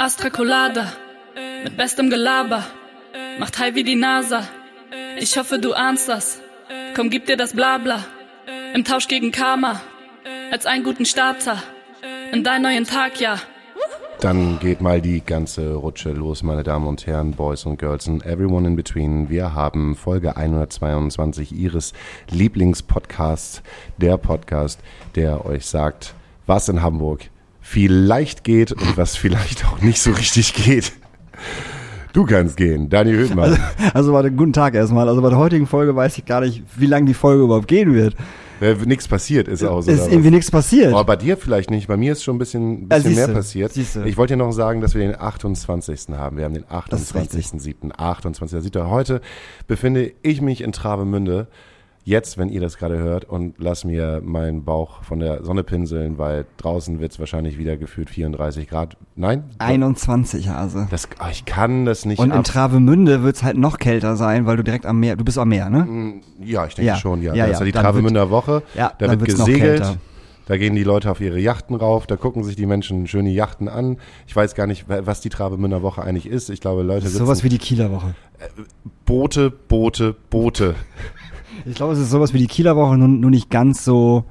Astra 0.00 0.30
Colada, 0.30 0.90
mit 1.62 1.76
bestem 1.76 2.08
Gelaber, 2.08 2.64
macht 3.38 3.58
high 3.58 3.74
wie 3.74 3.84
die 3.84 3.96
NASA. 3.96 4.48
Ich 5.18 5.36
hoffe, 5.36 5.58
du 5.58 5.74
ahnst 5.74 6.08
das. 6.08 6.40
Komm, 6.96 7.10
gib 7.10 7.26
dir 7.26 7.36
das 7.36 7.52
Blabla. 7.52 8.06
Im 8.72 8.82
Tausch 8.86 9.08
gegen 9.08 9.30
Karma, 9.30 9.82
als 10.50 10.64
einen 10.64 10.84
guten 10.84 11.04
Starter. 11.04 11.62
In 12.32 12.42
deinen 12.42 12.62
neuen 12.62 12.86
Tag, 12.86 13.20
ja. 13.20 13.40
Dann 14.22 14.58
geht 14.58 14.80
mal 14.80 15.02
die 15.02 15.20
ganze 15.20 15.74
Rutsche 15.74 16.12
los, 16.12 16.42
meine 16.42 16.62
Damen 16.62 16.86
und 16.86 17.06
Herren, 17.06 17.32
Boys 17.32 17.66
und 17.66 17.78
Girls 17.78 18.08
und 18.08 18.24
everyone 18.24 18.66
in 18.66 18.76
between. 18.76 19.28
Wir 19.28 19.52
haben 19.52 19.96
Folge 19.96 20.34
122 20.34 21.52
Ihres 21.52 21.92
Lieblingspodcasts, 22.30 23.62
der 23.98 24.16
Podcast, 24.16 24.80
der 25.14 25.44
euch 25.44 25.66
sagt, 25.66 26.14
was 26.46 26.70
in 26.70 26.80
Hamburg 26.80 27.28
vielleicht 27.70 28.42
geht 28.42 28.72
und 28.72 28.96
was 28.96 29.16
vielleicht 29.16 29.64
auch 29.64 29.80
nicht 29.80 30.00
so 30.02 30.10
richtig 30.10 30.54
geht. 30.54 30.90
Du 32.12 32.26
kannst 32.26 32.56
gehen, 32.56 32.88
Daniel 32.88 33.18
Hüttmann. 33.20 33.50
Also, 33.52 33.62
also 33.94 34.12
warte, 34.12 34.32
guten 34.32 34.52
Tag 34.52 34.74
erstmal. 34.74 35.08
Also 35.08 35.22
bei 35.22 35.28
der 35.28 35.38
heutigen 35.38 35.68
Folge 35.68 35.94
weiß 35.94 36.18
ich 36.18 36.24
gar 36.24 36.40
nicht, 36.40 36.64
wie 36.76 36.86
lange 36.86 37.06
die 37.06 37.14
Folge 37.14 37.44
überhaupt 37.44 37.68
gehen 37.68 37.94
wird. 37.94 38.16
Äh, 38.60 38.74
nichts 38.84 39.06
passiert 39.06 39.46
ist 39.46 39.62
auch 39.62 39.82
so. 39.82 39.90
Es 39.92 40.00
ist 40.00 40.10
irgendwie 40.12 40.32
nichts 40.32 40.50
passiert. 40.50 40.92
Aber 40.92 41.04
bei 41.04 41.14
dir 41.14 41.36
vielleicht 41.36 41.70
nicht. 41.70 41.86
Bei 41.86 41.96
mir 41.96 42.10
ist 42.12 42.24
schon 42.24 42.34
ein 42.34 42.38
bisschen, 42.40 42.88
Ja, 42.90 42.96
bisschen 42.96 43.14
mehr 43.14 43.26
siehste, 43.26 43.32
passiert. 43.32 43.72
siehste. 43.72 44.08
Ich 44.08 44.16
wollte 44.16 44.34
dir 44.34 44.38
noch 44.38 44.50
sagen, 44.50 44.80
dass 44.80 44.94
wir 44.94 45.00
den 45.02 45.18
28. 45.18 46.08
haben. 46.16 46.36
Wir 46.38 46.44
haben 46.46 46.54
den 46.54 46.64
Das 46.90 47.00
ist 47.00 47.14
richtig. 47.14 47.46
28.07. 47.46 47.92
28. 47.96 48.58
Da 48.58 48.60
sieht 48.62 48.76
ihr, 48.76 48.90
heute 48.90 49.20
befinde 49.68 50.12
ich 50.22 50.42
mich 50.42 50.60
in 50.62 50.72
Travemünde. 50.72 51.46
Jetzt, 52.02 52.38
wenn 52.38 52.48
ihr 52.48 52.60
das 52.62 52.78
gerade 52.78 52.98
hört 52.98 53.24
und 53.26 53.56
lass 53.58 53.84
mir 53.84 54.22
meinen 54.24 54.64
Bauch 54.64 55.02
von 55.02 55.20
der 55.20 55.44
Sonne 55.44 55.62
pinseln, 55.62 56.16
weil 56.16 56.46
draußen 56.56 56.98
wird 56.98 57.12
es 57.12 57.18
wahrscheinlich 57.20 57.58
wieder 57.58 57.76
gefühlt 57.76 58.08
34 58.08 58.68
Grad. 58.68 58.96
Nein? 59.16 59.44
21 59.58 60.48
Hase. 60.48 60.88
Das, 60.90 61.08
ich 61.30 61.44
kann 61.44 61.84
das 61.84 62.06
nicht 62.06 62.18
Und 62.18 62.30
in 62.30 62.38
ab- 62.38 62.44
Travemünde 62.44 63.22
wird 63.22 63.36
es 63.36 63.42
halt 63.42 63.58
noch 63.58 63.78
kälter 63.78 64.16
sein, 64.16 64.46
weil 64.46 64.56
du 64.56 64.64
direkt 64.64 64.86
am 64.86 64.98
Meer, 64.98 65.16
du 65.16 65.24
bist 65.24 65.36
am 65.38 65.50
Meer, 65.50 65.68
ne? 65.68 66.20
Ja, 66.42 66.64
ich 66.66 66.74
denke 66.74 66.88
Ja. 66.88 66.96
schon, 66.96 67.20
ja. 67.22 67.34
Ja, 67.34 67.44
da 67.44 67.46
ja, 67.48 67.52
ist 67.52 67.58
ja 67.60 67.66
die 67.66 67.72
dann 67.72 67.82
Travemünder 67.84 68.30
Woche. 68.30 68.62
Ja, 68.74 68.92
da 68.98 69.08
wird 69.10 69.24
gesegelt. 69.24 69.98
Da 70.46 70.56
gehen 70.56 70.74
die 70.74 70.82
Leute 70.82 71.10
auf 71.12 71.20
ihre 71.20 71.38
Yachten 71.38 71.76
rauf, 71.76 72.08
da 72.08 72.16
gucken 72.16 72.42
sich 72.42 72.56
die 72.56 72.66
Menschen 72.66 73.06
schöne 73.06 73.30
Yachten 73.30 73.68
an. 73.68 73.98
Ich 74.26 74.34
weiß 74.34 74.56
gar 74.56 74.66
nicht, 74.66 74.88
wa- 74.88 75.02
was 75.04 75.20
die 75.20 75.28
Travemünder 75.28 75.82
Woche 75.82 76.02
eigentlich 76.02 76.26
ist. 76.26 76.50
Ich 76.50 76.60
glaube, 76.60 76.82
Leute 76.82 77.02
Das 77.02 77.04
ist 77.04 77.12
sitzen 77.12 77.26
sowas 77.26 77.44
wie 77.44 77.50
die 77.50 77.58
Kieler 77.58 77.92
Woche. 77.92 78.14
Boote, 79.04 79.50
Boote, 79.50 80.16
Boote. 80.30 80.74
Ich 81.64 81.74
glaube, 81.74 81.92
es 81.92 81.98
ist 81.98 82.10
sowas 82.10 82.32
wie 82.32 82.38
die 82.38 82.46
Kieler 82.46 82.76
Woche, 82.76 82.96
nur, 82.96 83.08
nur 83.08 83.30
nicht 83.30 83.50
ganz 83.50 83.84
so, 83.84 84.24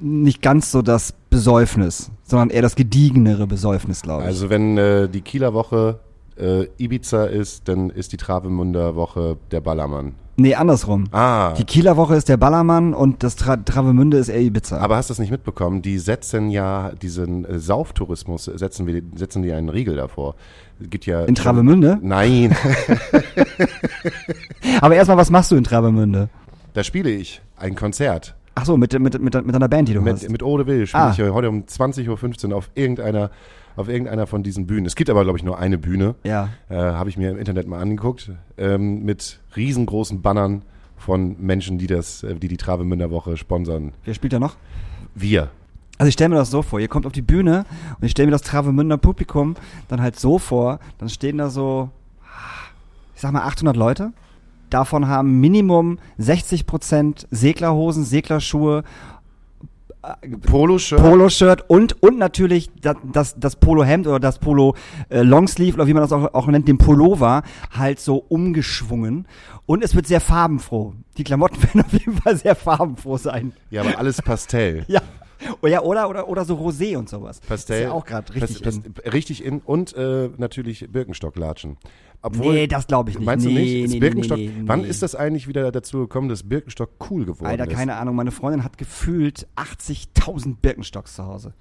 nicht 0.00 0.42
ganz 0.42 0.70
so 0.70 0.82
das 0.82 1.14
Besäufnis, 1.30 2.10
sondern 2.22 2.50
eher 2.50 2.62
das 2.62 2.76
gediegenere 2.76 3.46
Besäufnis, 3.46 4.02
glaube 4.02 4.22
ich. 4.22 4.28
Also 4.28 4.50
wenn 4.50 4.76
äh, 4.78 5.08
die 5.08 5.22
Kieler 5.22 5.54
Woche 5.54 6.00
äh, 6.38 6.66
Ibiza 6.78 7.24
ist, 7.24 7.68
dann 7.68 7.90
ist 7.90 8.12
die 8.12 8.16
Travemünder 8.16 8.96
Woche 8.96 9.36
der 9.50 9.60
Ballermann. 9.60 10.14
Nee, 10.42 10.54
andersrum. 10.54 11.04
Ah, 11.12 11.54
Die 11.54 11.64
Kieler 11.64 11.96
Woche 11.96 12.14
ist 12.16 12.28
der 12.28 12.36
Ballermann 12.36 12.92
und 12.94 13.22
das 13.22 13.36
Tra 13.36 13.56
Travemünde 13.56 14.18
ist 14.18 14.28
eher 14.28 14.40
Ibiza. 14.42 14.78
aber 14.78 14.96
hast 14.96 15.08
du 15.08 15.12
das 15.14 15.18
nicht 15.18 15.30
mitbekommen? 15.30 15.80
Die 15.82 15.98
setzen 15.98 16.50
ja 16.50 16.90
diesen 17.00 17.44
äh, 17.46 17.58
Sauftourismus, 17.58 18.44
setzen, 18.44 18.86
wir, 18.86 19.02
setzen 19.14 19.42
die 19.42 19.52
einen 19.52 19.68
Riegel 19.70 19.96
davor. 19.96 20.34
Gibt 20.80 21.06
ja 21.06 21.24
in 21.24 21.34
Travemünde? 21.34 21.98
Nein, 22.02 22.54
Aber 24.80 24.94
erstmal, 24.96 25.16
was 25.16 25.30
machst 25.30 25.50
du 25.50 25.56
in 25.56 25.64
Travemünde? 25.64 26.28
da 26.74 26.82
spiele 26.82 27.10
ich 27.10 27.42
ein 27.58 27.74
Konzert. 27.74 28.34
Ach 28.54 28.64
so, 28.64 28.76
mit, 28.78 28.92
mit, 28.98 29.20
mit, 29.20 29.34
mit 29.46 29.54
deiner 29.54 29.68
Band, 29.68 29.88
die 29.88 29.94
du 29.94 30.00
Mit, 30.00 30.14
hast. 30.14 30.30
mit 30.30 30.42
Ode 30.42 30.66
Will 30.66 30.86
spiele 30.86 31.04
Ah. 31.04 31.12
ich 31.14 31.20
heute 31.20 31.48
um 31.50 31.62
20.15 31.64 32.48
Uhr 32.50 32.56
auf 32.56 32.70
irgendeiner, 32.74 33.30
auf 33.76 33.88
irgendeiner 33.88 34.26
von 34.26 34.42
diesen 34.42 34.66
Bühnen. 34.66 34.86
Es 34.86 34.96
gibt 34.96 35.10
aber, 35.10 35.24
glaube 35.24 35.38
ich, 35.38 35.44
nur 35.44 35.58
eine 35.58 35.78
Bühne. 35.78 36.14
Ja. 36.24 36.50
Äh, 36.68 36.76
Habe 36.76 37.10
ich 37.10 37.16
mir 37.16 37.30
im 37.30 37.38
Internet 37.38 37.66
mal 37.66 37.80
angeguckt. 37.80 38.30
Ähm, 38.58 39.04
mit 39.04 39.40
riesengroßen 39.56 40.22
Bannern 40.22 40.62
von 40.96 41.36
Menschen, 41.40 41.78
die 41.78 41.86
das, 41.86 42.22
äh, 42.22 42.34
die 42.34 42.48
die 42.48 42.56
Travemünder 42.56 43.10
Woche 43.10 43.36
sponsern. 43.36 43.92
Wer 44.04 44.14
spielt 44.14 44.32
da 44.32 44.38
noch? 44.38 44.56
Wir. 45.14 45.50
Also 45.98 46.08
ich 46.08 46.14
stelle 46.14 46.30
mir 46.30 46.36
das 46.36 46.50
so 46.50 46.62
vor, 46.62 46.80
ihr 46.80 46.88
kommt 46.88 47.06
auf 47.06 47.12
die 47.12 47.22
Bühne 47.22 47.64
und 47.98 48.04
ich 48.04 48.12
stelle 48.12 48.26
mir 48.26 48.32
das 48.32 48.42
Travemünder 48.42 48.96
Publikum 48.96 49.56
dann 49.88 50.00
halt 50.00 50.18
so 50.18 50.38
vor, 50.38 50.80
dann 50.98 51.08
stehen 51.08 51.38
da 51.38 51.50
so, 51.50 51.90
ich 53.14 53.20
sag 53.20 53.32
mal 53.32 53.42
800 53.42 53.76
Leute. 53.76 54.12
Davon 54.70 55.06
haben 55.06 55.38
Minimum 55.38 55.98
60% 56.18 57.26
Seglerhosen, 57.30 58.04
Seglerschuhe, 58.04 58.84
Poloshirt. 60.42 61.00
Poloshirt 61.00 61.70
und, 61.70 62.02
und 62.02 62.18
natürlich 62.18 62.70
das, 62.80 62.96
das, 63.12 63.34
das 63.38 63.56
Polohemd 63.56 64.06
oder 64.08 64.18
das 64.18 64.38
Polo 64.38 64.74
äh, 65.08 65.22
Longsleeve 65.22 65.74
oder 65.76 65.86
wie 65.86 65.94
man 65.94 66.02
das 66.02 66.12
auch, 66.12 66.34
auch 66.34 66.46
nennt, 66.48 66.66
den 66.66 66.78
Pullover 66.78 67.42
halt 67.70 68.00
so 68.00 68.16
umgeschwungen. 68.16 69.26
Und 69.64 69.84
es 69.84 69.94
wird 69.94 70.08
sehr 70.08 70.20
farbenfroh. 70.20 70.94
Die 71.16 71.24
Klamotten 71.24 71.62
werden 71.62 71.82
auf 71.82 71.92
jeden 71.92 72.14
Fall 72.14 72.36
sehr 72.36 72.56
farbenfroh 72.56 73.16
sein. 73.16 73.52
ja, 73.70 73.82
aber 73.82 73.98
alles 73.98 74.20
Pastell. 74.20 74.84
Ja. 74.88 75.00
Oh 75.60 75.66
ja, 75.66 75.82
oder, 75.82 76.08
oder, 76.08 76.28
oder 76.28 76.44
so 76.44 76.54
Rosé 76.56 76.96
und 76.96 77.08
sowas. 77.08 77.40
Pastell. 77.40 77.78
Ist 77.82 77.84
ja 77.84 77.92
auch 77.92 78.04
gerade 78.04 78.34
richtig 78.34 78.62
Pas- 78.62 78.76
in. 78.76 78.94
Richtig 79.12 79.44
in. 79.44 79.60
Und 79.60 79.94
äh, 79.96 80.30
natürlich 80.36 80.86
Birkenstocklatschen. 80.90 81.76
Obwohl, 82.24 82.54
Nee, 82.54 82.66
das 82.68 82.86
glaube 82.86 83.10
ich 83.10 83.18
nicht. 83.18 83.26
Meinst 83.26 83.44
du 83.46 83.50
Nee, 83.50 83.54
nicht? 83.60 83.84
Ist 83.86 83.90
nee, 83.94 83.98
Birkenstock, 83.98 84.38
wann 84.66 84.84
ist 84.84 85.02
das 85.02 85.14
eigentlich 85.16 85.48
wieder 85.48 85.72
dazu 85.72 85.98
gekommen, 86.00 86.28
dass 86.28 86.48
Birkenstock 86.48 86.90
cool 87.10 87.24
geworden 87.24 87.46
Alter, 87.46 87.66
ist? 87.66 87.74
keine 87.74 87.96
Ahnung. 87.96 88.14
Meine 88.14 88.30
Freundin 88.30 88.62
hat 88.62 88.78
gefühlt 88.78 89.48
80.000 89.56 90.56
Birkenstocks 90.62 91.14
zu 91.16 91.24
Hause. 91.26 91.52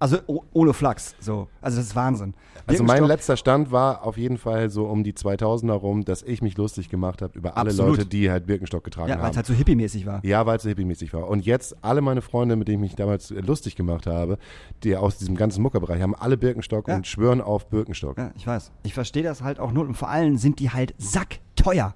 Also 0.00 0.18
oh, 0.26 0.42
ohne 0.52 0.72
Flachs. 0.74 1.16
So. 1.18 1.48
Also 1.60 1.78
das 1.78 1.86
ist 1.86 1.96
Wahnsinn. 1.96 2.34
Also 2.66 2.84
mein 2.84 3.02
letzter 3.04 3.36
Stand 3.36 3.72
war 3.72 4.04
auf 4.04 4.16
jeden 4.18 4.36
Fall 4.38 4.68
so 4.68 4.84
um 4.86 5.02
die 5.02 5.12
2000er 5.14 5.72
rum, 5.72 6.04
dass 6.04 6.22
ich 6.22 6.42
mich 6.42 6.56
lustig 6.58 6.88
gemacht 6.90 7.22
habe 7.22 7.36
über 7.38 7.56
alle 7.56 7.70
Absolut. 7.70 7.96
Leute, 7.98 8.06
die 8.08 8.30
halt 8.30 8.46
Birkenstock 8.46 8.84
getragen 8.84 9.08
Ja, 9.08 9.16
weil 9.16 9.22
haben. 9.24 9.30
es 9.30 9.36
halt 9.38 9.46
so 9.46 9.54
hippie-mäßig 9.54 10.04
war. 10.06 10.24
ja, 10.24 10.44
weil 10.46 10.58
es 10.58 10.62
so 10.64 10.68
hippie-mäßig 10.68 11.12
war. 11.14 11.26
Und 11.28 11.44
jetzt 11.46 11.76
alle 11.82 12.00
meine 12.02 12.20
Freunde, 12.20 12.56
mit 12.56 12.68
denen 12.68 12.82
ich 12.84 12.90
mich 12.90 12.96
damals 12.96 13.30
lustig 13.30 13.74
gemacht 13.74 14.06
habe, 14.06 14.38
die 14.84 14.96
aus 14.96 15.16
diesem 15.18 15.34
ganzen 15.34 15.62
Muckerbereich, 15.62 16.00
haben 16.02 16.14
alle 16.14 16.36
Birkenstock 16.36 16.86
Ja. 16.88 16.96
und 16.96 17.06
schwören 17.06 17.40
auf 17.40 17.68
Birkenstock. 17.68 18.18
Ja, 18.18 18.24
Ja, 18.26 18.32
ich 18.36 18.46
weiß. 18.46 18.70
Ich 18.84 18.94
verstehe 18.94 19.22
das 19.22 19.42
halt 19.42 19.58
auch 19.58 19.72
nur. 19.72 19.84
Und 19.86 19.94
vor 19.94 20.10
allem 20.10 20.36
sind 20.36 20.60
die 20.60 20.70
halt 20.70 20.94
sackteuer. 20.98 21.94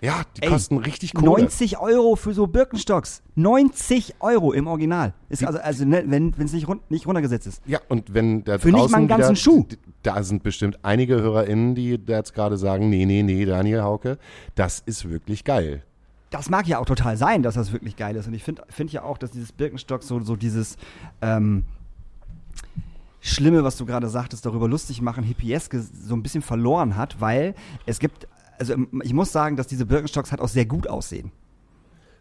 Die 0.00 0.42
Ey, 0.42 0.48
kosten 0.48 0.78
richtig 0.78 1.14
Kohle. 1.14 1.42
90 1.42 1.78
Euro 1.78 2.16
für 2.16 2.32
so 2.32 2.46
Birkenstocks. 2.46 3.22
90 3.34 4.14
Euro 4.20 4.52
im 4.52 4.66
Original. 4.66 5.14
Ist 5.28 5.44
also, 5.44 5.58
also 5.58 5.84
ne, 5.84 6.04
wenn 6.06 6.34
es 6.38 6.52
nicht, 6.52 6.68
run 6.68 6.80
nicht 6.88 7.06
runtergesetzt 7.06 7.46
ist. 7.46 7.62
Ja, 7.66 7.80
und 7.88 8.14
wenn 8.14 8.44
da 8.44 8.58
Für 8.58 8.68
nicht 8.68 8.78
draußen 8.78 8.92
mal 8.92 8.98
einen 8.98 9.08
ganzen 9.08 9.30
wieder, 9.30 9.36
Schuh. 9.36 9.64
Da 10.02 10.22
sind 10.22 10.42
bestimmt 10.42 10.78
einige 10.82 11.20
HörerInnen, 11.20 11.74
die 11.74 11.98
jetzt 12.06 12.34
gerade 12.34 12.56
sagen, 12.56 12.88
nee, 12.88 13.04
nee, 13.04 13.22
nee, 13.22 13.44
Daniel 13.44 13.82
Hauke, 13.82 14.18
das 14.54 14.80
ist 14.86 15.08
wirklich 15.08 15.44
geil. 15.44 15.82
Das 16.30 16.50
mag 16.50 16.66
ja 16.66 16.78
auch 16.78 16.84
total 16.84 17.16
sein, 17.16 17.42
dass 17.42 17.54
das 17.54 17.72
wirklich 17.72 17.96
geil 17.96 18.14
ist. 18.16 18.26
Und 18.26 18.34
ich 18.34 18.44
finde 18.44 18.62
find 18.68 18.92
ja 18.92 19.02
auch, 19.02 19.18
dass 19.18 19.30
dieses 19.30 19.50
Birkenstock 19.50 20.02
so, 20.02 20.20
so 20.20 20.36
dieses 20.36 20.76
ähm, 21.22 21.64
Schlimme, 23.20 23.64
was 23.64 23.76
du 23.76 23.86
gerade 23.86 24.08
sagtest, 24.08 24.46
darüber 24.46 24.68
lustig 24.68 25.02
machen, 25.02 25.24
Hippieske 25.24 25.80
so 25.80 26.14
ein 26.14 26.22
bisschen 26.22 26.42
verloren 26.42 26.96
hat, 26.96 27.20
weil 27.20 27.54
es 27.86 27.98
gibt, 27.98 28.28
also 28.58 28.74
ich 29.02 29.12
muss 29.12 29.32
sagen, 29.32 29.56
dass 29.56 29.66
diese 29.66 29.86
Birkenstocks 29.86 30.30
halt 30.30 30.40
auch 30.40 30.48
sehr 30.48 30.66
gut 30.66 30.88
aussehen. 30.88 31.32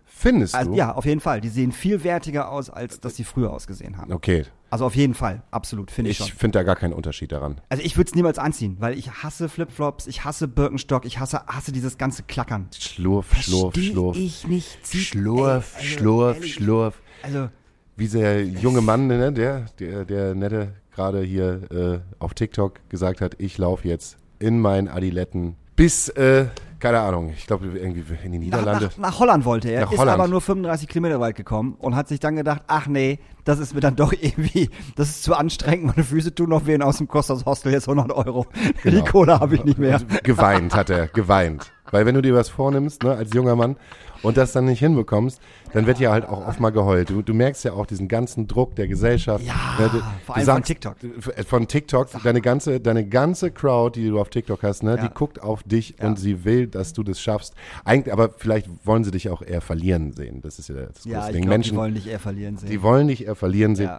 Findest 0.10 0.56
Also, 0.56 0.72
du? 0.72 0.78
ja, 0.78 0.94
auf 0.94 1.06
jeden 1.06 1.20
Fall. 1.20 1.42
Die 1.42 1.50
sehen 1.50 1.72
viel 1.72 2.04
wertiger 2.04 2.50
aus, 2.50 2.70
als 2.72 3.00
dass 3.00 3.14
die 3.16 3.24
früher 3.24 3.52
ausgesehen 3.52 3.98
haben. 3.98 4.12
Okay, 4.12 4.46
Also 4.72 4.86
auf 4.86 4.96
jeden 4.96 5.14
Fall, 5.14 5.44
absolut, 5.52 5.92
finde 5.92 6.10
ich, 6.10 6.20
ich 6.20 6.28
schon. 6.30 6.38
finde 6.38 6.58
da 6.60 6.64
gar 6.64 6.76
keinen 6.76 6.94
Unterschied 6.94 7.32
daran. 7.32 7.62
Also 7.70 7.84
ich 7.84 7.98
würde 7.98 8.10
es 8.10 8.16
niemals 8.16 8.40
anziehen, 8.40 8.78
weil 8.80 8.98
ich 8.98 9.12
hasse 9.12 9.48
Flipflops, 9.48 10.08
ich 10.08 10.24
hasse 10.26 10.48
Birkenstock, 10.48 11.06
ich 11.06 11.20
hasse, 11.20 11.46
hasse 11.46 11.72
dieses 11.72 12.00
ganze 12.00 12.24
Klackern. 12.24 12.68
Schlurf, 12.76 13.36
schlurf, 13.36 13.76
schlurf. 13.76 14.18
ich 14.18 14.48
nicht. 14.48 14.88
Schlurf, 14.88 15.74
ey, 15.76 15.82
also 15.84 15.98
schlurf, 16.00 16.36
ehrlich, 16.38 16.54
schlurf. 16.56 17.02
Also, 17.22 17.50
Wie 17.96 18.08
der 18.08 18.44
junge 18.46 18.82
Mann, 18.82 19.06
ne, 19.08 19.32
der, 19.32 19.66
der, 19.80 20.04
der 20.06 20.34
nette 20.34 20.74
gerade 20.96 21.22
hier 21.22 21.72
äh, 21.72 22.00
auf 22.18 22.34
TikTok 22.34 22.90
gesagt 22.90 23.22
hat, 23.22 23.36
ich 23.40 23.60
laufe 23.60 23.88
jetzt 23.88 24.18
in 24.40 24.60
meinen 24.60 24.88
Adiletten 24.88 25.58
bis, 25.78 26.10
äh, 26.10 26.48
keine 26.80 27.00
Ahnung, 27.00 27.34
ich 27.36 27.48
glaube 27.48 27.66
irgendwie 27.68 28.04
in 28.24 28.32
die 28.34 28.40
Niederlande. 28.40 28.86
nach, 28.86 28.98
nach 28.98 29.20
Holland 29.20 29.46
wollte 29.46 29.70
er, 29.70 29.82
Nach 29.86 29.92
ist 29.92 29.98
Holland. 29.98 30.20
aber 30.20 30.28
nur 30.28 30.42
35 30.42 30.88
Kilometer 30.90 31.20
weit 31.22 31.36
gekommen 31.36 31.76
und 31.80 31.96
hat 31.96 32.08
sich 32.10 32.20
dann 32.20 32.36
gedacht, 32.36 32.64
ach 32.68 32.88
nee, 32.88 33.18
das 33.46 33.60
ist 33.60 33.74
mir 33.74 33.80
dann 33.80 33.96
doch 33.96 34.12
irgendwie, 34.20 34.70
das 34.96 35.10
ist 35.10 35.24
zu 35.24 35.34
anstrengend, 35.36 35.88
meine 35.96 36.04
Füße 36.04 36.36
tun 36.36 36.50
noch 36.50 36.66
weh 36.68 36.80
aus 36.82 36.98
dem 36.98 37.08
Kostas 37.08 37.46
Hostel 37.46 37.72
jetzt 37.72 37.88
100 37.90 38.12
Euro. 38.16 38.46
Die 38.84 38.90
Genau. 38.92 39.06
Kohle 39.06 39.40
habe 39.40 39.56
ich 39.56 39.64
nicht 39.64 39.80
mehr. 39.80 40.02
Geweint 40.24 40.76
hat 40.76 40.90
er, 40.90 41.08
geweint. 41.08 41.72
Weil 41.92 42.06
wenn 42.06 42.16
du 42.16 42.22
dir 42.22 42.34
was 42.34 42.50
vornimmst, 42.50 43.04
ne, 43.04 43.12
als 43.16 43.34
junger 43.34 43.56
Mann, 43.56 43.76
und 44.24 44.36
das 44.36 44.52
dann 44.52 44.66
nicht 44.66 44.80
hinbekommst, 44.80 45.40
dann 45.74 45.86
wird 45.86 46.00
ja 46.00 46.12
halt 46.12 46.26
auch 46.28 46.48
oft 46.48 46.60
mal 46.60 46.72
geheult. 46.72 47.12
Du, 47.12 47.22
du 47.22 47.36
merkst 47.36 47.64
ja 47.66 47.74
auch 47.74 47.86
diesen 47.86 48.08
ganzen 48.08 48.48
Druck 48.48 48.76
der 48.76 48.88
Gesellschaft. 48.88 49.46
Ja, 49.46 49.54
Ne, 49.80 49.90
du, 49.94 50.02
vor 50.26 50.36
allem 50.36 50.46
von 50.48 50.64
TikTok. 50.64 50.96
äh, 51.36 51.44
Von 51.44 51.68
TikTok, 51.68 52.10
deine 52.24 52.42
ganze, 52.42 52.80
deine 52.80 53.06
ganze 53.08 53.52
Crowd, 53.52 54.00
die 54.00 54.08
du 54.10 54.20
auf 54.20 54.30
TikTok 54.30 54.64
hast, 54.64 54.82
ne, 54.82 54.96
Ja. 54.96 55.08
die 55.08 55.14
guckt 55.14 55.42
auf 55.44 55.62
dich 55.64 55.96
Ja. 56.00 56.08
und 56.08 56.18
sie 56.18 56.46
will, 56.46 56.66
dass 56.66 56.94
du 56.94 57.04
das 57.04 57.22
schaffst. 57.22 57.54
Eigentlich, 57.86 58.12
aber 58.12 58.30
vielleicht 58.36 58.68
wollen 58.86 59.04
sie 59.04 59.12
dich 59.12 59.30
auch 59.30 59.44
eher 59.44 59.62
verlieren 59.62 60.14
sehen. 60.14 60.42
Das 60.42 60.58
ist 60.58 60.70
ja 60.70 60.76
das 60.76 60.96
große 61.04 61.10
Ja, 61.10 61.20
ich 61.28 61.34
Ding. 61.34 61.34
glaube, 61.34 61.42
die 61.42 61.48
Menschen, 61.50 61.78
wollen 61.78 61.94
dich 61.94 62.08
eher 62.08 62.20
verlieren 62.20 62.58
sehen. 62.58 62.70
die 62.72 62.82
wollen 62.82 63.08
dich 63.08 63.28
eher 63.28 63.36
verlieren 63.36 63.76
sehen. 63.76 63.92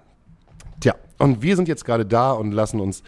Ja. 0.84 0.92
Tja, 0.92 0.94
Und 1.18 1.42
wir 1.42 1.56
sind 1.56 1.68
jetzt 1.68 1.84
gerade 1.84 2.06
da 2.06 2.32
und 2.32 2.52
lassen 2.52 2.80
uns 2.80 3.02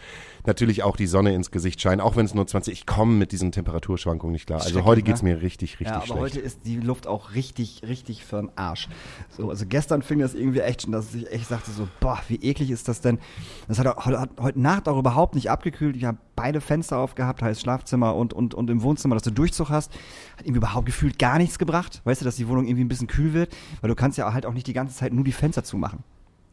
natürlich 0.45 0.83
auch 0.83 0.95
die 0.95 1.07
Sonne 1.07 1.33
ins 1.33 1.51
Gesicht 1.51 1.81
scheinen, 1.81 2.01
auch 2.01 2.15
wenn 2.15 2.25
es 2.25 2.33
nur 2.33 2.47
20, 2.47 2.73
ich 2.73 2.85
komme 2.85 3.13
mit 3.13 3.31
diesen 3.31 3.51
Temperaturschwankungen 3.51 4.33
nicht 4.33 4.47
klar. 4.47 4.61
Also 4.61 4.83
heute 4.85 5.03
ne? 5.03 5.15
mir 5.21 5.41
richtig, 5.41 5.79
richtig 5.79 5.87
ja, 5.87 5.95
aber 5.97 6.05
schlecht. 6.05 6.19
heute 6.19 6.39
ist 6.39 6.65
die 6.65 6.77
Luft 6.77 7.07
auch 7.07 7.35
richtig, 7.35 7.83
richtig 7.87 8.25
für 8.25 8.37
den 8.37 8.51
Arsch. 8.55 8.89
So, 9.29 9.49
also 9.49 9.65
gestern 9.67 10.01
fing 10.01 10.19
das 10.19 10.33
irgendwie 10.33 10.61
echt 10.61 10.83
schon, 10.83 10.91
dass 10.91 11.13
ich 11.13 11.31
echt 11.31 11.47
sagte 11.47 11.71
so, 11.71 11.87
boah, 11.99 12.19
wie 12.27 12.37
eklig 12.37 12.71
ist 12.71 12.87
das 12.87 13.01
denn? 13.01 13.19
Das 13.67 13.79
hat, 13.79 13.95
hat 13.95 14.29
heute 14.39 14.59
Nacht 14.59 14.89
auch 14.89 14.97
überhaupt 14.97 15.35
nicht 15.35 15.49
abgekühlt. 15.49 15.95
Ich 15.95 16.05
habe 16.05 16.17
beide 16.35 16.61
Fenster 16.61 16.97
aufgehabt, 16.97 17.41
heißt 17.41 17.61
Schlafzimmer 17.61 18.15
und, 18.15 18.33
und, 18.33 18.53
und 18.53 18.69
im 18.69 18.81
Wohnzimmer, 18.81 19.15
dass 19.15 19.23
du 19.23 19.31
Durchzug 19.31 19.69
hast. 19.69 19.91
Hat 20.37 20.41
irgendwie 20.41 20.57
überhaupt 20.57 20.85
gefühlt 20.85 21.19
gar 21.19 21.37
nichts 21.37 21.59
gebracht. 21.59 22.01
Weißt 22.03 22.21
du, 22.21 22.25
dass 22.25 22.35
die 22.35 22.47
Wohnung 22.47 22.65
irgendwie 22.65 22.83
ein 22.83 22.89
bisschen 22.89 23.07
kühl 23.07 23.33
wird? 23.33 23.55
Weil 23.81 23.89
du 23.89 23.95
kannst 23.95 24.17
ja 24.17 24.33
halt 24.33 24.45
auch 24.45 24.53
nicht 24.53 24.67
die 24.67 24.73
ganze 24.73 24.95
Zeit 24.95 25.13
nur 25.13 25.23
die 25.23 25.31
Fenster 25.31 25.63
zumachen. 25.63 26.03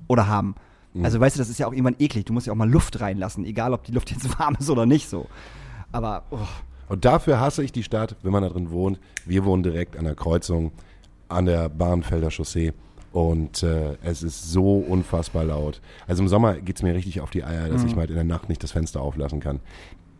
Oder 0.08 0.26
haben. 0.26 0.54
Also 1.02 1.20
weißt 1.20 1.36
du, 1.36 1.38
das 1.38 1.48
ist 1.50 1.58
ja 1.58 1.66
auch 1.66 1.72
irgendwann 1.72 1.96
eklig. 1.98 2.24
Du 2.24 2.32
musst 2.32 2.46
ja 2.46 2.52
auch 2.52 2.56
mal 2.56 2.68
Luft 2.68 3.00
reinlassen, 3.00 3.44
egal 3.44 3.72
ob 3.72 3.84
die 3.84 3.92
Luft 3.92 4.10
jetzt 4.10 4.38
warm 4.38 4.56
ist 4.58 4.68
oder 4.70 4.86
nicht 4.86 5.08
so. 5.08 5.26
Aber, 5.92 6.22
oh, 6.30 6.38
Und 6.88 7.04
dafür 7.04 7.38
hasse 7.40 7.62
ich 7.62 7.72
die 7.72 7.82
Stadt, 7.82 8.16
wenn 8.22 8.32
man 8.32 8.42
da 8.42 8.48
drin 8.48 8.70
wohnt. 8.70 8.98
Wir 9.24 9.44
wohnen 9.44 9.62
direkt 9.62 9.96
an 9.96 10.04
der 10.04 10.14
Kreuzung, 10.14 10.72
an 11.28 11.46
der 11.46 11.68
Bahnfelder 11.68 12.30
Chaussee. 12.30 12.72
Und 13.12 13.62
äh, 13.62 13.96
es 14.02 14.22
ist 14.22 14.50
so 14.52 14.78
unfassbar 14.78 15.44
laut. 15.44 15.80
Also 16.06 16.22
im 16.22 16.28
Sommer 16.28 16.56
geht's 16.56 16.82
mir 16.82 16.94
richtig 16.94 17.20
auf 17.20 17.30
die 17.30 17.42
Eier, 17.44 17.68
dass 17.68 17.84
ich 17.84 17.96
mal 17.96 18.06
in 18.08 18.14
der 18.14 18.24
Nacht 18.24 18.48
nicht 18.48 18.62
das 18.62 18.72
Fenster 18.72 19.00
auflassen 19.00 19.40
kann. 19.40 19.60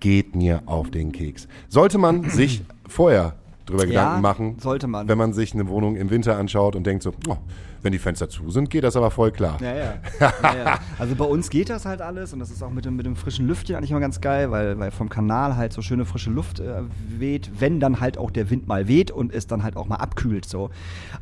Geht 0.00 0.34
mir 0.36 0.62
auf 0.66 0.90
den 0.90 1.12
Keks. 1.12 1.48
Sollte 1.68 1.98
man 1.98 2.24
sich 2.30 2.62
vorher 2.86 3.34
drüber 3.66 3.82
Ja, 3.84 3.88
Gedanken 3.88 4.22
machen, 4.22 4.56
sollte 4.58 4.86
man. 4.86 5.06
wenn 5.08 5.18
man 5.18 5.32
sich 5.34 5.52
eine 5.52 5.68
Wohnung 5.68 5.96
im 5.96 6.08
Winter 6.08 6.38
anschaut 6.38 6.74
und 6.76 6.86
denkt 6.86 7.02
so, 7.02 7.12
oh, 7.28 7.36
wenn 7.82 7.92
die 7.92 7.98
Fenster 7.98 8.28
zu 8.28 8.50
sind, 8.50 8.70
geht 8.70 8.84
das 8.84 8.96
aber 8.96 9.10
voll 9.10 9.30
klar. 9.30 9.58
Ja, 9.60 9.74
ja. 9.74 9.94
ja, 10.20 10.56
ja. 10.56 10.78
Also 10.98 11.14
bei 11.14 11.24
uns 11.24 11.50
geht 11.50 11.70
das 11.70 11.86
halt 11.86 12.00
alles 12.00 12.32
und 12.32 12.38
das 12.38 12.50
ist 12.50 12.62
auch 12.62 12.70
mit 12.70 12.84
dem, 12.84 12.96
mit 12.96 13.06
dem 13.06 13.16
frischen 13.16 13.46
Lüftchen 13.46 13.76
eigentlich 13.76 13.90
immer 13.90 14.00
ganz 14.00 14.20
geil, 14.20 14.50
weil, 14.50 14.78
weil 14.78 14.90
vom 14.90 15.08
Kanal 15.08 15.56
halt 15.56 15.72
so 15.72 15.82
schöne 15.82 16.04
frische 16.04 16.30
Luft 16.30 16.60
äh, 16.60 16.82
weht, 17.08 17.50
wenn 17.58 17.80
dann 17.80 18.00
halt 18.00 18.18
auch 18.18 18.30
der 18.30 18.50
Wind 18.50 18.66
mal 18.66 18.88
weht 18.88 19.10
und 19.10 19.32
es 19.32 19.46
dann 19.46 19.62
halt 19.62 19.76
auch 19.76 19.86
mal 19.86 19.96
abkühlt 19.96 20.44
so. 20.44 20.70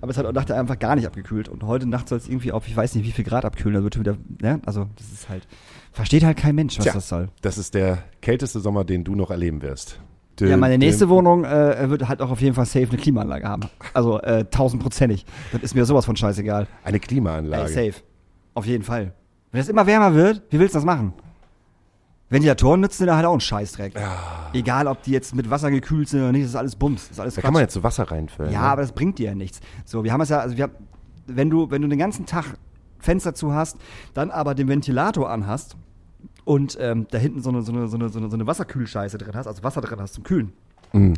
Aber 0.01 0.11
es 0.11 0.19
hat 0.19 0.27
auch 0.27 0.33
Nacht 0.33 0.51
einfach 0.51 0.79
gar 0.79 0.97
nicht 0.97 1.07
abgekühlt 1.07 1.49
und 1.49 1.63
heute 1.65 1.87
Nacht 1.87 2.09
soll 2.09 2.19
es 2.19 2.29
irgendwie 2.29 2.53
auf, 2.53 2.67
ich 2.67 2.77
weiß 2.77 2.95
nicht 2.95 3.07
wie 3.07 3.13
viel 3.13 3.25
Grad 3.25 3.45
abkühlen, 3.45 3.75
da 3.75 3.83
wird 3.83 3.99
wieder, 3.99 4.17
ne? 4.41 4.61
also 4.67 4.89
das 4.97 5.13
ist 5.13 5.29
halt, 5.29 5.47
versteht 5.93 6.25
halt 6.25 6.37
kein 6.37 6.55
Mensch, 6.55 6.79
was 6.79 6.85
Tja, 6.85 6.95
das 6.95 7.09
soll. 7.09 7.29
das 7.43 7.59
ist 7.59 7.75
der 7.75 8.05
kälteste 8.21 8.61
Sommer, 8.61 8.85
den 8.85 9.05
du 9.05 9.15
noch 9.15 9.31
erleben 9.31 9.63
wirst. 9.63 10.01
Ja, 10.41 10.57
meine 10.57 10.77
nächste 10.79 11.09
Wohnung 11.09 11.45
äh, 11.45 11.89
wird 11.89 12.09
halt 12.09 12.21
auch 12.21 12.31
auf 12.31 12.41
jeden 12.41 12.55
Fall 12.55 12.67
safe 12.67 12.89
eine 12.89 12.99
Klimaanlage 12.99 13.49
haben. 13.49 13.63
Also 13.95 14.21
äh, 14.21 14.45
tausendprozentig. 14.45 15.25
Das 15.53 15.63
ist 15.63 15.75
mir 15.75 15.85
sowas 15.87 16.05
von 16.05 16.17
scheißegal. 16.17 16.67
Eine 16.85 16.97
Ey, 16.97 17.01
Klimaanlage. 17.01 17.69
safe. 17.69 17.95
Auf 18.55 18.67
jeden 18.67 18.85
Fall. 18.85 19.13
Wenn 19.53 19.61
es 19.61 19.69
immer 19.69 19.87
wärmer 19.87 20.15
wird, 20.15 20.43
wie 20.51 20.59
willst 20.59 20.75
du 20.75 20.79
das 20.79 20.85
machen? 20.85 21.15
Ventilatoren 22.29 22.81
nützen 22.81 23.07
da 23.07 23.17
halt 23.17 23.25
auch 23.25 23.33
einen 23.33 23.41
Scheißdreck. 23.41 23.95
Egal, 24.53 24.89
ob 24.89 25.03
die 25.03 25.13
jetzt 25.13 25.35
mit 25.35 25.49
Wasser 25.49 25.71
gekühlt 25.71 26.09
sind 26.09 26.21
oder 26.23 26.33
nicht, 26.33 26.43
das 26.45 26.51
ist 26.51 26.57
alles 26.57 26.75
Bums. 26.77 27.03
Das 27.09 27.13
ist 27.13 27.21
alles 27.21 27.35
Da 27.35 27.41
Quatsch. 27.41 27.45
kann 27.47 27.53
man 27.55 27.63
jetzt 27.63 27.75
so 27.75 27.83
Wasser 27.85 28.11
reinfüllen. 28.11 28.53
ja, 28.53 28.63
ne? 28.63 28.67
aber 28.69 28.83
das 28.83 28.93
bringt 28.93 29.19
dir 29.19 29.27
ja 29.29 29.35
nichts. 29.35 29.61
So, 29.85 30.03
wir 30.03 30.13
haben 30.13 30.21
es 30.21 30.29
ja, 30.31 30.41
also 30.41 30.57
wir 30.57 30.65
haben, 30.65 30.73
wenn 31.27 31.51
du, 31.51 31.71
wenn 31.71 31.83
du 31.83 31.89
den 31.89 31.99
ganzen 31.99 32.27
Tag 32.27 32.45
Fenster 32.99 33.35
zu 33.35 33.55
hast, 33.55 33.77
dann 34.15 34.31
aber 34.31 34.55
den 34.57 34.67
Ventilator 34.69 35.31
anhast 35.31 35.77
und 36.47 36.79
ähm, 36.81 37.09
da 37.11 37.19
hinten 37.19 37.43
so 37.43 37.51
eine, 37.51 37.63
so, 37.63 37.73
eine, 37.73 37.89
so, 37.89 37.97
eine, 37.97 38.09
so, 38.09 38.19
eine, 38.19 38.47
Wasserkühlscheiße 38.47 39.19
drin 39.19 39.35
hast, 39.35 39.49
also 39.49 39.65
Wasser 39.65 39.81
drin 39.81 40.01
hast 40.01 40.15
zum 40.15 40.23
Kühlen. 40.23 40.53
Mhm. 40.93 41.15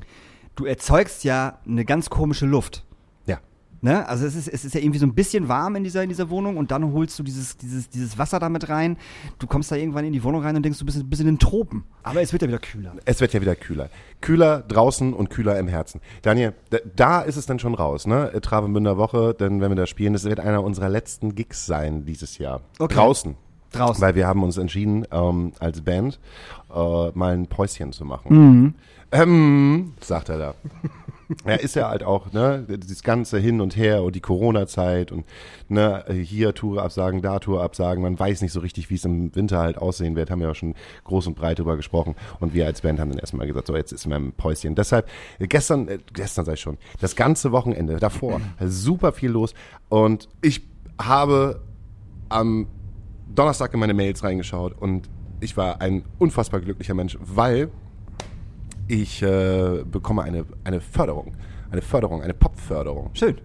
Du 0.56 0.64
erzeugst 0.64 1.22
ja 1.22 1.58
eine 1.66 1.84
ganz 1.84 2.08
komische 2.08 2.46
Luft. 2.46 2.82
Ja. 3.26 3.38
Ne? 3.82 4.08
Also 4.08 4.24
es 4.24 4.34
ist, 4.34 4.48
es 4.48 4.64
ist 4.64 4.74
ja 4.74 4.80
irgendwie 4.80 4.98
so 4.98 5.04
ein 5.04 5.14
bisschen 5.14 5.46
warm 5.48 5.76
in 5.76 5.84
dieser, 5.84 6.02
in 6.02 6.08
dieser 6.08 6.30
Wohnung 6.30 6.56
und 6.56 6.70
dann 6.70 6.94
holst 6.94 7.18
du 7.18 7.22
dieses, 7.22 7.58
dieses, 7.58 7.90
dieses 7.90 8.16
Wasser 8.16 8.38
damit 8.38 8.70
rein. 8.70 8.96
Du 9.38 9.46
kommst 9.46 9.70
da 9.70 9.76
irgendwann 9.76 10.06
in 10.06 10.14
die 10.14 10.24
Wohnung 10.24 10.42
rein 10.42 10.56
und 10.56 10.62
denkst, 10.62 10.78
du 10.78 10.86
bist 10.86 10.96
ein 10.96 11.10
bisschen 11.10 11.28
in 11.28 11.34
den 11.34 11.40
Tropen. 11.40 11.84
Aber 12.04 12.22
es 12.22 12.32
wird 12.32 12.40
ja 12.40 12.48
wieder 12.48 12.58
kühler. 12.58 12.94
Es 13.04 13.20
wird 13.20 13.34
ja 13.34 13.42
wieder 13.42 13.54
kühler. 13.54 13.90
Kühler 14.22 14.62
draußen 14.62 15.12
und 15.12 15.28
kühler 15.28 15.58
im 15.58 15.68
Herzen. 15.68 16.00
Daniel, 16.22 16.54
da, 16.70 16.78
da 16.96 17.20
ist 17.20 17.36
es 17.36 17.44
dann 17.44 17.58
schon 17.58 17.74
raus, 17.74 18.06
ne? 18.06 18.32
Travemünder 18.40 18.96
Woche, 18.96 19.34
denn 19.34 19.60
wenn 19.60 19.70
wir 19.70 19.76
da 19.76 19.86
spielen, 19.86 20.14
das 20.14 20.24
wird 20.24 20.40
einer 20.40 20.64
unserer 20.64 20.88
letzten 20.88 21.34
Gigs 21.34 21.66
sein 21.66 22.06
dieses 22.06 22.38
Jahr. 22.38 22.62
Okay. 22.78 22.94
Draußen. 22.94 23.36
Draußen. 23.72 24.00
Weil 24.00 24.14
wir 24.14 24.26
haben 24.26 24.42
uns 24.42 24.56
entschieden, 24.56 25.06
ähm, 25.10 25.52
als 25.58 25.82
Band 25.82 26.18
äh, 26.74 27.10
mal 27.10 27.34
ein 27.34 27.46
Päuschen 27.46 27.92
zu 27.92 28.04
machen. 28.04 28.34
Mhm. 28.34 28.74
Ähm, 29.10 29.92
sagt 30.00 30.28
er 30.28 30.38
da. 30.38 30.54
Ja, 31.46 31.54
ist 31.56 31.76
ja 31.76 31.88
halt 31.88 32.02
auch, 32.02 32.30
ne, 32.32 32.66
das 32.68 33.02
ganze 33.02 33.38
Hin 33.38 33.62
und 33.62 33.74
Her 33.74 34.02
und 34.02 34.14
die 34.14 34.20
Corona-Zeit 34.20 35.12
und 35.12 35.24
ne, 35.68 36.04
hier 36.10 36.54
Tour 36.54 36.82
absagen, 36.82 37.22
da 37.22 37.38
Tour 37.38 37.62
absagen, 37.62 38.02
man 38.02 38.18
weiß 38.18 38.42
nicht 38.42 38.52
so 38.52 38.60
richtig, 38.60 38.90
wie 38.90 38.96
es 38.96 39.04
im 39.06 39.34
Winter 39.34 39.58
halt 39.58 39.78
aussehen 39.78 40.14
wird, 40.14 40.30
haben 40.30 40.40
wir 40.40 40.48
ja 40.48 40.54
schon 40.54 40.74
groß 41.04 41.26
und 41.26 41.36
breit 41.36 41.58
drüber 41.58 41.76
gesprochen 41.76 42.16
und 42.40 42.52
wir 42.52 42.66
als 42.66 42.82
Band 42.82 43.00
haben 43.00 43.10
dann 43.10 43.18
erstmal 43.18 43.46
gesagt, 43.46 43.66
so 43.66 43.76
jetzt 43.76 43.92
ist 43.92 44.06
mein 44.06 44.32
Päuschen. 44.32 44.74
Deshalb, 44.74 45.08
gestern, 45.38 45.88
äh, 45.88 45.98
gestern 46.12 46.44
sei 46.44 46.56
schon, 46.56 46.76
das 47.00 47.16
ganze 47.16 47.50
Wochenende 47.50 47.96
davor, 47.96 48.42
super 48.60 49.12
viel 49.12 49.30
los 49.30 49.54
und 49.88 50.28
ich 50.42 50.66
habe 51.00 51.62
am 52.28 52.66
Donnerstag 53.34 53.72
in 53.74 53.80
meine 53.80 53.94
Mails 53.94 54.22
reingeschaut 54.22 54.74
und 54.80 55.08
ich 55.40 55.56
war 55.56 55.80
ein 55.80 56.04
unfassbar 56.18 56.60
glücklicher 56.60 56.94
Mensch, 56.94 57.16
weil 57.20 57.70
ich 58.88 59.22
äh, 59.22 59.84
bekomme 59.84 60.22
eine, 60.22 60.44
eine 60.64 60.80
Förderung. 60.80 61.36
Eine 61.70 61.82
Förderung, 61.82 62.22
eine 62.22 62.34
Popförderung. 62.34 63.10
Schön. 63.12 63.36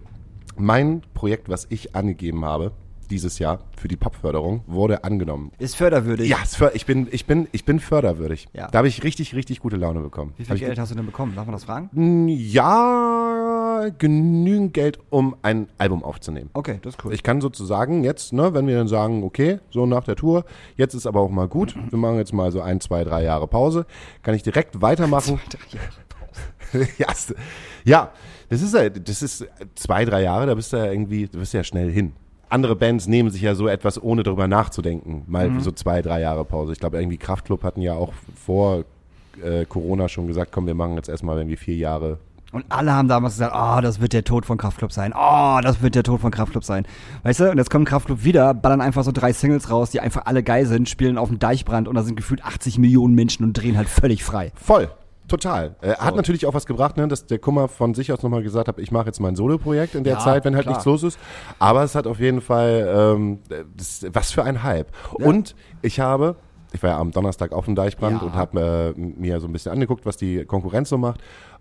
Mein 0.56 1.02
Projekt, 1.12 1.48
was 1.48 1.66
ich 1.68 1.94
angegeben 1.94 2.44
habe, 2.44 2.72
dieses 3.14 3.38
Jahr 3.38 3.60
für 3.76 3.88
die 3.88 3.96
Popförderung, 3.96 4.62
wurde 4.66 5.04
angenommen. 5.04 5.52
Ist 5.58 5.76
förderwürdig. 5.76 6.28
Ja, 6.28 6.38
es 6.42 6.56
för- 6.56 6.74
ich 6.74 6.84
bin, 6.84 7.06
ich 7.10 7.26
bin, 7.26 7.48
ich 7.52 7.64
bin 7.64 7.78
förderwürdig. 7.80 8.48
Ja. 8.52 8.68
Da 8.70 8.78
habe 8.78 8.88
ich 8.88 9.04
richtig, 9.04 9.34
richtig 9.34 9.60
gute 9.60 9.76
Laune 9.76 10.00
bekommen. 10.00 10.34
Wie 10.36 10.42
Hab 10.42 10.48
viel 10.48 10.56
ich 10.56 10.62
Geld 10.62 10.78
hast 10.78 10.90
du 10.90 10.96
denn 10.96 11.06
bekommen? 11.06 11.34
Darf 11.36 11.46
man 11.46 11.52
das 11.52 11.64
fragen? 11.64 11.88
Ja, 12.28 13.88
genügend 13.98 14.74
Geld, 14.74 14.98
um 15.10 15.36
ein 15.42 15.68
Album 15.78 16.02
aufzunehmen. 16.02 16.50
Okay, 16.54 16.78
das 16.82 16.94
ist 16.94 17.04
cool. 17.04 17.12
Ich 17.14 17.22
kann 17.22 17.40
sozusagen 17.40 18.02
jetzt, 18.04 18.32
ne, 18.32 18.52
wenn 18.54 18.66
wir 18.66 18.76
dann 18.76 18.88
sagen, 18.88 19.22
okay, 19.22 19.58
so 19.70 19.86
nach 19.86 20.04
der 20.04 20.16
Tour, 20.16 20.44
jetzt 20.76 20.94
ist 20.94 21.06
aber 21.06 21.20
auch 21.20 21.30
mal 21.30 21.48
gut, 21.48 21.74
wir 21.90 21.98
machen 21.98 22.16
jetzt 22.16 22.32
mal 22.32 22.50
so 22.52 22.60
ein, 22.60 22.80
zwei, 22.80 23.04
drei 23.04 23.22
Jahre 23.22 23.46
Pause, 23.46 23.86
kann 24.22 24.34
ich 24.34 24.42
direkt 24.42 24.80
weitermachen. 24.82 25.40
ja, 26.98 27.06
es- 27.12 27.34
ja, 27.84 28.10
das 28.48 28.62
ist 28.62 28.74
ja, 28.74 28.88
das 28.88 29.22
ist 29.22 29.46
zwei, 29.74 30.04
drei 30.04 30.22
Jahre, 30.22 30.46
da 30.46 30.54
bist 30.54 30.72
du 30.72 30.76
ja 30.76 30.86
irgendwie, 30.86 31.26
du 31.26 31.38
bist 31.38 31.52
ja 31.54 31.62
schnell 31.64 31.90
hin. 31.90 32.12
Andere 32.54 32.76
Bands 32.76 33.08
nehmen 33.08 33.30
sich 33.30 33.42
ja 33.42 33.56
so 33.56 33.66
etwas, 33.66 34.00
ohne 34.00 34.22
darüber 34.22 34.46
nachzudenken, 34.46 35.24
mal 35.26 35.50
so 35.58 35.72
zwei, 35.72 36.02
drei 36.02 36.20
Jahre 36.20 36.44
Pause. 36.44 36.72
Ich 36.72 36.78
glaube, 36.78 36.98
irgendwie 36.98 37.16
Kraftklub 37.16 37.64
hatten 37.64 37.80
ja 37.80 37.94
auch 37.94 38.12
vor 38.36 38.84
äh, 39.42 39.64
Corona 39.64 40.08
schon 40.08 40.28
gesagt, 40.28 40.52
komm, 40.52 40.68
wir 40.68 40.74
machen 40.74 40.94
jetzt 40.94 41.08
erstmal 41.08 41.36
irgendwie 41.36 41.56
vier 41.56 41.74
Jahre 41.74 42.18
Und 42.52 42.64
alle 42.68 42.92
haben 42.92 43.08
damals 43.08 43.34
gesagt, 43.34 43.54
oh, 43.56 43.80
das 43.80 44.00
wird 44.00 44.12
der 44.12 44.22
Tod 44.22 44.46
von 44.46 44.56
Kraftklub 44.56 44.92
sein. 44.92 45.12
Oh, 45.12 45.58
das 45.64 45.82
wird 45.82 45.96
der 45.96 46.04
Tod 46.04 46.20
von 46.20 46.30
Kraftklub 46.30 46.62
sein. 46.62 46.86
Weißt 47.24 47.40
du, 47.40 47.50
und 47.50 47.58
jetzt 47.58 47.70
kommt 47.70 47.88
Kraftklub 47.88 48.22
wieder, 48.22 48.54
ballern 48.54 48.80
einfach 48.80 49.02
so 49.02 49.10
drei 49.10 49.32
Singles 49.32 49.68
raus, 49.68 49.90
die 49.90 49.98
einfach 49.98 50.26
alle 50.26 50.44
geil 50.44 50.66
sind, 50.66 50.88
spielen 50.88 51.18
auf 51.18 51.30
dem 51.30 51.40
Deichbrand 51.40 51.88
und 51.88 51.96
da 51.96 52.04
sind 52.04 52.14
gefühlt 52.14 52.44
80 52.44 52.78
Millionen 52.78 53.16
Menschen 53.16 53.44
und 53.44 53.54
drehen 53.54 53.76
halt 53.76 53.88
völlig 53.88 54.22
frei. 54.22 54.52
Voll. 54.54 54.88
Total. 55.26 55.74
Äh, 55.80 55.94
hat 55.94 56.16
natürlich 56.16 56.44
auch 56.46 56.52
was 56.54 56.66
gebracht, 56.66 56.96
ne, 56.98 57.08
dass 57.08 57.24
der 57.26 57.38
Kummer 57.38 57.68
von 57.68 57.94
sich 57.94 58.12
aus 58.12 58.22
nochmal 58.22 58.42
gesagt 58.42 58.68
hat, 58.68 58.78
ich 58.78 58.90
mache 58.92 59.06
jetzt 59.06 59.20
mein 59.20 59.36
Solo-Projekt 59.36 59.94
in 59.94 60.04
der 60.04 60.14
Ja, 60.14 60.18
Zeit, 60.18 60.44
wenn 60.44 60.54
halt 60.54 60.64
klar. 60.64 60.74
nichts 60.74 60.84
los 60.84 61.02
ist. 61.02 61.18
Aber 61.58 61.82
es 61.82 61.94
hat 61.94 62.06
auf 62.06 62.20
jeden 62.20 62.40
Fall, 62.42 63.16
ähm, 63.16 63.38
das, 63.76 64.04
was 64.12 64.32
für 64.32 64.44
ein 64.44 64.62
Hype. 64.62 64.88
Und 65.12 65.54
ich 65.80 65.98
habe, 66.00 66.36
ich 66.72 66.82
war 66.82 66.90
ja 66.90 66.98
am 66.98 67.10
Donnerstag 67.10 67.52
auf 67.52 67.64
dem 67.64 67.74
Deichbrand 67.74 68.20
Ja. 68.20 68.26
und 68.28 68.34
habe 68.34 68.94
äh, 68.96 69.00
mir 69.00 69.40
so 69.40 69.46
ein 69.46 69.52
bisschen 69.52 69.72
angeguckt, 69.72 70.04
was 70.04 70.16
die 70.18 70.44
Konkurrenz 70.44 70.90
so 70.90 70.98
macht. 70.98 71.20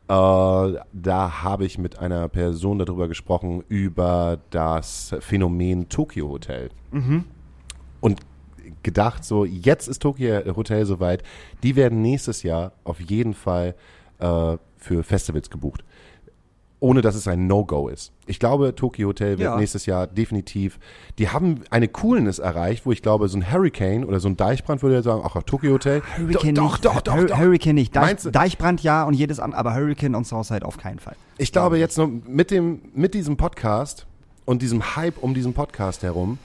Äh, 0.10 0.12
da 0.12 1.44
habe 1.44 1.64
ich 1.66 1.78
mit 1.78 1.98
einer 2.00 2.28
Person 2.28 2.80
darüber 2.80 3.08
gesprochen, 3.08 3.64
über 3.70 4.40
das 4.50 5.16
Phänomen 5.22 5.88
Tokyo 5.88 6.28
Hotel. 6.30 6.70
Und 8.02 8.20
gedacht, 8.84 9.24
so 9.26 9.46
jetzt 9.46 9.88
ist 9.88 10.02
Tokyo 10.02 10.56
Hotel 10.56 10.86
soweit, 10.86 11.24
die 11.64 11.76
werden 11.76 12.02
nächstes 12.02 12.44
Jahr 12.44 12.74
auf 12.84 13.00
jeden 13.00 13.34
Fall 13.34 13.76
äh, 14.20 14.58
für 14.78 15.04
Festivals 15.04 15.50
gebucht. 15.50 15.84
Ohne 16.80 17.00
dass 17.00 17.16
es 17.16 17.30
ein 17.30 17.48
No-Go 17.48 17.88
ist. 17.88 18.12
Ich 18.26 18.40
glaube, 18.40 18.76
Tokyo 18.76 19.08
Hotel 19.08 19.38
wird 19.40 19.50
Ja. 19.52 19.56
nächstes 19.56 19.86
Jahr 19.86 20.06
definitiv, 20.06 20.80
die 21.18 21.30
haben 21.30 21.62
eine 21.70 21.88
Coolness 21.88 22.40
erreicht, 22.40 22.86
wo 22.86 22.92
ich 22.92 23.02
glaube, 23.02 23.30
so 23.30 23.38
ein 23.38 23.50
Hurricane 23.50 24.04
oder 24.04 24.20
so 24.20 24.28
ein 24.28 24.36
Deichbrand 24.36 24.84
würde 24.84 24.96
ja 24.96 25.02
sagen, 25.02 25.22
ach, 25.24 25.42
Tokyo 25.44 25.72
Hotel. 25.72 26.02
Hurricane 26.18 26.54
doch, 26.56 26.72
nicht. 26.74 26.86
doch, 26.86 27.00
doch, 27.00 27.16
Hur- 27.16 27.26
doch. 27.28 27.38
Hurricane 27.38 27.76
nicht. 27.76 27.96
Deich? 27.96 28.18
Deichbrand 28.30 28.84
ja 28.84 29.06
und 29.06 29.14
jedes 29.14 29.40
andere, 29.40 29.60
aber 29.62 29.74
Hurricane 29.76 30.14
on 30.14 30.26
Southside 30.26 30.66
auf 30.66 30.76
keinen 30.78 31.00
Fall. 31.00 31.16
Ich 31.38 31.54
glaube 31.54 31.78
jetzt 31.80 31.98
nur 31.98 32.10
mit 32.28 32.52
dem, 32.52 32.82
mit 32.94 33.14
diesem 33.14 33.38
Podcast 33.38 34.06
und 34.44 34.62
diesem 34.62 34.98
Hype 34.98 35.24
um 35.24 35.34
diesen 35.34 35.54
Podcast 35.54 36.04
herum, 36.04 36.38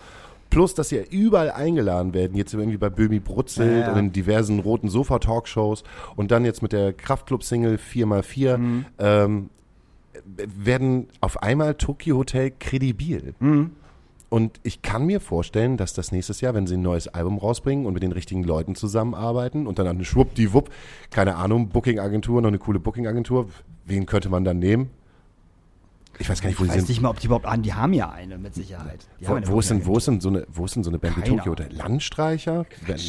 plus 0.50 0.74
dass 0.74 0.88
sie 0.90 0.96
ja 0.96 1.02
überall 1.10 1.50
eingeladen 1.50 2.14
werden, 2.14 2.36
jetzt 2.36 2.54
irgendwie 2.54 2.78
bei 2.78 2.88
Böhmi 2.90 3.20
Brutzelt 3.20 3.86
Ja, 3.86 3.92
und 3.92 3.98
in 3.98 4.12
diversen 4.12 4.58
roten 4.60 4.88
Sofa-Talkshows 4.88 5.84
und 6.16 6.30
dann 6.30 6.44
jetzt 6.44 6.62
mit 6.62 6.72
der 6.72 6.92
Kraftclub-Single 6.92 7.76
4x4, 7.78 8.56
Mhm. 8.58 8.84
ähm, 8.98 9.50
werden 10.36 11.08
auf 11.20 11.42
einmal 11.42 11.74
Tokyo 11.74 12.16
Hotel 12.18 12.52
kredibil. 12.58 13.34
Mhm. 13.40 13.70
und 14.30 14.60
ich 14.62 14.82
kann 14.82 15.06
mir 15.06 15.20
vorstellen, 15.20 15.78
dass 15.78 15.94
das 15.94 16.12
nächstes 16.12 16.42
Jahr, 16.42 16.52
wenn 16.52 16.66
sie 16.66 16.74
ein 16.76 16.82
neues 16.82 17.08
Album 17.08 17.38
rausbringen 17.38 17.86
und 17.86 17.94
mit 17.94 18.02
den 18.02 18.12
richtigen 18.12 18.42
Leuten 18.44 18.74
zusammenarbeiten 18.74 19.66
und 19.66 19.78
dann 19.78 19.86
eine 19.86 20.04
Schwuppdiwupp, 20.04 20.68
keine 21.10 21.36
Ahnung, 21.36 21.68
Booking-Agentur, 21.70 22.42
noch 22.42 22.48
eine 22.48 22.58
coole 22.58 22.78
Booking-Agentur, 22.78 23.48
wen 23.86 24.04
könnte 24.04 24.28
man 24.28 24.44
dann 24.44 24.58
nehmen? 24.58 24.90
Ich 26.18 26.28
weiß 26.28 26.40
gar 26.40 26.48
nicht, 26.48 26.58
wo 26.58 26.64
ich 26.64 26.70
die 26.70 26.76
weiß 26.76 26.82
sind. 26.82 26.88
nicht 26.88 27.00
mal, 27.00 27.10
ob 27.10 27.20
die 27.20 27.26
überhaupt 27.26 27.46
an. 27.46 27.62
Die 27.62 27.74
haben 27.74 27.92
ja 27.92 28.10
eine 28.10 28.38
mit 28.38 28.54
Sicherheit. 28.54 29.06
Die 29.20 29.24
Wo, 29.24 29.30
haben 29.30 29.36
eine 29.38 29.48
wo, 29.48 29.60
ist 29.60 29.70
denn, 29.70 29.86
wo, 29.86 29.96
ist 29.96 30.08
denn 30.08 30.20
so 30.20 30.28
eine, 30.28 30.46
wo 30.48 30.64
ist 30.64 30.74
denn 30.74 30.82
so 30.82 30.90
eine 30.90 30.98
Band 30.98 31.16
wie? 31.16 31.38
Ahnung. 31.38 31.54
Der 31.56 31.70
Landstreicher? 31.70 32.66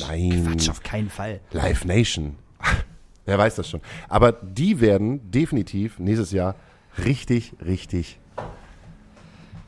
Nein. 0.07 0.45
Quatsch, 0.47 0.69
auf 0.69 0.83
keinen 0.83 1.09
Fall. 1.09 1.39
Live 1.51 1.85
Nation. 1.85 2.35
Wer 3.25 3.37
weiß 3.37 3.55
das 3.55 3.69
schon. 3.69 3.81
Aber 4.07 4.31
die 4.31 4.79
werden 4.79 5.31
definitiv 5.31 5.99
nächstes 5.99 6.31
Jahr 6.31 6.55
richtig, 7.03 7.53
richtig. 7.65 8.19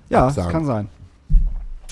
Ja, 0.09 0.27
Absagen. 0.27 0.43
das 0.45 0.51
kann 0.51 0.65
sein. 0.65 0.89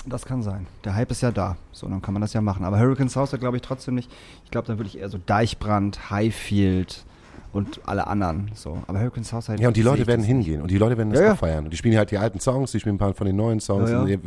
Das 0.06 0.24
kann 0.24 0.42
sein. 0.42 0.66
Der 0.84 0.94
Hype 0.94 1.10
ist 1.10 1.20
ja 1.20 1.30
da. 1.30 1.56
So, 1.72 1.88
dann 1.88 2.00
kann 2.00 2.14
man 2.14 2.20
das 2.22 2.32
ja 2.32 2.40
machen. 2.40 2.64
Aber 2.64 2.78
Hurricanes 2.78 3.16
House, 3.16 3.30
glaube 3.32 3.56
ich 3.56 3.62
trotzdem 3.62 3.94
nicht. 3.94 4.10
Ich 4.44 4.50
glaube, 4.50 4.66
dann 4.66 4.78
würde 4.78 4.88
ich 4.88 4.98
eher 4.98 5.08
so 5.08 5.18
Deichbrand, 5.18 6.10
Highfield 6.10 7.04
und 7.52 7.80
alle 7.86 8.06
anderen. 8.06 8.50
So. 8.54 8.78
Aber 8.86 8.98
Hurricanes 9.00 9.32
House 9.32 9.48
halt. 9.48 9.60
Ja, 9.60 9.68
und 9.68 9.76
die 9.76 9.82
Leute 9.82 10.06
werden 10.06 10.24
hingehen 10.24 10.62
und 10.62 10.70
die 10.70 10.78
Leute 10.78 10.96
werden 10.96 11.10
das 11.10 11.20
Ja, 11.20 11.34
feiern. 11.36 11.64
Und 11.64 11.72
die 11.72 11.76
spielen 11.76 11.96
halt 11.96 12.10
die 12.10 12.18
alten 12.18 12.40
Songs, 12.40 12.72
die 12.72 12.80
spielen 12.80 12.96
ein 12.96 12.98
paar 12.98 13.14
von 13.14 13.26
den 13.26 13.36
neuen 13.36 13.60
Songs. 13.60 13.90
Ja, 13.90 14.06
ja. 14.06 14.18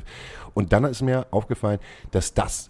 Und 0.54 0.74
dann 0.74 0.84
ist 0.86 1.02
mir 1.02 1.26
aufgefallen, 1.32 1.80
dass 2.12 2.34
das 2.34 2.70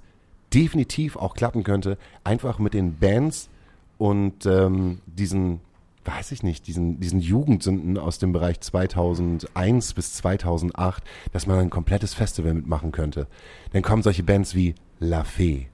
definitiv 0.53 1.15
auch 1.15 1.33
klappen 1.33 1.63
könnte, 1.63 1.97
einfach 2.23 2.59
mit 2.59 2.73
den 2.73 2.97
Bands 2.99 3.49
und 3.97 4.45
ähm, 4.45 4.99
diesen, 5.07 5.59
weiß 6.05 6.31
ich 6.31 6.43
nicht, 6.43 6.67
diesen, 6.67 6.99
diesen 6.99 7.19
Jugendsünden 7.19 7.97
aus 7.97 8.19
dem 8.19 8.31
Bereich 8.33 8.59
2001 8.61 9.93
bis 9.93 10.13
2008, 10.13 11.03
dass 11.31 11.47
man 11.47 11.57
ein 11.59 11.69
komplettes 11.69 12.13
Festival 12.13 12.53
mitmachen 12.53 12.91
könnte. 12.91 13.27
Dann 13.71 13.81
kommen 13.81 14.03
solche 14.03 14.23
Bands 14.23 14.53
wie 14.55 14.75
La 14.99 15.23
Fee. 15.23 15.67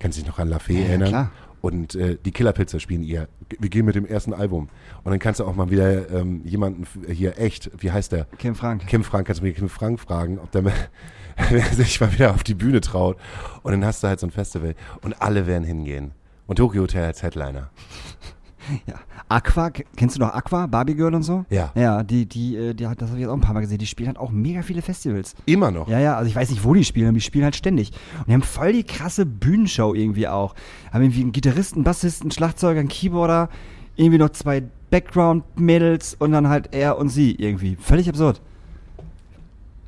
Können 0.00 0.12
Sie 0.12 0.20
sich 0.20 0.28
noch 0.28 0.38
an 0.40 0.48
La 0.48 0.58
Fee 0.58 0.74
Ja, 0.74 0.80
ja, 0.80 0.86
erinnern? 0.88 1.08
klar. 1.08 1.30
Und 1.62 1.94
äh, 1.94 2.18
die 2.22 2.32
Killerpizza 2.32 2.80
spielen 2.80 3.04
ihr. 3.04 3.28
Wir 3.58 3.70
gehen 3.70 3.86
mit 3.86 3.94
dem 3.94 4.04
ersten 4.04 4.34
Album. 4.34 4.68
Und 5.04 5.10
dann 5.10 5.20
kannst 5.20 5.38
du 5.40 5.44
auch 5.44 5.54
mal 5.54 5.70
wieder 5.70 6.10
ähm, 6.10 6.42
jemanden 6.44 6.86
hier 7.08 7.38
echt, 7.38 7.70
wie 7.78 7.92
heißt 7.92 8.12
der? 8.12 8.24
Kim 8.36 8.56
Frank. 8.56 8.86
Kim 8.88 9.04
Frank, 9.04 9.28
kannst 9.28 9.40
du 9.40 9.46
mir 9.46 9.52
Kim 9.52 9.68
Frank 9.68 10.00
fragen, 10.00 10.40
ob 10.40 10.50
der, 10.50 10.62
der 11.50 11.64
sich 11.66 12.00
mal 12.00 12.12
wieder 12.12 12.34
auf 12.34 12.42
die 12.42 12.54
Bühne 12.54 12.80
traut. 12.80 13.16
Und 13.62 13.72
dann 13.72 13.84
hast 13.84 14.02
du 14.02 14.08
halt 14.08 14.18
so 14.18 14.26
ein 14.26 14.32
Festival. 14.32 14.74
Und 15.02 15.22
alle 15.22 15.46
werden 15.46 15.62
hingehen. 15.62 16.10
Und 16.48 16.56
Tokyo 16.56 16.82
Hotel 16.82 17.04
als 17.04 17.22
Headliner. 17.22 17.70
Ja. 18.86 18.94
Aqua, 19.28 19.70
kennst 19.70 20.16
du 20.16 20.20
noch 20.20 20.34
Aqua, 20.34 20.66
Barbie 20.66 20.94
Girl 20.94 21.14
und 21.14 21.22
so? 21.22 21.44
Ja. 21.48 21.72
Ja, 21.74 22.02
die, 22.02 22.26
die, 22.26 22.56
äh, 22.56 22.74
die 22.74 22.84
das 22.84 23.08
habe 23.08 23.14
ich 23.14 23.20
jetzt 23.20 23.28
auch 23.28 23.34
ein 23.34 23.40
paar 23.40 23.54
Mal 23.54 23.60
gesehen. 23.60 23.78
Die 23.78 23.86
spielen 23.86 24.08
halt 24.08 24.18
auch 24.18 24.30
mega 24.30 24.62
viele 24.62 24.82
Festivals. 24.82 25.34
Immer 25.46 25.70
noch. 25.70 25.88
Ja, 25.88 25.98
ja, 26.00 26.16
also 26.16 26.28
ich 26.28 26.36
weiß 26.36 26.50
nicht, 26.50 26.64
wo 26.64 26.74
die 26.74 26.84
spielen, 26.84 27.08
aber 27.08 27.14
die 27.14 27.20
spielen 27.20 27.44
halt 27.44 27.56
ständig. 27.56 27.92
Und 28.18 28.28
die 28.28 28.34
haben 28.34 28.42
voll 28.42 28.72
die 28.72 28.84
krasse 28.84 29.24
Bühnenshow 29.24 29.94
irgendwie 29.94 30.28
auch. 30.28 30.54
Haben 30.92 31.02
irgendwie 31.02 31.22
einen 31.22 31.32
Gitarristen, 31.32 31.84
Bassisten, 31.84 32.30
Schlagzeuger, 32.30 32.80
einen 32.80 32.88
Keyboarder, 32.88 33.48
irgendwie 33.96 34.18
noch 34.18 34.30
zwei 34.30 34.62
Background-Mädels 34.90 36.14
und 36.18 36.32
dann 36.32 36.48
halt 36.48 36.74
er 36.74 36.98
und 36.98 37.08
sie 37.08 37.34
irgendwie. 37.34 37.76
Völlig 37.76 38.08
absurd. 38.08 38.40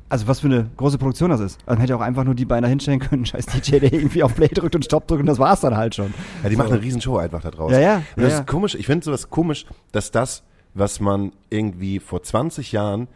Also 0.07 0.27
was 0.27 0.39
für 0.41 0.47
eine 0.47 0.69
große 0.77 0.97
Produktion 0.99 1.31
das 1.31 1.39
ist. 1.39 1.65
Man 1.65 1.79
hätte 1.79 1.95
auch 1.95 2.01
einfach 2.01 2.23
nur 2.23 2.35
die 2.35 2.45
Beine 2.45 2.67
hinstellen 2.67 2.99
können, 2.99 3.25
scheiß 3.25 3.47
DJ, 3.47 3.79
der 3.79 3.91
irgendwie 3.93 4.21
auf 4.23 4.35
Play 4.35 4.47
drückt 4.49 4.75
und 4.75 4.85
Stopp 4.85 5.07
drückt 5.07 5.21
und 5.21 5.25
das 5.25 5.39
war's 5.39 5.61
dann 5.61 5.75
halt 5.75 5.95
schon. 5.95 6.13
Ja, 6.43 6.49
die 6.49 6.55
So. 6.55 6.61
machen 6.61 6.73
eine 6.73 6.81
Riesenshow 6.81 7.17
einfach 7.17 7.41
da 7.41 7.49
draus. 7.51 7.71
Ja, 7.71 7.79
ja, 7.79 7.95
Und 8.15 8.23
das 8.23 8.33
ja, 8.33 8.39
ist 8.39 8.47
komisch. 8.47 8.75
Ich 8.75 8.85
finde 8.85 9.03
sowas 9.03 9.29
komisch, 9.29 9.65
dass 9.91 10.11
das, 10.11 10.43
was 10.75 10.99
man 10.99 11.31
irgendwie 11.49 11.99
vor 11.99 12.21
20 12.21 12.71
Jahren 12.71 13.07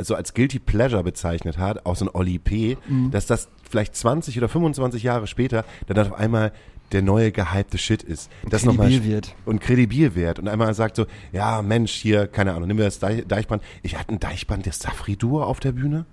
so 0.00 0.14
als 0.14 0.32
Guilty 0.32 0.58
Pleasure 0.60 1.02
bezeichnet 1.02 1.58
hat, 1.58 1.84
auch 1.84 1.96
so 1.96 2.04
ein 2.06 2.10
Oli 2.14 2.38
P., 2.38 2.76
Mhm. 2.88 3.10
dass 3.10 3.26
das 3.26 3.48
vielleicht 3.68 3.96
20 3.96 4.38
oder 4.38 4.48
25 4.48 5.02
Jahre 5.02 5.26
später 5.26 5.64
dann 5.86 5.98
auf 5.98 6.12
einmal 6.14 6.52
der 6.92 7.02
neue 7.02 7.32
gehypte 7.32 7.76
Shit 7.76 8.02
ist. 8.02 8.30
Das 8.48 8.64
noch 8.64 8.74
mal 8.74 8.84
kredibil 8.86 9.10
wird. 9.12 9.34
Und 9.44 9.60
kredibil 9.60 10.14
wird. 10.14 10.38
Und 10.38 10.48
einmal 10.48 10.72
sagt 10.72 10.96
so, 10.96 11.04
ja 11.32 11.60
Mensch, 11.60 11.92
hier, 11.92 12.26
keine 12.28 12.52
Ahnung, 12.54 12.68
nehmen 12.68 12.78
wir 12.78 12.86
das 12.86 12.98
Deich, 13.00 13.26
Deichbrand. 13.26 13.62
Ich 13.82 13.98
hatte 13.98 14.14
ein 14.14 14.20
Deichbrand 14.20 14.64
der 14.64 14.72
Safri-Duo 14.72 15.42
auf 15.42 15.60
der 15.60 15.72
Bühne. 15.72 16.06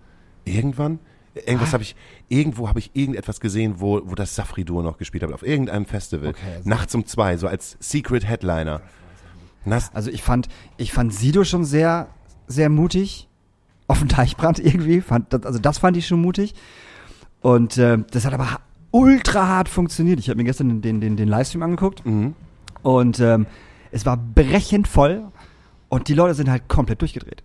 Irgendwann. 0.45 0.99
Irgendwas 1.33 1.73
habe 1.73 1.83
ich, 1.83 1.95
irgendwo 2.29 2.69
habe 2.69 2.79
ich 2.79 2.91
irgendetwas 2.93 3.41
gesehen, 3.41 3.75
wo, 3.79 4.01
wo 4.05 4.15
das 4.15 4.35
Safri-Duo 4.35 4.81
noch 4.81 4.97
gespielt 4.97 5.21
hat, 5.23 5.33
auf 5.33 5.43
irgendeinem 5.45 5.85
Festival. 5.85 6.29
Okay, 6.29 6.39
also- 6.55 6.69
Nachts 6.69 6.95
um 6.95 7.05
zwei, 7.05 7.35
so 7.35 7.47
als 7.47 7.75
Secret 7.81 8.25
Headliner. 8.25 8.81
Das, 9.65 9.93
Also 9.93 10.11
ich 10.11 10.21
fand, 10.21 10.47
ich 10.77 10.93
fand 10.93 11.13
Sido 11.13 11.43
schon 11.43 11.65
sehr, 11.65 12.07
sehr 12.47 12.69
mutig. 12.69 13.27
Auf 13.87 13.99
dem 13.99 14.07
Teichbrand 14.07 14.59
irgendwie. 14.59 15.01
Fand, 15.01 15.33
das, 15.33 15.43
also 15.43 15.59
das 15.59 15.79
fand 15.79 15.97
ich 15.97 16.07
schon 16.07 16.21
mutig. 16.21 16.53
Und 17.41 17.77
äh, 17.77 17.97
das 18.11 18.25
hat 18.25 18.33
aber 18.33 18.59
ultra 18.91 19.47
hart 19.47 19.67
funktioniert. 19.69 20.19
Ich 20.19 20.29
habe 20.29 20.37
mir 20.37 20.43
gestern 20.45 20.69
den, 20.69 20.81
den, 20.81 21.01
den, 21.01 21.17
den 21.17 21.27
Livestream 21.27 21.63
angeguckt. 21.63 22.05
Mhm. 22.05 22.33
Und 22.81 23.19
ähm, 23.19 23.45
es 23.91 24.05
war 24.05 24.17
brechend 24.17 24.87
voll. 24.87 25.25
Und 25.89 26.07
die 26.07 26.13
Leute 26.13 26.33
sind 26.33 26.49
halt 26.49 26.67
komplett 26.67 27.01
durchgedreht. 27.01 27.43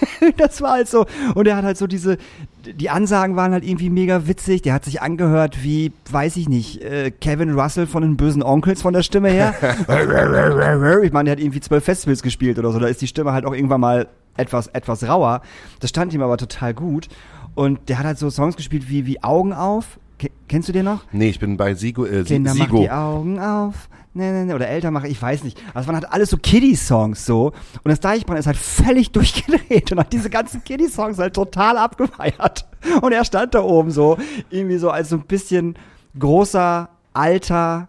das 0.36 0.60
war 0.62 0.72
halt 0.72 0.88
so. 0.88 1.06
Und 1.34 1.46
er 1.48 1.56
hat 1.56 1.64
halt 1.64 1.76
so 1.76 1.86
diese, 1.86 2.18
die 2.64 2.90
Ansagen 2.90 3.36
waren 3.36 3.52
halt 3.52 3.64
irgendwie 3.64 3.90
mega 3.90 4.26
witzig. 4.26 4.62
Der 4.62 4.74
hat 4.74 4.84
sich 4.84 5.00
angehört 5.02 5.62
wie, 5.62 5.92
weiß 6.10 6.36
ich 6.36 6.48
nicht, 6.48 6.82
äh, 6.82 7.10
Kevin 7.10 7.58
Russell 7.58 7.86
von 7.86 8.02
den 8.02 8.16
bösen 8.16 8.42
Onkels 8.42 8.82
von 8.82 8.92
der 8.94 9.02
Stimme 9.02 9.30
her. 9.30 9.54
ich 11.02 11.12
meine, 11.12 11.24
der 11.24 11.32
hat 11.32 11.40
irgendwie 11.40 11.60
zwölf 11.60 11.84
Festivals 11.84 12.22
gespielt 12.22 12.58
oder 12.58 12.72
so. 12.72 12.78
Da 12.78 12.86
ist 12.86 13.00
die 13.02 13.06
Stimme 13.06 13.32
halt 13.32 13.44
auch 13.44 13.54
irgendwann 13.54 13.80
mal 13.80 14.08
etwas, 14.36 14.68
etwas 14.68 15.06
rauer. 15.06 15.42
Das 15.80 15.90
stand 15.90 16.12
ihm 16.14 16.22
aber 16.22 16.36
total 16.36 16.74
gut. 16.74 17.08
Und 17.54 17.88
der 17.88 17.98
hat 17.98 18.06
halt 18.06 18.18
so 18.18 18.30
Songs 18.30 18.56
gespielt 18.56 18.88
wie, 18.88 19.06
wie 19.06 19.22
Augen 19.22 19.52
auf. 19.52 19.98
Ke- 20.18 20.30
Kennst 20.48 20.68
du 20.68 20.72
den 20.72 20.84
noch? 20.84 21.04
nee, 21.12 21.28
ich 21.28 21.38
bin 21.40 21.56
bei 21.56 21.74
Sigo, 21.74 22.04
äh, 22.04 22.22
Kinder, 22.24 22.54
mach 22.54 22.66
Sigo. 22.66 22.80
die 22.80 22.90
Augen 22.90 23.38
auf. 23.40 23.88
Nee, 24.18 24.32
nee, 24.32 24.44
nee. 24.46 24.54
Oder 24.54 24.66
älter 24.66 24.90
mache 24.90 25.06
ich 25.06 25.22
weiß 25.22 25.44
nicht. 25.44 25.62
Es 25.76 25.86
waren 25.86 25.94
halt 25.94 26.12
alles 26.12 26.30
so 26.30 26.36
Kiddie-Songs 26.36 27.24
so. 27.24 27.52
Und 27.84 27.88
das 27.88 28.00
Deichbrand 28.00 28.40
ist 28.40 28.46
halt 28.46 28.56
völlig 28.56 29.12
durchgedreht 29.12 29.92
und 29.92 30.00
hat 30.00 30.12
diese 30.12 30.28
ganzen 30.28 30.64
Kiddie-Songs 30.64 31.18
halt 31.18 31.34
total 31.34 31.78
abgefeiert. 31.78 32.66
Und 33.00 33.12
er 33.12 33.24
stand 33.24 33.54
da 33.54 33.62
oben 33.62 33.92
so, 33.92 34.18
irgendwie 34.50 34.78
so 34.78 34.90
als 34.90 35.10
so 35.10 35.16
ein 35.16 35.22
bisschen 35.22 35.76
großer, 36.18 36.88
alter, 37.12 37.86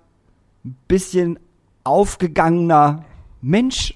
bisschen 0.88 1.40
aufgegangener 1.84 3.06
Mensch. 3.42 3.96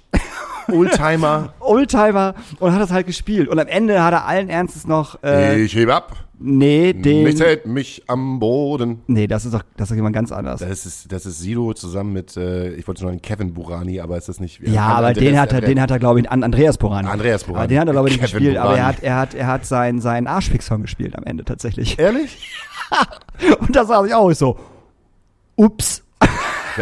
Oldtimer. 0.73 1.53
Oldtimer 1.59 2.35
und 2.59 2.73
hat 2.73 2.81
das 2.81 2.91
halt 2.91 3.07
gespielt. 3.07 3.47
Und 3.47 3.59
am 3.59 3.67
Ende 3.67 4.03
hat 4.03 4.13
er 4.13 4.25
allen 4.25 4.49
Ernstes 4.49 4.87
noch, 4.87 5.21
äh, 5.23 5.61
ich 5.61 5.75
heb 5.75 5.89
ab. 5.89 6.15
nee, 6.39 6.93
den, 6.93 7.23
Mich 7.23 7.39
hält 7.39 7.65
mich 7.65 8.03
am 8.07 8.39
Boden. 8.39 9.01
nee, 9.07 9.27
das 9.27 9.45
ist 9.45 9.53
doch, 9.53 9.63
das 9.77 9.85
ist 9.85 9.91
doch 9.91 9.95
jemand 9.95 10.13
ganz 10.15 10.31
anders. 10.31 10.59
Das 10.59 10.85
ist, 10.85 11.11
das 11.11 11.25
ist 11.25 11.39
Sido 11.39 11.73
zusammen 11.73 12.13
mit, 12.13 12.35
äh, 12.37 12.73
ich 12.73 12.87
wollte 12.87 13.01
schon 13.01 13.09
sagen 13.09 13.21
Kevin 13.21 13.53
Burani, 13.53 13.99
aber 14.01 14.17
ist 14.17 14.27
das 14.29 14.39
nicht? 14.39 14.59
Ja, 14.67 14.87
An- 14.87 14.97
aber 14.97 15.13
den 15.13 15.39
hat 15.39 15.53
er, 15.53 15.61
den 15.61 15.79
hat 15.79 15.91
er, 15.91 15.99
glaube 15.99 16.19
ich, 16.19 16.29
an 16.29 16.43
Andreas 16.43 16.77
Borani. 16.77 17.07
Andreas 17.07 17.43
Borani. 17.43 17.59
Aber 17.59 17.67
den 17.67 17.79
hat 17.79 17.87
er, 17.87 17.93
glaube 17.93 18.09
ich, 18.09 18.19
nicht 18.19 18.25
Kevin 18.31 18.39
gespielt, 18.43 18.57
aber 18.57 18.77
er 18.77 18.85
hat, 18.87 19.03
er 19.03 19.15
hat, 19.17 19.33
er 19.35 19.47
hat 19.47 19.65
seinen, 19.65 20.01
seinen 20.01 20.27
Arschfix-Song 20.27 20.81
gespielt 20.81 21.15
am 21.17 21.23
Ende 21.23 21.43
tatsächlich. 21.45 21.97
Ehrlich? 21.99 22.49
Und 23.59 23.75
da 23.75 23.85
saß 23.85 24.05
ich 24.07 24.13
auch 24.13 24.31
so, 24.33 24.57
ups. 25.55 26.03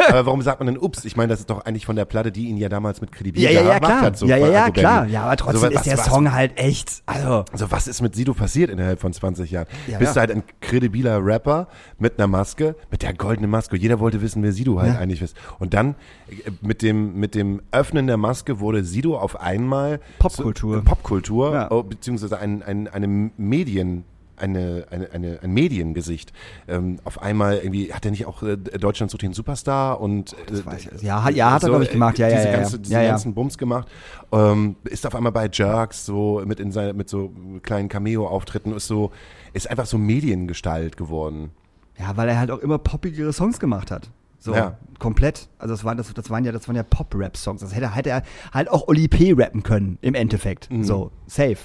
Aber 0.10 0.26
warum 0.26 0.42
sagt 0.42 0.60
man 0.60 0.68
denn 0.68 0.78
Ups? 0.78 1.06
Ich 1.06 1.16
meine, 1.16 1.30
das 1.30 1.40
ist 1.42 1.50
doch 1.50 1.66
eigentlich 1.66 1.86
von 1.86 1.96
der 1.96 2.06
Platte, 2.06 2.32
die 2.32 2.48
ihn 2.48 2.58
ja 2.58 2.70
damals 2.70 3.02
mit 3.02 3.12
Kredibil 3.12 3.44
Ja, 3.44 3.50
ja, 3.50 3.62
ja, 3.62 3.66
gemacht 3.80 3.82
klar. 3.84 4.02
hat. 4.02 4.18
So 4.18 4.26
ja, 4.26 4.38
ja, 4.38 4.48
ja, 4.50 4.62
Argo 4.64 4.74
klar. 4.74 5.06
Ja, 5.08 5.24
aber 5.24 5.38
trotzdem 5.38 5.64
Also, 5.64 5.68
ist 5.68 5.76
was- 5.76 5.84
der 5.84 5.98
was- 5.98 6.06
Song 6.06 6.32
halt 6.32 6.58
echt, 6.58 7.04
also, 7.06 7.46
Also 7.52 7.72
was 7.72 7.88
ist 7.88 8.02
mit 8.02 8.16
Sido 8.16 8.34
passiert 8.34 8.70
innerhalb 8.70 9.00
von 9.00 9.14
20 9.14 9.52
Jahren? 9.52 9.68
Ja, 9.88 9.98
Bist 10.00 10.16
ja. 10.16 10.26
du 10.26 10.28
halt 10.28 10.32
ein 10.32 10.44
kredibiler 10.62 11.20
Rapper 11.24 11.68
mit 12.00 12.18
einer 12.20 12.28
Maske, 12.28 12.76
mit 12.90 13.02
der 13.04 13.14
goldenen 13.14 13.50
Maske. 13.50 13.76
Jeder 13.78 14.00
wollte 14.00 14.22
wissen, 14.22 14.44
wer 14.44 14.52
Sido 14.52 14.80
halt 14.80 14.94
Ja. 14.96 15.00
eigentlich 15.00 15.22
ist. 15.22 15.36
Und 15.60 15.74
dann 15.74 15.96
äh, 16.30 16.52
mit 16.62 16.82
dem 16.82 17.16
mit 17.20 17.36
dem 17.36 17.62
Öffnen 17.72 18.08
der 18.08 18.18
Maske 18.18 18.60
wurde 18.60 18.84
Sido 18.84 19.18
auf 19.18 19.40
einmal 19.42 20.00
Popkultur. 20.20 20.76
So, 20.78 20.82
Popkultur, 20.84 21.54
Ja. 21.54 21.72
oh, 21.72 21.84
beziehungsweise 21.84 22.40
ein, 22.40 22.64
ein, 22.64 22.88
eine 22.88 23.08
Medien 23.38 24.04
eine, 24.38 24.86
eine, 24.90 25.12
eine, 25.12 25.40
ein 25.44 25.52
Mediengesicht. 25.52 26.34
Ähm, 26.68 27.00
auf 27.04 27.22
einmal 27.22 27.58
irgendwie, 27.58 27.94
hat 27.94 28.06
er 28.06 28.12
nicht 28.12 28.26
auch 28.26 28.42
äh, 28.44 28.58
Deutschland 28.58 29.12
sucht 29.12 29.22
den 29.22 29.34
Superstar 29.34 30.00
und 30.02 30.34
äh. 30.34 31.06
Ja, 31.06 31.24
hat- 31.24 31.36
ja, 31.36 31.52
hat 31.52 31.64
er, 31.64 31.70
glaub 31.70 31.82
ich, 31.82 31.92
gemacht. 31.92 32.18
Ja, 32.18 32.28
ja, 32.28 32.36
diese 32.36 32.48
ja, 32.48 32.52
ja. 32.54 32.60
ganze, 32.60 32.80
diese 32.80 32.94
Ja, 32.94 33.02
ja. 33.02 33.10
ganzen 33.12 33.34
Bums 33.34 33.58
gemacht. 33.58 33.88
Ähm, 34.32 34.76
ist 34.86 35.06
auf 35.06 35.16
einmal 35.16 35.32
bei 35.32 35.50
Jerks 35.52 36.06
so 36.06 36.42
mit 36.46 36.60
in 36.60 36.72
seine, 36.72 36.94
mit 36.94 37.10
so 37.10 37.32
kleinen 37.64 37.90
Cameo-Auftritten, 37.90 38.74
ist 38.76 38.88
so, 38.88 39.12
ist 39.54 39.70
einfach 39.70 39.86
so 39.86 39.98
Mediengestalt 39.98 40.98
geworden. 40.98 41.52
ja, 42.00 42.16
weil 42.18 42.30
er 42.30 42.40
halt 42.40 42.52
auch 42.52 42.60
immer 42.60 42.78
poppigere 42.80 43.32
Songs 43.34 43.60
gemacht 43.60 43.92
hat. 43.92 44.10
So, 44.40 44.56
Ja. 44.56 44.76
komplett. 44.98 45.50
Also 45.60 45.76
das 45.76 45.84
waren, 45.84 45.98
das, 45.98 46.12
das 46.14 46.30
waren 46.32 46.44
ja, 46.46 46.52
das 46.52 46.68
waren 46.68 46.76
ja 46.76 46.82
Pop-Rap-Songs. 46.82 47.62
Das 47.62 47.76
hätte, 47.76 47.94
hätte 47.94 48.10
er 48.10 48.24
halt 48.52 48.72
auch 48.72 48.88
Oli 48.88 49.08
P. 49.08 49.34
rappen 49.38 49.62
können, 49.62 50.00
im 50.02 50.16
Endeffekt. 50.16 50.72
Mhm. 50.72 50.84
So, 50.84 51.12
safe. 51.28 51.58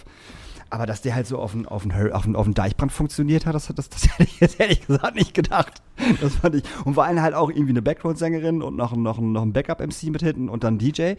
Aber 0.69 0.87
dass 0.87 1.03
der 1.03 1.15
halt 1.15 1.27
so 1.27 1.39
auf 1.39 1.53
den, 1.53 1.67
auf 1.67 1.83
den, 1.83 1.93
auf 2.13 2.25
den, 2.25 2.35
auf 2.35 2.45
den 2.45 2.55
Deichbrand 2.55 2.91
funktioniert 2.91 3.47
hat, 3.47 3.55
das, 3.55 3.69
das, 3.75 3.89
das 3.89 4.05
hätte 4.19 4.25
ich 4.25 4.41
jetzt 4.41 4.59
ehrlich 4.59 4.87
gesagt 4.87 5.15
nicht 5.15 5.35
gedacht. 5.35 5.83
Das 6.21 6.37
fand 6.37 6.57
ich. 6.57 6.65
Und 6.85 6.95
vor 6.95 7.05
allem 7.05 7.21
halt 7.23 7.35
auch 7.35 7.51
irgendwie 7.51 7.71
eine 7.71 7.83
Background-Sängerin 7.83 8.63
und 8.63 8.77
noch, 8.77 8.95
noch, 8.97 9.19
noch 9.19 9.43
ein 9.43 9.53
Backup-MC 9.53 10.05
mit 10.05 10.23
hinten 10.23 10.49
und 10.49 10.65
dann 10.65 10.79
DJ. 10.79 11.15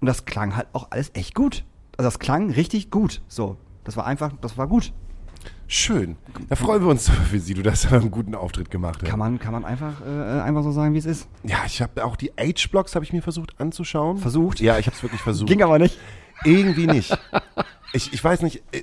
Und 0.00 0.06
das 0.06 0.24
klang 0.24 0.56
halt 0.56 0.68
auch 0.72 0.88
alles 0.90 1.10
echt 1.14 1.34
gut. 1.34 1.64
Also 1.96 2.06
das 2.06 2.18
klang 2.18 2.50
richtig 2.50 2.90
gut. 2.90 3.22
So. 3.28 3.56
Das 3.84 3.96
war 3.96 4.06
einfach, 4.06 4.32
das 4.40 4.58
war 4.58 4.66
gut. 4.66 4.92
Schön. 5.66 6.16
Da 6.48 6.56
freuen 6.56 6.82
wir 6.82 6.90
uns 6.90 7.08
für 7.30 7.38
Sie, 7.38 7.54
du 7.54 7.70
hast 7.70 7.90
einen 7.92 8.10
guten 8.10 8.34
Auftritt 8.34 8.70
gemacht. 8.70 9.04
Kann 9.04 9.18
man, 9.18 9.38
kann 9.38 9.52
man 9.52 9.64
einfach, 9.64 10.00
äh, 10.04 10.40
einfach 10.40 10.62
so 10.62 10.72
sagen, 10.72 10.94
wie 10.94 10.98
es 10.98 11.06
ist. 11.06 11.28
Ja, 11.44 11.58
ich 11.64 11.80
habe 11.80 12.04
auch 12.04 12.16
die 12.16 12.32
H-Blocks 12.38 12.94
habe 12.94 13.04
ich 13.04 13.12
mir 13.12 13.22
versucht 13.22 13.58
anzuschauen. 13.60 14.18
Versucht? 14.18 14.60
Ja, 14.60 14.78
ich 14.78 14.86
habe 14.86 14.96
es 14.96 15.02
wirklich 15.02 15.20
versucht. 15.20 15.48
Ging 15.48 15.62
aber 15.62 15.78
nicht. 15.78 15.96
Irgendwie 16.44 16.86
nicht. 16.86 17.16
Ich, 17.92 18.12
ich 18.12 18.22
weiß 18.22 18.42
nicht. 18.42 18.62
äh, 18.72 18.82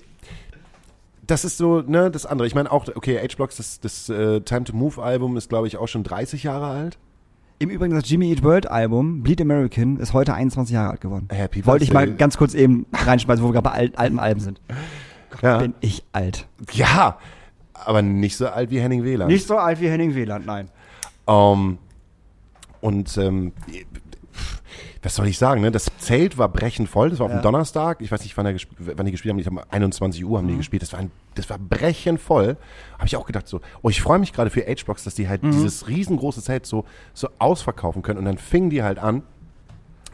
Das 1.26 1.44
ist 1.46 1.58
so, 1.58 1.82
ne, 1.82 2.10
das 2.12 2.26
andere. 2.26 2.48
Ich 2.48 2.56
meine 2.56 2.72
auch, 2.72 2.88
okay, 2.96 3.20
H-Blocks, 3.20 3.58
das, 3.58 3.80
das 3.80 4.10
äh, 4.10 4.42
Time 4.42 4.64
to 4.64 4.76
Move 4.76 5.02
Album 5.02 5.36
ist, 5.38 5.50
glaube 5.50 5.68
ich, 5.68 5.78
auch 5.78 5.88
schon 5.88 6.04
30 6.04 6.44
Jahre 6.44 6.68
alt. 6.68 6.98
Im 7.60 7.70
Übrigen 7.70 7.96
das 7.96 8.08
Jimmy 8.08 8.30
Eat 8.30 8.44
World 8.44 8.70
Album, 8.70 9.24
Bleed 9.24 9.42
American, 9.42 9.98
ist 9.98 10.14
heute 10.14 10.34
21 10.36 10.74
Jahre 10.76 10.92
alt 10.92 11.02
geworden. 11.02 11.28
Happy 11.32 11.66
Wollte 11.66 11.84
ich 11.84 11.92
mal 11.92 12.14
ganz 12.14 12.38
kurz 12.38 12.54
eben 12.54 12.86
reinschmeißen, 12.94 13.44
wo 13.44 13.50
wir 13.50 13.54
gerade 13.54 13.64
bei 13.70 13.72
alt, 13.72 13.98
alten 13.98 14.20
Alben 14.20 14.40
sind. 14.40 14.62
Ja. 15.42 15.58
Bin 15.60 15.76
ich 15.82 16.04
alt. 16.14 16.48
ja, 16.72 17.20
aber 17.74 18.02
nicht 18.02 18.38
so 18.38 18.48
alt 18.48 18.72
wie 18.72 18.80
Henning 18.80 19.04
Wieland. 19.04 19.30
Nicht 19.30 19.46
so 19.46 19.58
alt 19.58 19.80
wie 19.82 19.88
Henning 19.90 20.16
Wieland, 20.16 20.46
nein. 20.48 20.70
Ähm, 21.28 21.78
und 22.82 23.18
ähm, 23.18 23.52
was 25.02 25.16
soll 25.16 25.28
ich 25.28 25.38
sagen, 25.38 25.62
ne? 25.62 25.72
Das 25.72 25.86
Zelt 25.98 26.38
war 26.38 26.50
brechend 26.50 26.90
voll, 26.90 27.10
das 27.10 27.20
war 27.20 27.26
auf 27.28 27.32
Ja. 27.32 27.40
dem 27.40 27.44
Donnerstag. 27.44 28.02
Ich 28.02 28.12
weiß 28.12 28.22
nicht, 28.24 28.36
wann, 28.38 28.46
er 28.46 28.56
wann 28.96 29.06
die 29.06 29.12
gespielt 29.12 29.32
haben. 29.34 29.40
Ich 29.40 29.46
habe 29.48 29.64
21 29.72 30.26
Uhr 30.26 30.38
haben 30.38 30.48
die 30.48 30.58
gespielt. 30.58 30.82
Das 30.82 30.94
war, 30.94 31.00
ein, 31.00 31.12
das 31.36 31.50
war 31.50 31.58
brechend 31.58 32.20
voll. 32.20 32.58
Habe 32.98 33.06
ich 33.08 33.16
auch 33.16 33.26
gedacht 33.26 33.48
so, 33.48 33.62
oh, 33.82 33.90
ich 33.90 34.02
freue 34.02 34.20
mich 34.20 34.34
gerade 34.34 34.50
für 34.50 34.62
H-Box, 34.62 35.04
dass 35.04 35.16
die 35.16 35.28
halt 35.30 35.44
dieses 35.44 35.88
riesengroße 35.88 36.42
Zelt 36.42 36.66
so, 36.66 36.86
so 37.14 37.30
ausverkaufen 37.40 38.02
können. 38.02 38.20
Und 38.20 38.26
dann 38.26 38.38
fingen 38.38 38.70
die 38.70 38.84
halt 38.84 39.00
an 39.00 39.24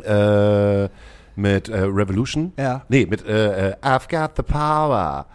äh, 0.03 0.89
mit 1.36 1.70
äh, 1.70 1.79
Revolution. 1.82 2.53
Ja. 2.58 2.84
Nee, 2.89 3.05
mit 3.05 3.25
äh, 3.25 3.70
äh, 3.72 3.75
I've 3.82 4.10
got 4.10 4.36
the 4.38 4.43
power. 4.43 5.25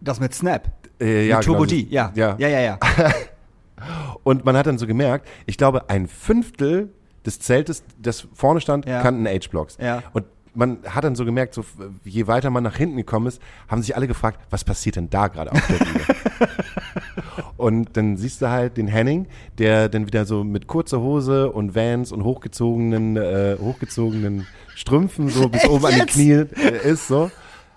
Das 0.00 0.18
mit 0.20 0.34
Snap. 0.34 0.70
Äh, 1.00 1.28
ja, 1.28 1.36
mit 1.36 1.44
Turbo 1.46 1.60
genau, 1.64 1.70
D, 1.70 1.86
ja. 1.90 2.12
Ja. 2.14 2.34
Ja, 2.38 2.48
ja, 2.48 2.60
ja. 2.60 2.78
Und 4.24 4.44
man 4.44 4.56
hat 4.56 4.66
dann 4.66 4.78
so 4.78 4.86
gemerkt, 4.86 5.26
ich 5.46 5.58
glaube, 5.58 5.88
ein 5.90 6.06
Fünftel 6.06 6.90
des 7.26 7.38
Zeltes, 7.40 7.84
das 8.00 8.26
vorne 8.34 8.60
stand, 8.60 8.86
Ja. 8.86 9.02
kannten 9.02 9.26
H-Blocks. 9.26 9.78
Ja. 9.80 10.02
Und 10.12 10.24
man 10.54 10.78
hat 10.86 11.04
dann 11.04 11.14
so 11.14 11.24
gemerkt, 11.24 11.54
so, 11.54 11.64
je 12.04 12.26
weiter 12.26 12.50
man 12.50 12.62
nach 12.62 12.76
hinten 12.76 12.96
gekommen 12.98 13.26
ist, 13.26 13.40
haben 13.68 13.80
sich 13.80 13.96
alle 13.96 14.06
gefragt, 14.06 14.38
was 14.50 14.64
passiert 14.64 14.96
denn 14.96 15.08
da 15.08 15.28
gerade 15.28 15.50
auf 15.52 15.66
der 15.66 15.84
Bühne? 15.84 16.00
und 17.56 17.96
dann 17.96 18.16
siehst 18.16 18.42
du 18.42 18.50
halt 18.50 18.76
den 18.76 18.86
Henning, 18.86 19.26
der 19.58 19.88
dann 19.88 20.06
wieder 20.06 20.24
so 20.24 20.44
mit 20.44 20.66
kurzer 20.66 21.00
Hose 21.00 21.50
und 21.50 21.74
Vans 21.74 22.12
und 22.12 22.24
hochgezogenen, 22.24 23.16
äh, 23.16 23.56
hochgezogenen 23.60 24.46
Strümpfen 24.74 25.28
so 25.28 25.48
bis 25.48 25.64
oben 25.68 25.86
an 25.86 25.92
die 25.92 25.98
jetzt? 26.00 26.12
Knie 26.12 26.32
äh, 26.62 26.90
ist 26.90 27.08
so. 27.08 27.30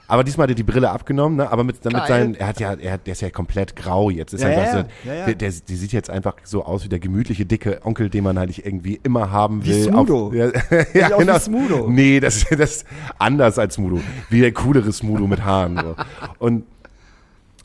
Aber 0.08 0.24
diesmal 0.24 0.46
hat 0.46 0.52
er 0.52 0.56
die 0.56 0.64
Brille 0.64 0.92
abgenommen, 0.92 1.38
ne? 1.38 1.52
Aber 1.52 1.64
mit, 1.64 1.84
damit 1.84 2.06
Geil. 2.06 2.08
sein, 2.08 2.36
er 2.36 2.48
hat 2.48 2.60
ja, 2.60 2.74
er 2.74 2.92
hat, 2.94 3.08
der 3.08 3.14
ist 3.14 3.22
ja 3.22 3.30
komplett 3.32 3.76
grau 3.76 4.10
jetzt. 4.10 4.34
Ist 4.34 4.42
Ja, 4.44 4.50
ja, 4.52 4.72
so, 4.72 4.78
ja, 5.10 5.14
ja. 5.16 5.26
Der, 5.26 5.36
der, 5.36 5.52
die 5.68 5.76
sieht 5.76 5.92
jetzt 5.94 6.10
einfach 6.10 6.36
so 6.44 6.64
aus 6.64 6.84
wie 6.84 6.90
der 6.90 7.00
gemütliche 7.00 7.46
dicke 7.46 7.80
Onkel, 7.84 8.10
den 8.10 8.24
man 8.24 8.38
halt 8.38 8.58
irgendwie 8.58 9.00
immer 9.04 9.32
haben 9.32 9.66
Wie 9.66 9.70
will. 9.70 9.84
Smudo. 9.86 10.28
Auf, 10.28 10.34
ja, 10.34 10.46
ja, 10.94 11.08
aus 11.08 11.20
wie 11.22 11.26
genau. 11.26 11.40
Smudo. 11.40 11.88
Nee, 11.90 12.20
das, 12.20 12.46
das 12.50 12.60
ist 12.60 12.86
anders 13.18 13.58
als 13.58 13.76
Smudo. 13.76 14.00
Wie 14.30 14.42
der 14.42 14.52
coolere 14.54 14.92
Smudo 14.94 15.26
mit 15.28 15.44
Haaren. 15.44 15.78
So. 15.78 15.96
Und, 16.40 16.66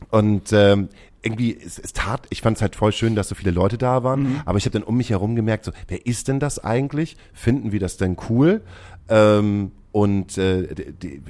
und 0.09 0.51
ähm, 0.51 0.89
irgendwie, 1.21 1.55
es, 1.63 1.77
es 1.77 1.93
tat, 1.93 2.25
ich 2.31 2.41
fand 2.41 2.57
es 2.57 2.61
halt 2.61 2.75
voll 2.75 2.91
schön, 2.91 3.15
dass 3.15 3.29
so 3.29 3.35
viele 3.35 3.51
Leute 3.51 3.77
da 3.77 4.03
waren, 4.03 4.23
Mhm. 4.23 4.41
aber 4.45 4.57
ich 4.57 4.65
habe 4.65 4.73
dann 4.73 4.83
um 4.83 4.97
mich 4.97 5.11
herum 5.11 5.35
gemerkt, 5.35 5.65
so, 5.65 5.71
wer 5.87 6.05
ist 6.05 6.27
denn 6.27 6.39
das 6.39 6.57
eigentlich? 6.63 7.17
Finden 7.33 7.71
wir 7.71 7.79
das 7.79 7.97
denn 7.97 8.17
cool? 8.29 8.61
Ähm, 9.09 9.71
und 9.91 10.37
äh, 10.37 10.73
die, 10.73 11.19
die, 11.19 11.21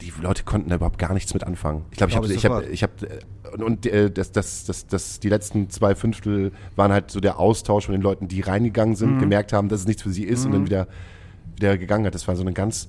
die 0.00 0.12
Leute 0.20 0.42
konnten 0.42 0.68
da 0.70 0.76
überhaupt 0.76 0.98
gar 0.98 1.14
nichts 1.14 1.32
mit 1.32 1.44
anfangen. 1.44 1.84
Ich 1.92 1.98
glaube, 1.98 2.10
ich 2.10 2.16
habe, 2.16 2.32
ich 2.32 2.44
habe, 2.44 2.64
ich 2.66 2.82
habe, 2.82 2.92
und, 3.52 3.62
und 3.62 3.86
äh, 3.86 4.10
das, 4.10 4.32
das, 4.32 4.64
das, 4.64 4.86
das, 4.88 5.20
die 5.20 5.28
letzten 5.28 5.70
zwei 5.70 5.94
Fünftel 5.94 6.50
waren 6.74 6.90
halt 6.92 7.10
so 7.10 7.20
der 7.20 7.38
Austausch 7.38 7.86
von 7.86 7.92
den 7.92 8.02
Leuten, 8.02 8.26
die 8.26 8.40
reingegangen 8.40 8.96
sind, 8.96 9.16
Mhm. 9.16 9.20
gemerkt 9.20 9.52
haben, 9.52 9.68
dass 9.68 9.80
es 9.80 9.86
nichts 9.86 10.02
für 10.02 10.10
sie 10.10 10.24
ist 10.24 10.44
und 10.44 10.52
dann 10.52 10.64
wieder, 10.66 10.88
wieder 11.56 11.78
gegangen 11.78 12.04
hat. 12.06 12.14
Das 12.14 12.26
war 12.26 12.34
so 12.34 12.42
eine 12.42 12.52
ganz, 12.52 12.88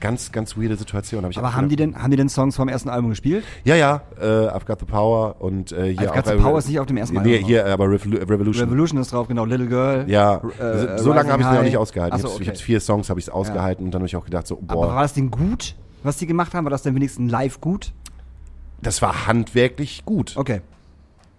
ganz, 0.00 0.32
ganz 0.32 0.56
weirde 0.56 0.76
Situation. 0.76 1.24
Hab 1.24 1.30
ich 1.30 1.38
Aber 1.38 1.54
haben 1.54 1.68
die 1.68 1.76
denn, 1.76 2.00
haben 2.00 2.10
die 2.10 2.16
denn 2.16 2.28
Songs 2.28 2.56
vom 2.56 2.68
ersten 2.68 2.88
Album 2.88 3.10
gespielt? 3.10 3.44
Ja, 3.64 3.74
ja, 3.76 4.02
äh, 4.20 4.24
I've 4.24 4.64
Got 4.66 4.80
the 4.80 4.86
Power 4.86 5.36
und 5.40 5.72
äh, 5.72 5.94
hier 5.96 6.10
I've 6.10 6.14
Got 6.14 6.26
the 6.26 6.42
Power 6.42 6.58
ist 6.58 6.68
nicht 6.68 6.80
auf 6.80 6.86
dem 6.86 6.96
ersten 6.96 7.20
Nee, 7.22 7.34
Album 7.36 7.46
hier, 7.46 7.66
aber 7.66 7.90
Revolu 7.90 8.18
Revolution. 8.18 8.64
Revolution 8.68 9.00
ist 9.00 9.12
drauf, 9.12 9.28
genau. 9.28 9.44
Little 9.44 9.66
Girl. 9.66 10.04
ja, 10.08 10.36
äh, 10.58 10.98
so, 10.98 11.12
lange 11.12 11.30
habe 11.30 11.42
ich 11.42 11.48
es 11.48 11.54
noch 11.54 11.62
nicht 11.62 11.76
ausgehalten. 11.76 12.16
Ach 12.16 12.20
so, 12.20 12.28
habe 12.28 12.34
okay. 12.34 12.42
ich 12.44 12.48
hab's 12.48 12.60
vier 12.60 12.80
Songs 12.80 13.10
habe 13.10 13.20
ich 13.20 13.30
ausgehalten 13.30 13.84
und 13.84 13.92
dann 13.92 14.00
habe 14.00 14.06
ich 14.06 14.16
auch 14.16 14.24
gedacht 14.24 14.46
so, 14.46 14.58
Aber 14.68 14.82
boah, 14.82 14.94
war 14.94 15.02
das 15.02 15.14
denn 15.14 15.30
gut, 15.30 15.74
was 16.02 16.16
die 16.16 16.26
gemacht 16.26 16.54
haben? 16.54 16.64
War 16.64 16.70
das 16.70 16.82
denn 16.82 16.94
wenigstens 16.94 17.30
live 17.30 17.60
gut? 17.60 17.92
das 18.80 19.02
war 19.02 19.26
handwerklich 19.26 20.04
gut. 20.04 20.36
Okay. 20.36 20.60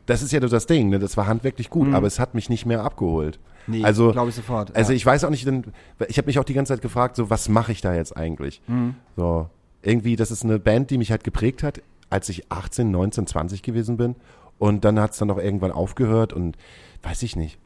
Das 0.06 0.22
ist 0.22 0.32
ja 0.32 0.40
das 0.40 0.66
Ding, 0.66 0.90
ne? 0.90 1.00
das 1.00 1.18
war 1.18 1.28
handwerklich 1.28 1.70
gut, 1.70 1.94
aber 1.94 2.08
es 2.08 2.20
hat 2.20 2.34
mich 2.34 2.50
nicht 2.50 2.66
mehr 2.66 2.84
abgeholt. 2.84 3.40
Nee, 3.70 3.84
also, 3.84 4.12
glaube 4.12 4.30
ich 4.30 4.36
sofort. 4.36 4.76
Also 4.76 4.92
ja. 4.92 4.96
ich 4.96 5.06
weiß 5.06 5.24
auch 5.24 5.30
nicht, 5.30 5.46
denn, 5.46 5.66
ich 6.08 6.18
habe 6.18 6.26
mich 6.26 6.40
auch 6.40 6.44
die 6.44 6.54
ganze 6.54 6.74
Zeit 6.74 6.82
gefragt, 6.82 7.16
so 7.16 7.30
was 7.30 7.50
mache 7.50 7.72
ich 7.72 7.82
da 7.82 7.94
jetzt 7.94 8.16
eigentlich? 8.18 8.62
Mhm. 8.68 8.96
So 9.16 9.50
irgendwie, 9.82 10.16
das 10.16 10.32
ist 10.32 10.44
eine 10.44 10.60
Band, 10.60 10.90
die 10.90 10.98
mich 10.98 11.12
halt 11.12 11.24
geprägt 11.24 11.64
hat, 11.64 11.82
als 12.10 12.30
ich 12.30 12.52
18, 12.52 12.92
19, 12.92 13.28
20 13.28 13.62
gewesen 13.62 13.98
bin. 13.98 14.16
Und 14.58 14.84
dann 14.84 15.00
hat 15.00 15.12
es 15.12 15.18
dann 15.18 15.32
auch 15.32 15.38
irgendwann 15.38 15.72
aufgehört 15.72 16.34
und 16.34 16.58
weiß 17.04 17.24
ich 17.24 17.36
nicht. 17.36 17.58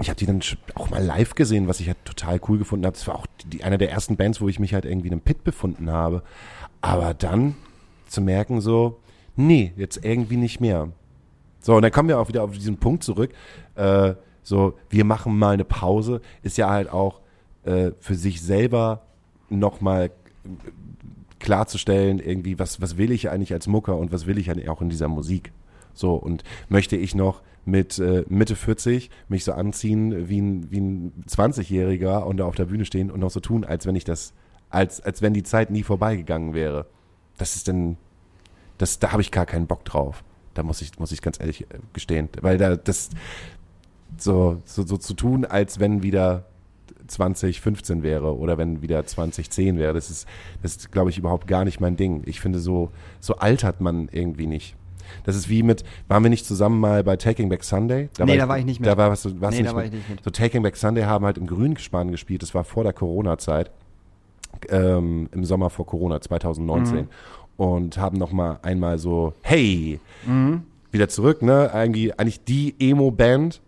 Ich 0.00 0.08
habe 0.08 0.16
die 0.16 0.26
dann 0.26 0.40
auch 0.74 0.90
mal 0.90 1.02
live 1.02 1.34
gesehen, 1.34 1.68
was 1.68 1.80
ich 1.80 1.86
halt 1.86 1.98
total 2.04 2.40
cool 2.48 2.58
gefunden 2.58 2.86
habe. 2.86 2.96
Das 2.96 3.06
war 3.06 3.16
auch 3.16 3.26
die, 3.42 3.48
die, 3.48 3.64
einer 3.64 3.78
der 3.78 3.90
ersten 3.90 4.16
Bands, 4.16 4.40
wo 4.40 4.48
ich 4.48 4.58
mich 4.58 4.74
halt 4.74 4.84
irgendwie 4.84 5.08
in 5.08 5.14
einem 5.14 5.20
Pit 5.22 5.44
befunden 5.44 5.90
habe. 5.90 6.22
Aber 6.80 7.14
dann 7.14 7.54
zu 8.06 8.20
merken 8.20 8.60
so, 8.60 9.00
nee, 9.36 9.72
jetzt 9.76 10.04
irgendwie 10.04 10.36
nicht 10.36 10.60
mehr. 10.60 10.88
So, 11.60 11.76
und 11.76 11.82
dann 11.82 11.92
kommen 11.92 12.08
wir 12.08 12.18
auch 12.18 12.28
wieder 12.28 12.42
auf 12.42 12.52
diesen 12.52 12.78
Punkt 12.78 13.04
zurück. 13.04 13.32
Äh, 13.74 14.14
so, 14.42 14.74
wir 14.90 15.04
machen 15.04 15.38
mal 15.38 15.54
eine 15.54 15.64
Pause, 15.64 16.20
ist 16.42 16.58
ja 16.58 16.68
halt 16.68 16.90
auch 16.90 17.20
äh, 17.64 17.92
für 18.00 18.14
sich 18.14 18.42
selber 18.42 19.02
nochmal 19.48 20.10
klarzustellen, 21.38 22.18
irgendwie, 22.18 22.58
was, 22.58 22.80
was 22.80 22.96
will 22.96 23.10
ich 23.10 23.30
eigentlich 23.30 23.52
als 23.52 23.66
Mucker 23.66 23.96
und 23.96 24.12
was 24.12 24.26
will 24.26 24.38
ich 24.38 24.50
eigentlich 24.50 24.68
auch 24.68 24.80
in 24.80 24.88
dieser 24.88 25.08
Musik? 25.08 25.52
So, 25.94 26.14
und 26.14 26.44
möchte 26.68 26.96
ich 26.96 27.14
noch 27.14 27.42
mit 27.64 27.98
äh, 27.98 28.24
Mitte 28.28 28.56
40 28.56 29.10
mich 29.28 29.44
so 29.44 29.52
anziehen 29.52 30.28
wie 30.28 30.40
ein, 30.40 30.70
wie 30.70 30.80
ein 30.80 31.24
20-Jähriger 31.28 32.22
und 32.22 32.38
da 32.38 32.44
auf 32.46 32.54
der 32.54 32.64
Bühne 32.64 32.84
stehen 32.84 33.10
und 33.10 33.20
noch 33.20 33.30
so 33.30 33.40
tun, 33.40 33.64
als 33.64 33.86
wenn 33.86 33.94
ich 33.94 34.04
das, 34.04 34.32
als, 34.70 35.00
als 35.00 35.22
wenn 35.22 35.34
die 35.34 35.42
Zeit 35.42 35.70
nie 35.70 35.82
vorbeigegangen 35.82 36.54
wäre. 36.54 36.86
Das 37.38 37.56
ist 37.56 37.68
dann, 37.68 37.96
das, 38.78 38.98
da 38.98 39.12
habe 39.12 39.22
ich 39.22 39.30
gar 39.30 39.46
keinen 39.46 39.66
Bock 39.66 39.84
drauf. 39.84 40.24
Da 40.54 40.62
muss 40.62 40.82
ich, 40.82 40.98
muss 40.98 41.12
ich 41.12 41.22
ganz 41.22 41.38
ehrlich 41.40 41.62
äh, 41.62 41.78
gestehen. 41.92 42.28
Weil 42.40 42.58
da 42.58 42.76
das 42.76 43.10
so, 44.18 44.58
so, 44.64 44.82
so 44.84 44.96
zu 44.96 45.14
tun, 45.14 45.44
als 45.44 45.80
wenn 45.80 46.02
wieder 46.02 46.44
2015 47.08 48.02
wäre 48.02 48.36
oder 48.36 48.58
wenn 48.58 48.82
wieder 48.82 49.04
2010 49.04 49.78
wäre, 49.78 49.92
das 49.92 50.10
ist, 50.10 50.26
das 50.62 50.76
ist, 50.76 50.92
glaube 50.92 51.10
ich, 51.10 51.18
überhaupt 51.18 51.46
gar 51.46 51.64
nicht 51.64 51.80
mein 51.80 51.96
Ding. 51.96 52.22
Ich 52.26 52.40
finde, 52.40 52.58
so, 52.58 52.90
so 53.20 53.36
altert 53.36 53.80
man 53.80 54.08
irgendwie 54.12 54.46
nicht. 54.46 54.76
Das 55.24 55.36
ist 55.36 55.48
wie 55.50 55.62
mit, 55.62 55.84
waren 56.08 56.22
wir 56.22 56.30
nicht 56.30 56.46
zusammen 56.46 56.80
mal 56.80 57.04
bei 57.04 57.16
Taking 57.16 57.48
Back 57.50 57.64
Sunday? 57.64 58.08
Nee, 58.24 58.38
da 58.38 58.48
war 58.48 58.58
ich 58.58 58.64
nicht 58.64 58.80
mit. 58.80 58.86
Da 58.88 58.96
war, 58.96 59.10
warst 59.10 59.24
du, 59.26 59.40
warst 59.40 59.58
Nee, 59.58 59.64
du 59.64 59.68
da 59.70 59.74
war 59.76 59.82
mit. 59.82 59.92
ich 59.92 59.98
nicht 59.98 60.08
mit. 60.10 60.24
So 60.24 60.30
Taking 60.30 60.62
Back 60.62 60.76
Sunday 60.76 61.02
haben 61.04 61.24
halt 61.26 61.36
im 61.36 61.46
Grünspan 61.46 62.10
gespielt. 62.10 62.42
Das 62.42 62.54
war 62.54 62.64
vor 62.64 62.84
der 62.84 62.92
Corona-Zeit. 62.94 63.70
Ähm, 64.70 65.28
Im 65.32 65.44
Sommer 65.44 65.70
vor 65.70 65.86
Corona, 65.86 66.20
2019. 66.20 66.96
Mhm. 66.96 67.08
Und 67.56 67.98
haben 67.98 68.16
noch 68.16 68.32
mal 68.32 68.58
einmal 68.62 68.98
so, 68.98 69.34
hey, 69.42 70.00
Mhm. 70.26 70.62
wieder 70.92 71.08
zurück, 71.08 71.42
ne? 71.42 71.72
Eigentlich, 71.74 72.18
eigentlich 72.18 72.44
die 72.44 72.74
Emo-Band. 72.78 73.60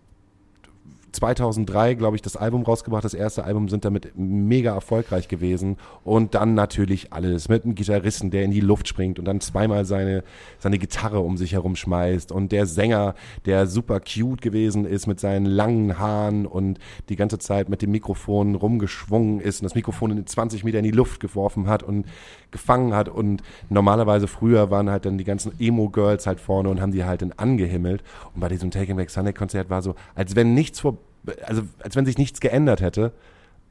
2003, 1.14 1.94
glaube 1.94 2.16
ich, 2.16 2.22
das 2.22 2.36
Album 2.36 2.62
rausgebracht, 2.62 3.04
das 3.04 3.14
erste 3.14 3.44
Album, 3.44 3.68
sind 3.68 3.84
damit 3.84 4.12
mega 4.16 4.74
erfolgreich 4.74 5.28
gewesen. 5.28 5.76
Und 6.04 6.34
dann 6.34 6.54
natürlich 6.54 7.12
alles 7.12 7.48
mit 7.48 7.64
einem 7.64 7.74
Gitarristen, 7.74 8.30
der 8.30 8.44
in 8.44 8.50
die 8.50 8.60
Luft 8.60 8.88
springt 8.88 9.18
und 9.18 9.24
dann 9.24 9.40
zweimal 9.40 9.84
seine, 9.84 10.24
seine 10.58 10.78
Gitarre 10.78 11.20
um 11.20 11.36
sich 11.36 11.52
herum 11.52 11.76
schmeißt. 11.76 12.32
Und 12.32 12.52
der 12.52 12.66
Sänger, 12.66 13.14
der 13.46 13.66
super 13.66 14.00
cute 14.00 14.40
gewesen 14.40 14.84
ist 14.84 15.06
mit 15.06 15.20
seinen 15.20 15.46
langen 15.46 15.98
Haaren 15.98 16.46
und 16.46 16.78
die 17.08 17.16
ganze 17.16 17.38
Zeit 17.38 17.68
mit 17.68 17.82
dem 17.82 17.90
Mikrofon 17.90 18.54
rumgeschwungen 18.54 19.40
ist 19.40 19.60
und 19.60 19.64
das 19.64 19.74
Mikrofon 19.74 20.10
in 20.10 20.26
20 20.26 20.64
Meter 20.64 20.78
in 20.78 20.84
die 20.84 20.90
Luft 20.90 21.20
geworfen 21.20 21.66
hat 21.68 21.82
und 21.82 22.06
gefangen 22.54 22.94
hat. 22.94 23.10
Und 23.10 23.42
normalerweise 23.68 24.26
früher 24.26 24.70
waren 24.70 24.88
halt 24.88 25.04
dann 25.04 25.18
die 25.18 25.24
ganzen 25.24 25.52
Emo-Girls 25.60 26.26
halt 26.26 26.40
vorne 26.40 26.70
und 26.70 26.80
haben 26.80 26.92
die 26.92 27.04
halt 27.04 27.20
dann 27.20 27.32
angehimmelt. 27.32 28.02
Und 28.34 28.40
bei 28.40 28.48
diesem 28.48 28.70
Taking 28.70 28.96
Back 28.96 29.10
Sunday 29.10 29.34
Konzert 29.34 29.68
war 29.68 29.82
so, 29.82 29.94
als 30.14 30.34
wenn 30.34 30.54
nichts 30.54 30.80
vor, 30.80 30.96
also 31.44 31.62
als 31.80 31.96
wenn 31.96 32.06
sich 32.06 32.16
nichts 32.16 32.40
geändert 32.40 32.80
hätte, 32.80 33.12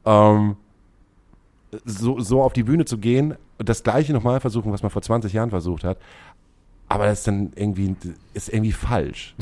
ähm, 0.04 0.56
so, 1.84 2.20
so 2.20 2.42
auf 2.42 2.52
die 2.52 2.62
Bühne 2.62 2.84
zu 2.84 2.98
gehen 2.98 3.34
und 3.58 3.68
das 3.68 3.82
Gleiche 3.82 4.12
nochmal 4.12 4.38
versuchen, 4.38 4.70
was 4.70 4.82
man 4.82 4.90
vor 4.90 5.02
20 5.02 5.32
Jahren 5.32 5.50
versucht 5.50 5.82
hat. 5.82 5.98
Aber 6.88 7.06
das 7.06 7.20
ist 7.20 7.26
dann 7.26 7.52
irgendwie, 7.56 7.96
ist 8.34 8.48
irgendwie 8.52 8.72
falsch. 8.72 9.34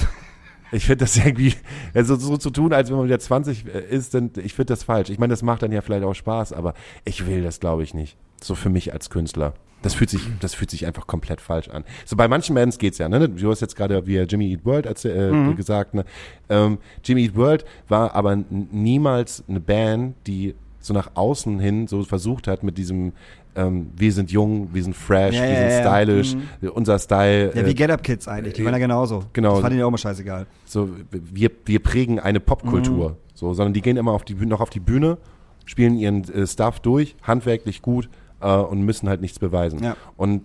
Ich 0.73 0.87
finde 0.87 1.05
das 1.05 1.17
irgendwie, 1.17 1.55
also 1.95 2.17
so 2.17 2.37
zu 2.39 2.51
tun, 2.51 2.73
als 2.73 2.91
wenn 2.91 2.97
man 2.97 3.07
wieder 3.07 3.19
20 3.19 3.67
ist, 3.67 4.15
dann, 4.15 4.31
ich 4.43 4.55
finde 4.55 4.73
das 4.73 4.83
falsch. 4.85 5.11
Ich 5.11 5.19
meine, 5.19 5.33
das 5.33 5.43
macht 5.43 5.63
dann 5.63 5.71
ja 5.73 5.83
vielleicht 5.83 6.05
auch 6.05 6.15
Spaß, 6.15 6.53
aber 6.53 6.75
ich 7.05 7.27
will 7.27 7.43
das, 7.43 7.61
glaube 7.61 7.83
ich, 7.83 7.95
nicht. 7.95 8.17
So 8.43 8.55
für 8.55 8.71
mich 8.71 8.93
als 8.93 9.11
Künstler. 9.11 9.55
Das 9.83 9.95
fühlt 9.95 10.11
sich, 10.11 10.23
das 10.41 10.55
fühlt 10.55 10.71
sich 10.71 10.87
einfach 10.87 11.07
komplett 11.09 11.41
falsch 11.41 11.69
an. 11.69 11.85
So 12.05 12.17
bei 12.17 12.29
manchen 12.29 12.55
Bands 12.55 12.79
geht's 12.79 12.99
ja, 12.99 13.09
ne? 13.09 13.29
Du 13.29 13.51
hast 13.51 13.61
jetzt 13.61 13.75
gerade 13.77 14.07
wie 14.07 14.17
Jimmy 14.19 14.51
Eat 14.53 14.65
World 14.65 14.87
erzäh- 14.87 15.11
äh, 15.11 15.33
Mhm. 15.33 15.57
gesagt, 15.57 15.95
ne? 15.95 16.05
Ähm, 16.49 16.79
Jimmy 17.05 17.25
Eat 17.25 17.35
World 17.37 17.65
war 17.89 18.15
aber 18.15 18.37
niemals 18.37 19.43
eine 19.49 19.61
Band, 19.61 20.15
die 20.27 20.55
so 20.81 20.95
nach 20.95 21.11
außen 21.15 21.59
hin 21.61 21.87
so 21.87 22.03
versucht 22.05 22.49
hat 22.49 22.63
mit 22.63 22.79
diesem 22.79 23.13
ähm, 23.55 23.91
wir 23.97 24.13
sind 24.13 24.31
jung, 24.31 24.71
wir 24.73 24.83
sind 24.83 24.95
fresh, 24.97 25.35
Ja, 25.37 25.43
wir 25.43 25.51
ja, 25.51 25.71
sind 25.71 25.85
ja. 25.85 25.95
stylish, 25.97 26.37
unser 26.75 26.99
Style. 26.99 27.53
Ja, 27.55 27.67
wie 27.67 27.71
äh, 27.71 27.75
Get 27.75 27.91
Up 27.91 28.03
Kids 28.03 28.27
eigentlich, 28.29 28.55
die 28.55 28.65
waren 28.65 28.73
ja 28.75 28.79
genauso. 28.79 29.25
genau. 29.33 29.53
Das 29.53 29.61
fand 29.61 29.75
ich 29.75 29.81
ja 29.81 29.87
auch 29.87 29.91
mal 29.91 29.99
scheißegal. 29.99 30.47
so, 30.65 30.89
wir, 31.11 31.51
wir 31.67 31.79
prägen 31.83 32.19
eine 32.21 32.41
Popkultur, 32.41 33.11
Mhm. 33.11 33.17
so, 33.35 33.53
sondern 33.55 33.75
die 33.75 33.83
gehen 33.83 33.97
immer 33.97 34.13
auf 34.13 34.25
die 34.25 34.35
Bühne, 34.35 34.51
noch 34.51 34.61
auf 34.61 34.71
die 34.71 34.81
Bühne, 34.81 35.19
spielen 35.65 35.97
ihren 35.99 36.25
äh, 36.33 36.47
Stuff 36.47 36.81
durch, 36.81 37.15
handwerklich 37.23 37.83
gut 37.83 38.09
äh, 38.41 38.55
und 38.57 38.83
müssen 38.83 39.09
halt 39.09 39.21
nichts 39.21 39.39
beweisen. 39.39 39.83
Ja. 39.83 39.97
Und 40.17 40.43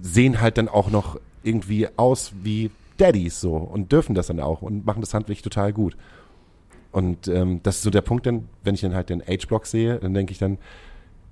sehen 0.00 0.40
halt 0.40 0.56
dann 0.56 0.68
auch 0.68 0.90
noch 0.90 1.18
irgendwie 1.42 1.88
aus 1.96 2.32
wie 2.42 2.70
Daddies 2.96 3.40
so 3.40 3.54
und 3.56 3.90
dürfen 3.92 4.14
das 4.14 4.28
dann 4.28 4.40
auch 4.40 4.62
und 4.62 4.86
machen 4.86 5.00
das 5.00 5.14
handwerklich 5.14 5.42
total 5.42 5.72
gut. 5.72 5.96
Und 6.92 7.28
ähm, 7.28 7.60
das 7.62 7.76
ist 7.76 7.82
so 7.82 7.90
der 7.90 8.02
Punkt, 8.02 8.26
dann, 8.26 8.48
wenn 8.64 8.74
ich 8.74 8.80
dann 8.80 8.94
halt 8.94 9.10
den 9.10 9.20
H-Block 9.22 9.66
sehe, 9.66 9.98
dann 10.00 10.12
denke 10.12 10.32
ich 10.32 10.38
dann, 10.38 10.58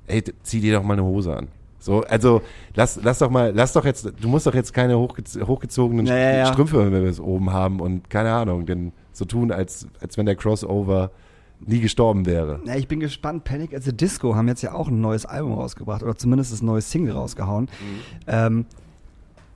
ey, 0.08 0.24
zieh 0.42 0.60
dir 0.60 0.74
doch 0.74 0.82
mal 0.82 0.94
eine 0.94 1.04
Hose 1.04 1.36
an. 1.36 1.48
So, 1.80 2.02
also 2.02 2.42
lass, 2.74 2.98
lass 3.02 3.18
doch 3.18 3.30
mal, 3.30 3.52
lass 3.54 3.72
doch 3.72 3.84
jetzt, 3.84 4.12
du 4.20 4.28
musst 4.28 4.46
doch 4.46 4.54
jetzt 4.54 4.74
keine 4.74 4.98
hochgez 4.98 5.38
hochgezogenen 5.40 6.06
Ja, 6.06 6.16
ja, 6.16 6.36
ja. 6.38 6.46
Strümpfe 6.46 6.90
wenn 6.92 7.02
wir 7.02 7.08
es 7.08 7.20
oben 7.20 7.52
haben 7.52 7.80
und 7.80 8.10
keine 8.10 8.32
Ahnung, 8.32 8.66
denn 8.66 8.92
so 9.12 9.24
tun, 9.24 9.52
als, 9.52 9.86
als 10.00 10.18
wenn 10.18 10.26
der 10.26 10.34
Crossover 10.36 11.10
nie 11.60 11.80
gestorben 11.80 12.26
wäre. 12.26 12.60
Ja, 12.64 12.76
ich 12.76 12.88
bin 12.88 13.00
gespannt. 13.00 13.44
Panic 13.44 13.74
at 13.74 13.82
the 13.82 13.92
Disco 13.92 14.34
haben 14.34 14.48
jetzt 14.48 14.62
ja 14.62 14.72
auch 14.74 14.88
ein 14.88 15.00
neues 15.00 15.26
Album 15.26 15.54
rausgebracht 15.54 16.02
oder 16.02 16.16
zumindest 16.16 16.52
das 16.52 16.62
neue 16.62 16.80
Single 16.80 17.12
rausgehauen, 17.14 17.68
ähm, 18.26 18.66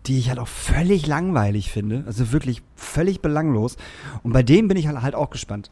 die 0.07 0.19
ich 0.19 0.29
halt 0.29 0.39
auch 0.39 0.49
völlig 0.49 1.07
langweilig 1.07 1.71
finde. 1.71 2.03
Also 2.07 2.33
wirklich 2.33 2.63
völlig 2.75 3.21
belanglos. 3.21 3.77
Und 4.23 4.33
bei 4.33 4.43
dem 4.43 4.69
bin 4.69 4.77
ich 4.77 4.89
halt, 4.89 5.01
halt 5.03 5.15
auch 5.15 5.31
gespannt, 5.31 5.71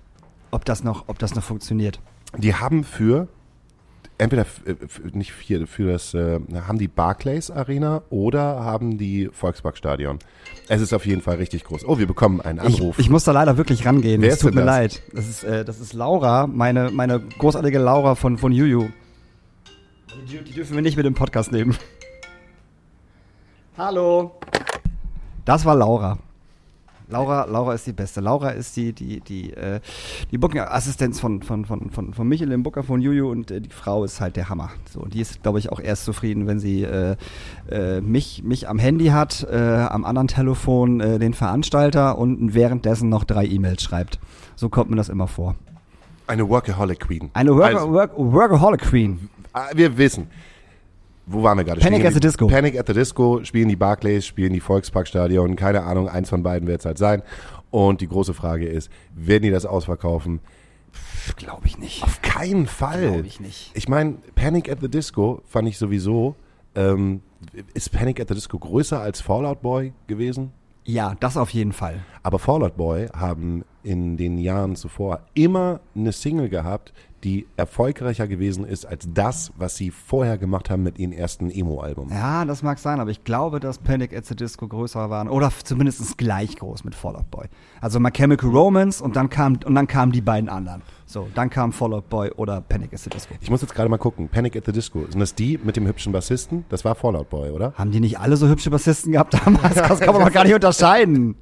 ob 0.50 0.64
das 0.64 0.84
noch, 0.84 1.04
ob 1.08 1.18
das 1.18 1.34
noch 1.34 1.42
funktioniert. 1.42 2.00
Die 2.38 2.54
haben 2.54 2.84
für 2.84 3.26
entweder 4.20 4.42
äh, 4.64 4.74
nicht 5.12 5.32
für, 5.32 5.66
für 5.66 5.92
das 5.92 6.14
äh, 6.14 6.38
haben 6.66 6.78
die 6.78 6.88
Barclays 6.88 7.50
Arena 7.50 8.02
oder 8.10 8.60
haben 8.64 8.98
die 8.98 9.28
Volksparkstadion. 9.32 10.18
Es 10.68 10.80
ist 10.80 10.92
auf 10.92 11.06
jeden 11.06 11.22
Fall 11.22 11.36
richtig 11.36 11.64
groß. 11.64 11.84
Oh, 11.86 11.98
wir 11.98 12.06
bekommen 12.06 12.40
einen 12.40 12.58
Ich, 12.66 12.76
Anruf. 12.78 12.98
ich 12.98 13.10
muss 13.10 13.24
da 13.24 13.32
leider 13.32 13.56
wirklich 13.56 13.84
rangehen. 13.86 14.22
Wer 14.22 14.28
es 14.30 14.34
ist 14.36 14.42
tut 14.42 14.54
mir 14.54 14.60
das? 14.60 14.66
leid. 14.66 15.02
Das 15.12 15.28
ist, 15.28 15.44
äh, 15.44 15.64
das 15.64 15.80
ist 15.80 15.92
Laura, 15.94 16.46
meine, 16.46 16.90
meine 16.90 17.20
großartige 17.20 17.78
Laura 17.78 18.14
von, 18.14 18.38
von 18.38 18.52
Juju. 18.52 18.88
Die, 20.30 20.38
die 20.44 20.52
dürfen 20.52 20.74
wir 20.74 20.82
nicht 20.82 20.96
mit 20.96 21.06
dem 21.06 21.14
Podcast 21.14 21.50
nehmen. 21.52 21.76
Hallo. 23.78 24.32
Das 25.44 25.64
war 25.64 25.74
Laura. 25.74 26.18
Laura, 27.10 27.44
Laura 27.46 27.74
ist 27.74 27.86
die 27.86 27.92
Beste. 27.92 28.20
Laura 28.20 28.50
ist 28.50 28.76
die, 28.76 28.92
die, 28.92 29.20
die, 29.20 29.52
äh, 29.52 29.80
die 30.30 30.38
Booking-Assistenz 30.38 31.20
von, 31.20 31.42
von, 31.42 31.64
von, 31.64 31.90
von, 31.90 32.14
von 32.14 32.28
Michael, 32.28 32.50
dem 32.50 32.62
Booker 32.62 32.82
von 32.82 33.00
Juju 33.00 33.30
und 33.30 33.50
äh, 33.50 33.60
die 33.60 33.70
Frau 33.70 34.04
ist 34.04 34.20
halt 34.20 34.36
der 34.36 34.48
Hammer. 34.48 34.70
So, 34.92 35.00
und 35.00 35.14
die 35.14 35.20
ist, 35.20 35.42
glaube 35.42 35.58
ich, 35.58 35.70
auch 35.72 35.80
erst 35.80 36.04
zufrieden, 36.04 36.46
wenn 36.46 36.58
sie 36.60 36.82
äh, 36.84 37.16
äh, 37.70 38.00
mich, 38.00 38.42
mich 38.44 38.68
am 38.68 38.78
Handy 38.78 39.06
hat, 39.06 39.46
äh, 39.50 39.56
am 39.56 40.04
anderen 40.04 40.28
Telefon 40.28 41.00
äh, 41.00 41.18
den 41.18 41.34
Veranstalter 41.34 42.18
und 42.18 42.54
währenddessen 42.54 43.08
noch 43.08 43.24
drei 43.24 43.44
E-Mails 43.46 43.82
schreibt. 43.82 44.18
So 44.56 44.68
kommt 44.68 44.90
mir 44.90 44.96
das 44.96 45.08
immer 45.08 45.26
vor. 45.26 45.56
Eine 46.26 46.48
Workaholic 46.48 47.00
Queen. 47.00 47.30
Eine 47.34 47.56
Work 47.56 47.74
Also, 47.74 47.92
Work 47.92 48.12
Workaholic 48.16 48.82
Queen. 48.82 49.28
ah, 49.52 49.66
wir 49.74 49.98
wissen. 49.98 50.28
Wo 51.32 51.42
waren 51.42 51.58
wir 51.58 51.64
gerade? 51.64 51.80
Panic 51.80 51.98
Spielen 52.00 52.06
at 52.08 52.14
the 52.14 52.20
die- 52.20 52.26
Disco. 52.26 52.46
Panic 52.48 52.78
at 52.78 52.86
the 52.88 52.92
Disco, 52.92 53.44
spielen 53.44 53.68
die 53.68 53.76
Barclays, 53.76 54.26
spielen 54.26 54.52
die 54.52 54.60
Volksparkstadion, 54.60 55.54
keine 55.56 55.82
Ahnung, 55.84 56.08
eins 56.08 56.28
von 56.28 56.42
beiden 56.42 56.66
wird 56.66 56.80
es 56.80 56.86
halt 56.86 56.98
sein. 56.98 57.22
Und 57.70 58.00
die 58.00 58.08
große 58.08 58.34
Frage 58.34 58.66
ist, 58.66 58.90
werden 59.14 59.44
die 59.44 59.50
das 59.50 59.64
ausverkaufen? 59.64 60.40
Glaube 61.36 61.66
ich 61.66 61.78
nicht. 61.78 62.02
Auf 62.02 62.20
keinen 62.20 62.66
Fall. 62.66 63.12
Glaube 63.12 63.26
ich 63.26 63.38
nicht. 63.40 63.70
Ich 63.74 63.88
meine, 63.88 64.14
Panic 64.34 64.68
at 64.70 64.78
the 64.80 64.88
Disco 64.88 65.40
fand 65.46 65.68
ich 65.68 65.78
sowieso, 65.78 66.34
ähm, 66.74 67.22
ist 67.74 67.92
Panic 67.92 68.20
at 68.20 68.28
the 68.28 68.34
Disco 68.34 68.58
größer 68.58 69.00
als 69.00 69.20
Fallout 69.20 69.62
Boy 69.62 69.92
gewesen? 70.08 70.50
Ja, 70.84 71.14
das 71.20 71.36
auf 71.36 71.50
jeden 71.50 71.72
Fall. 71.72 72.00
Aber 72.24 72.38
Fallout 72.40 72.76
Boy 72.76 73.06
haben 73.14 73.64
in 73.84 74.16
den 74.16 74.38
Jahren 74.38 74.74
zuvor 74.74 75.20
immer 75.34 75.80
eine 75.94 76.10
Single 76.10 76.48
gehabt, 76.48 76.92
die 77.24 77.46
erfolgreicher 77.56 78.26
gewesen 78.26 78.64
ist 78.64 78.86
als 78.86 79.08
das, 79.12 79.52
was 79.56 79.76
sie 79.76 79.90
vorher 79.90 80.38
gemacht 80.38 80.70
haben 80.70 80.82
mit 80.82 80.98
ihrem 80.98 81.12
ersten 81.12 81.50
Emo-Album. 81.50 82.10
Ja, 82.10 82.44
das 82.44 82.62
mag 82.62 82.78
sein, 82.78 83.00
aber 83.00 83.10
ich 83.10 83.24
glaube, 83.24 83.60
dass 83.60 83.78
Panic 83.78 84.16
at 84.16 84.26
the 84.26 84.34
Disco 84.34 84.66
größer 84.66 85.10
waren 85.10 85.28
oder 85.28 85.52
zumindest 85.64 86.16
gleich 86.18 86.56
groß 86.56 86.84
mit 86.84 86.94
Fall 86.94 87.16
Out 87.16 87.30
Boy. 87.30 87.46
Also 87.80 88.00
My 88.00 88.10
Chemical 88.10 88.50
Romance 88.50 89.02
und 89.02 89.16
dann 89.16 89.28
kam 89.28 89.58
und 89.64 89.74
dann 89.74 89.86
kamen 89.86 90.12
die 90.12 90.20
beiden 90.20 90.48
anderen. 90.48 90.82
So, 91.06 91.28
dann 91.34 91.50
kam 91.50 91.72
Fall 91.72 91.92
Out 91.92 92.08
Boy 92.08 92.30
oder 92.32 92.60
Panic 92.60 92.92
at 92.94 93.00
the 93.00 93.10
Disco. 93.10 93.34
Ich 93.40 93.50
muss 93.50 93.62
jetzt 93.62 93.74
gerade 93.74 93.88
mal 93.88 93.98
gucken. 93.98 94.28
Panic 94.28 94.56
at 94.56 94.64
the 94.64 94.72
Disco. 94.72 95.04
Sind 95.08 95.20
das 95.20 95.34
die 95.34 95.58
mit 95.62 95.76
dem 95.76 95.86
hübschen 95.86 96.12
Bassisten? 96.12 96.64
Das 96.68 96.84
war 96.84 96.94
Fallout 96.94 97.30
Boy, 97.30 97.50
oder? 97.50 97.72
Haben 97.74 97.90
die 97.90 98.00
nicht 98.00 98.18
alle 98.18 98.36
so 98.36 98.48
hübsche 98.48 98.70
Bassisten 98.70 99.12
gehabt 99.12 99.34
damals? 99.34 99.74
Das 99.74 100.00
kann 100.00 100.14
man 100.14 100.24
doch 100.24 100.32
gar 100.32 100.44
nicht 100.44 100.54
unterscheiden. 100.54 101.34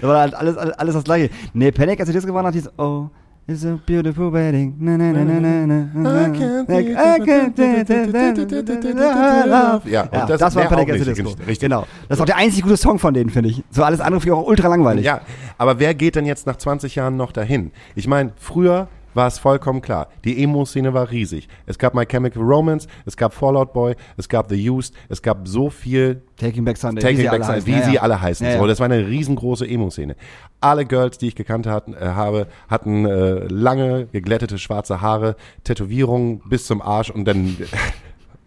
Das 0.00 0.08
war 0.08 0.20
halt 0.20 0.34
alles, 0.34 0.56
alles, 0.56 0.74
alles 0.78 0.94
das 0.94 1.04
gleiche. 1.04 1.30
Nee, 1.54 1.70
Panic 1.70 2.00
at 2.00 2.06
the 2.06 2.12
Disco 2.12 2.34
war 2.34 2.42
noch 2.42 2.52
dieses 2.52 2.72
Oh, 2.78 3.08
it's 3.48 3.64
a 3.64 3.78
beautiful 3.86 4.30
wedding. 4.32 4.76
Na, 4.78 4.96
na, 4.96 5.12
na, 5.12 5.24
na, 5.24 5.40
na, 5.40 5.88
na. 5.94 6.26
Like, 6.68 6.86
I 6.90 7.18
can't 7.24 7.54
da, 7.56 7.82
da, 7.82 9.44
love. 9.44 9.88
Ja, 9.90 10.08
Ja, 10.12 10.26
das 10.26 10.40
das, 10.40 10.54
war 10.54 10.64
at 10.64 10.70
the 10.70 10.92
richtig, 10.92 11.14
Disco. 11.14 11.30
richtig. 11.46 11.60
Genau. 11.60 11.86
Das 12.08 12.18
ist 12.18 12.22
auch 12.22 12.26
der 12.26 12.36
einzige 12.36 12.62
gute 12.62 12.76
Song 12.76 12.98
von 12.98 13.14
denen, 13.14 13.30
finde 13.30 13.50
ich. 13.50 13.62
So 13.70 13.82
alles 13.82 14.00
andere 14.00 14.20
finde 14.20 14.34
ich 14.36 14.40
auch 14.40 14.46
ultra 14.46 14.68
langweilig. 14.68 15.04
Ja, 15.04 15.20
aber 15.58 15.78
wer 15.78 15.94
geht 15.94 16.16
denn 16.16 16.26
jetzt 16.26 16.46
nach 16.46 16.56
20 16.56 16.94
Jahren 16.94 17.16
noch 17.16 17.32
dahin? 17.32 17.72
Ich 17.94 18.06
meine, 18.06 18.32
früher 18.36 18.88
war 19.14 19.26
es 19.26 19.38
vollkommen 19.38 19.80
klar. 19.80 20.08
Die 20.24 20.42
Emo-Szene 20.42 20.94
war 20.94 21.10
riesig. 21.10 21.48
Es 21.66 21.78
gab 21.78 21.94
My 21.94 22.06
Chemical 22.06 22.42
Romance, 22.42 22.86
es 23.04 23.16
gab 23.16 23.34
Fallout 23.34 23.72
Boy, 23.72 23.94
es 24.16 24.28
gab 24.28 24.48
The 24.48 24.70
Used, 24.70 24.94
es 25.08 25.22
gab 25.22 25.46
so 25.46 25.70
viel 25.70 26.22
Taking 26.36 26.64
Back 26.64 26.76
Sunday. 26.76 27.02
Taking 27.02 27.16
sie 27.18 27.22
Back 27.24 27.32
alle 27.34 27.44
Sunday, 27.44 27.60
heißen. 27.60 27.74
wie 27.74 27.78
Ja, 27.80 27.86
sie 27.86 27.94
ja. 27.94 28.02
alle 28.02 28.20
heißen. 28.20 28.46
Ja, 28.46 28.52
So, 28.56 28.62
ja. 28.62 28.66
das 28.66 28.80
war 28.80 28.86
eine 28.86 29.06
riesengroße 29.06 29.66
Emo-Szene. 29.68 30.16
Alle 30.60 30.84
Girls, 30.86 31.18
die 31.18 31.28
ich 31.28 31.34
gekannt 31.34 31.66
hatten, 31.66 31.94
äh, 31.94 31.98
habe, 32.00 32.46
hatten 32.68 33.04
äh, 33.04 33.46
lange, 33.48 34.06
geglättete 34.06 34.58
schwarze 34.58 35.00
Haare, 35.00 35.36
Tätowierungen 35.64 36.40
bis 36.48 36.66
zum 36.66 36.80
Arsch 36.82 37.10
und 37.10 37.24
dann 37.24 37.56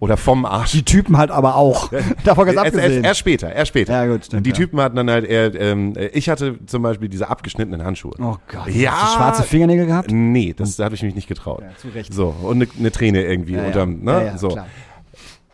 oder 0.05 0.17
vom 0.17 0.45
Arsch. 0.45 0.71
Die 0.71 0.83
Typen 0.83 1.17
halt 1.17 1.31
aber 1.31 1.55
auch. 1.55 1.91
Davon 2.23 2.45
ganz 2.45 2.57
Erst, 2.57 2.65
erst, 2.65 2.77
abgesehen. 2.77 3.03
erst 3.03 3.19
später, 3.19 3.51
erst 3.51 3.69
später. 3.69 3.93
Ja, 3.93 4.11
gut, 4.11 4.25
stimmt, 4.25 4.45
Die 4.45 4.51
ja. 4.51 4.55
Typen 4.55 4.79
hatten 4.79 4.95
dann 4.95 5.09
halt 5.09 5.25
eher, 5.25 5.53
ähm, 5.59 5.93
ich 6.13 6.29
hatte 6.29 6.59
zum 6.67 6.83
Beispiel 6.83 7.09
diese 7.09 7.27
abgeschnittenen 7.27 7.83
Handschuhe. 7.83 8.13
oh 8.19 8.37
Gott. 8.47 8.67
Ja. 8.67 8.91
Hast 8.91 9.13
du 9.13 9.17
schwarze 9.17 9.43
Fingernägel 9.43 9.87
gehabt? 9.87 10.11
Nee, 10.11 10.53
das 10.55 10.75
da 10.75 10.85
habe 10.85 10.93
ich 10.93 11.01
mich 11.01 11.15
nicht 11.15 11.27
getraut. 11.27 11.61
Ja, 11.61 11.75
zu 11.77 11.87
Recht. 11.89 12.13
So, 12.13 12.35
und 12.43 12.61
eine 12.61 12.67
ne 12.77 12.91
Träne 12.91 13.23
irgendwie 13.23 13.53
ja. 13.53 13.65
unterm, 13.65 14.03
ne? 14.03 14.11
Ja, 14.11 14.23
ja, 14.23 14.37
so. 14.37 14.49
klar. 14.49 14.67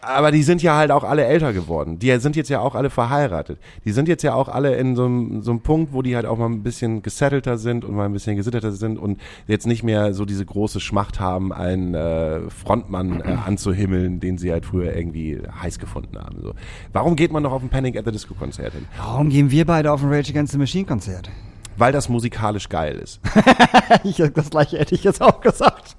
Aber 0.01 0.31
die 0.31 0.41
sind 0.41 0.63
ja 0.63 0.75
halt 0.75 0.89
auch 0.91 1.03
alle 1.03 1.25
älter 1.25 1.53
geworden. 1.53 1.99
Die 1.99 2.17
sind 2.19 2.35
jetzt 2.35 2.49
ja 2.49 2.59
auch 2.59 2.73
alle 2.73 2.89
verheiratet. 2.89 3.59
Die 3.85 3.91
sind 3.91 4.07
jetzt 4.07 4.23
ja 4.23 4.33
auch 4.33 4.49
alle 4.49 4.75
in 4.75 4.95
so 4.95 5.05
einem, 5.05 5.43
so 5.43 5.51
einem 5.51 5.61
Punkt, 5.61 5.93
wo 5.93 6.01
die 6.01 6.15
halt 6.15 6.25
auch 6.25 6.37
mal 6.37 6.47
ein 6.47 6.63
bisschen 6.63 7.03
gesettelter 7.03 7.57
sind 7.57 7.85
und 7.85 7.95
mal 7.95 8.05
ein 8.05 8.13
bisschen 8.13 8.35
gesitterter 8.35 8.71
sind 8.71 8.97
und 8.97 9.19
jetzt 9.47 9.67
nicht 9.67 9.83
mehr 9.83 10.13
so 10.13 10.25
diese 10.25 10.45
große 10.45 10.79
Schmacht 10.79 11.19
haben, 11.19 11.53
einen 11.53 11.93
äh, 11.93 12.49
Frontmann 12.49 13.21
äh, 13.21 13.37
anzuhimmeln, 13.45 14.19
den 14.19 14.39
sie 14.39 14.51
halt 14.51 14.65
früher 14.65 14.95
irgendwie 14.95 15.39
heiß 15.61 15.77
gefunden 15.77 16.17
haben. 16.17 16.41
So. 16.41 16.53
Warum 16.93 17.15
geht 17.15 17.31
man 17.31 17.43
noch 17.43 17.51
auf 17.51 17.61
ein 17.61 17.69
Panic 17.69 17.95
at 17.95 18.05
the 18.05 18.11
Disco 18.11 18.33
Konzert 18.33 18.73
hin? 18.73 18.87
Warum 18.97 19.29
gehen 19.29 19.51
wir 19.51 19.65
beide 19.65 19.91
auf 19.91 20.01
ein 20.03 20.11
Rage 20.11 20.31
Against 20.31 20.53
the 20.53 20.57
Machine 20.57 20.85
Konzert? 20.85 21.29
Weil 21.77 21.91
das 21.91 22.09
musikalisch 22.09 22.69
geil 22.69 22.95
ist. 22.95 23.19
Ich, 24.03 24.17
das 24.33 24.49
gleiche 24.49 24.79
hätte 24.79 24.95
ich 24.95 25.03
jetzt 25.03 25.21
auch 25.21 25.41
gesagt. 25.41 25.97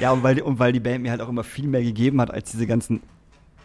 Ja, 0.00 0.12
und 0.12 0.22
weil, 0.22 0.40
und 0.40 0.60
weil 0.60 0.72
die 0.72 0.78
Band 0.78 1.02
mir 1.02 1.10
halt 1.10 1.20
auch 1.20 1.28
immer 1.28 1.42
viel 1.42 1.66
mehr 1.66 1.82
gegeben 1.82 2.20
hat 2.20 2.30
als 2.30 2.52
diese 2.52 2.66
ganzen 2.66 3.00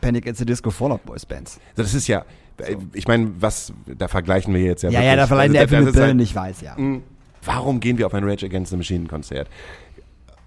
Panic 0.01 0.27
at 0.27 0.37
the 0.37 0.45
Disco 0.45 0.69
Fallout 0.71 1.05
Boys 1.05 1.25
Bands. 1.25 1.59
Also 1.71 1.83
das 1.83 1.93
ist 1.93 2.07
ja, 2.07 2.25
äh, 2.57 2.75
ich 2.93 3.07
meine, 3.07 3.31
was, 3.39 3.73
da 3.97 4.07
vergleichen 4.07 4.53
wir 4.53 4.61
jetzt 4.61 4.83
ja 4.83 4.89
Ja, 4.89 4.99
wirklich. 4.99 5.07
ja, 5.09 5.15
da 5.15 5.27
verleihen 5.27 5.51
also, 5.51 5.63
Äpfel 5.63 5.77
das 5.77 5.85
mit 5.85 5.95
ist 5.95 6.01
halt- 6.01 6.21
ich 6.21 6.35
weiß, 6.35 6.61
ja. 6.61 6.75
Warum 7.45 7.79
gehen 7.79 7.97
wir 7.97 8.05
auf 8.05 8.13
ein 8.13 8.23
Rage 8.23 8.45
Against 8.45 8.71
the 8.71 8.77
Machine 8.77 9.07
Konzert? 9.07 9.47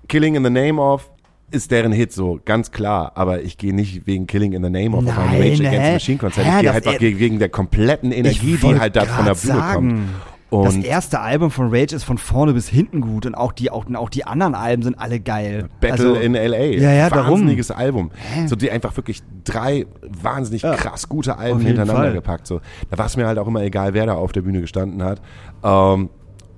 Killing 0.08 0.34
in 0.34 0.44
the 0.44 0.50
Name 0.50 0.80
of 0.80 1.10
ist 1.50 1.70
deren 1.70 1.92
Hit 1.92 2.12
so, 2.12 2.40
ganz 2.44 2.70
klar. 2.70 3.12
Aber 3.14 3.42
ich 3.42 3.56
gehe 3.58 3.74
nicht 3.74 4.06
wegen 4.06 4.26
Killing 4.26 4.52
in 4.52 4.62
the 4.64 4.70
Name 4.70 4.96
of 4.96 5.06
auf 5.06 5.18
ein 5.18 5.26
Nein, 5.26 5.42
Rage 5.52 5.66
Against 5.68 5.86
the 5.86 5.92
Machine 5.92 6.18
Konzert. 6.18 6.46
Hä, 6.46 6.50
ich 6.56 6.60
gehe 6.62 6.72
halt 6.72 6.98
ge- 6.98 7.18
wegen 7.18 7.38
der 7.38 7.48
kompletten 7.50 8.10
Energie, 8.12 8.56
die 8.56 8.78
halt 8.78 8.96
da 8.96 9.04
von 9.04 9.24
der 9.24 9.34
Bühne 9.34 9.54
sagen, 9.54 9.74
kommt. 9.74 10.08
Das 10.52 10.74
Und 10.74 10.84
erste 10.84 11.20
Album 11.20 11.50
von 11.50 11.74
Rage 11.74 11.96
ist 11.96 12.04
von 12.04 12.18
vorne 12.18 12.52
bis 12.52 12.68
hinten 12.68 13.00
gut 13.00 13.24
und 13.24 13.34
auch 13.34 13.52
die, 13.52 13.70
auch, 13.70 13.86
auch 13.94 14.10
die 14.10 14.26
anderen 14.26 14.54
Alben 14.54 14.82
sind 14.82 14.98
alle 14.98 15.18
geil. 15.18 15.70
Battle 15.80 15.92
Also, 16.10 16.14
in 16.14 16.34
L.A. 16.34 16.58
Ja, 16.78 16.92
ja, 16.92 17.08
darum. 17.08 17.40
Wahnsinniges 17.40 17.70
Album. 17.70 18.10
So 18.46 18.54
die 18.54 18.70
einfach 18.70 18.94
wirklich 18.96 19.22
drei 19.44 19.86
wahnsinnig 20.02 20.60
Ja. 20.62 20.74
krass 20.74 21.08
gute 21.08 21.38
Alben 21.38 21.60
hintereinander 21.60 22.02
Fall. 22.02 22.12
gepackt. 22.12 22.46
So, 22.46 22.60
da 22.90 22.98
war 22.98 23.06
es 23.06 23.16
mir 23.16 23.26
halt 23.26 23.38
auch 23.38 23.46
immer 23.46 23.62
egal, 23.62 23.94
wer 23.94 24.04
da 24.04 24.14
auf 24.14 24.32
der 24.32 24.42
Bühne 24.42 24.60
gestanden 24.60 25.02
hat. 25.02 25.22
Ähm, 25.64 26.10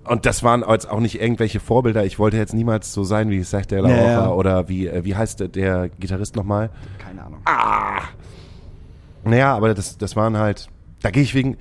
und 0.07 0.27
das 0.27 0.43
waren 0.43 0.65
jetzt 0.69 0.91
auch 0.91 1.01
nicht 1.01 1.21
irgendwelche 1.23 1.61
Vorbilder. 1.61 2.05
Ich 2.05 2.19
wollte 2.19 2.37
jetzt 2.37 2.53
niemals 2.53 2.93
so 2.93 3.05
sein 3.05 3.31
wie 3.31 3.43
Seth 3.45 3.71
De 3.71 3.79
La 3.81 3.89
Ja, 3.89 3.95
Rocha 3.97 4.11
ja. 4.25 4.29
oder 4.33 4.69
wie, 4.69 4.87
äh, 4.89 5.05
wie 5.05 5.15
heißt 5.15 5.55
der, 5.55 5.89
Gitarrist 5.89 6.35
nochmal? 6.37 6.71
Keine 6.99 7.25
Ahnung. 7.25 7.39
Naja, 9.25 9.55
aber 9.57 9.73
das, 9.75 9.97
das 9.97 10.17
waren 10.17 10.37
halt, 10.37 10.69
da 11.03 11.11
gehe 11.11 11.23
ich 11.23 11.35
wegen, 11.35 11.57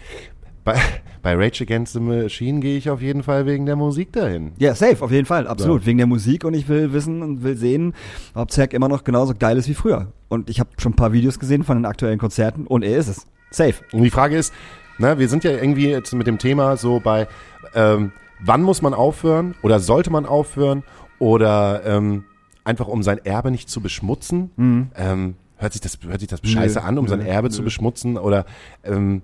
bei, 0.63 0.75
bei 1.23 1.35
Rage 1.35 1.63
Against 1.63 1.93
the 1.93 2.01
Machine 2.01 2.59
gehe 2.59 2.77
ich 2.77 2.89
auf 2.89 3.01
jeden 3.01 3.23
Fall 3.23 3.45
wegen 3.45 3.65
der 3.65 3.77
Musik 3.77 4.11
dahin. 4.11 4.51
Ja, 4.59 4.75
safe, 4.75 5.01
auf 5.03 5.09
jeden 5.09 5.25
Fall, 5.25 5.47
absolut. 5.47 5.81
Ja. 5.81 5.87
Wegen 5.87 5.97
der 5.97 6.05
Musik 6.05 6.43
und 6.43 6.53
ich 6.53 6.67
will 6.67 6.91
wissen 6.91 7.23
und 7.23 7.43
will 7.43 7.55
sehen, 7.55 7.93
ob 8.35 8.51
Zack 8.51 8.73
immer 8.73 8.89
noch 8.89 9.05
genauso 9.05 9.33
geil 9.33 9.57
ist 9.57 9.69
wie 9.69 9.73
früher. 9.73 10.11
Und 10.27 10.49
ich 10.49 10.59
habe 10.59 10.69
schon 10.77 10.91
ein 10.91 10.95
paar 10.97 11.13
Videos 11.13 11.39
gesehen 11.39 11.63
von 11.63 11.77
den 11.77 11.85
aktuellen 11.85 12.19
Konzerten 12.19 12.67
und 12.67 12.83
er 12.83 12.97
ist 12.97 13.07
es. 13.07 13.25
Safe. 13.51 13.75
Und 13.93 14.03
die 14.03 14.09
Frage 14.09 14.35
ist, 14.35 14.53
ne, 14.97 15.17
wir 15.17 15.29
sind 15.29 15.45
ja 15.45 15.51
irgendwie 15.51 15.87
jetzt 15.87 16.13
mit 16.13 16.27
dem 16.27 16.39
Thema 16.39 16.75
so 16.75 16.99
bei, 16.99 17.27
ähm, 17.73 18.11
wann 18.43 18.61
muss 18.61 18.81
man 18.81 18.93
aufhören 18.93 19.55
oder 19.63 19.79
sollte 19.79 20.11
man 20.11 20.25
aufhören 20.25 20.83
oder 21.19 21.83
ähm, 21.85 22.25
einfach 22.65 22.87
um 22.87 23.01
sein 23.01 23.19
Erbe 23.23 23.49
nicht 23.49 23.69
zu 23.69 23.79
beschmutzen. 23.79 24.51
Ähm, 24.97 25.35
hört 25.55 25.71
sich 25.71 25.81
das 25.81 25.97
hört 26.05 26.19
sich 26.19 26.27
das 26.27 26.41
scheiße 26.43 26.83
an, 26.83 26.97
um 26.97 27.05
nö, 27.05 27.09
sein 27.09 27.21
Erbe 27.21 27.49
zu 27.49 27.61
nö. 27.61 27.65
beschmutzen 27.65 28.17
oder 28.17 28.45
ähm, 28.83 29.21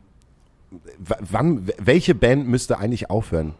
wann 0.97 1.67
welche 1.77 2.15
Band 2.15 2.47
müsste 2.47 2.77
eigentlich 2.77 3.09
aufhören? 3.09 3.53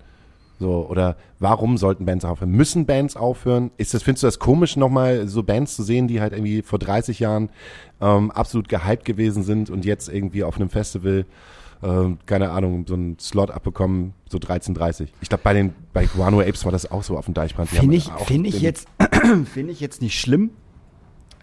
So, 0.60 0.86
oder 0.90 1.16
warum 1.40 1.78
sollten 1.78 2.06
Bands 2.06 2.26
aufhören? 2.26 2.52
Müssen 2.52 2.86
Bands 2.86 3.16
aufhören? 3.16 3.72
Ist 3.78 3.94
das, 3.94 4.04
findest 4.04 4.24
du 4.24 4.28
das 4.28 4.40
komisch, 4.40 4.76
nochmal 4.76 5.28
so 5.28 5.42
Bands 5.42 5.76
zu 5.76 5.84
sehen, 5.84 6.10
die 6.10 6.20
halt 6.20 6.34
irgendwie 6.34 6.62
vor 6.64 6.80
30 6.80 7.20
Jahren 7.20 7.50
ähm, 8.02 8.30
absolut 8.30 8.68
gehypt 8.68 9.06
gewesen 9.06 9.44
sind 9.44 9.70
und 9.70 9.86
jetzt 9.86 10.10
irgendwie 10.10 10.44
auf 10.44 10.58
einem 10.58 10.70
Festival, 10.70 11.26
ähm, 11.82 12.18
keine 12.26 12.52
Ahnung, 12.52 12.86
so 12.86 12.96
einen 12.96 13.18
Slot 13.20 13.52
abbekommen, 13.52 14.14
so 14.30 14.38
13.30 14.38 15.08
Ich 15.22 15.30
glaube, 15.30 15.44
bei 15.46 15.54
den, 15.54 15.74
bei 15.94 16.08
Guano 16.08 16.42
Apes 16.42 16.66
war 16.66 16.74
das 16.74 16.92
auch 16.92 17.04
so 17.04 17.18
auf 17.18 17.24
dem 17.24 17.34
Deichbrand. 17.34 17.70
Finde 17.70 17.96
ich, 17.96 18.12
find 18.26 18.46
ich, 18.46 18.60
jetzt, 18.60 18.90
ich 19.56 19.80
jetzt 19.80 20.02
nicht 20.02 20.20
schlimm, 20.20 20.50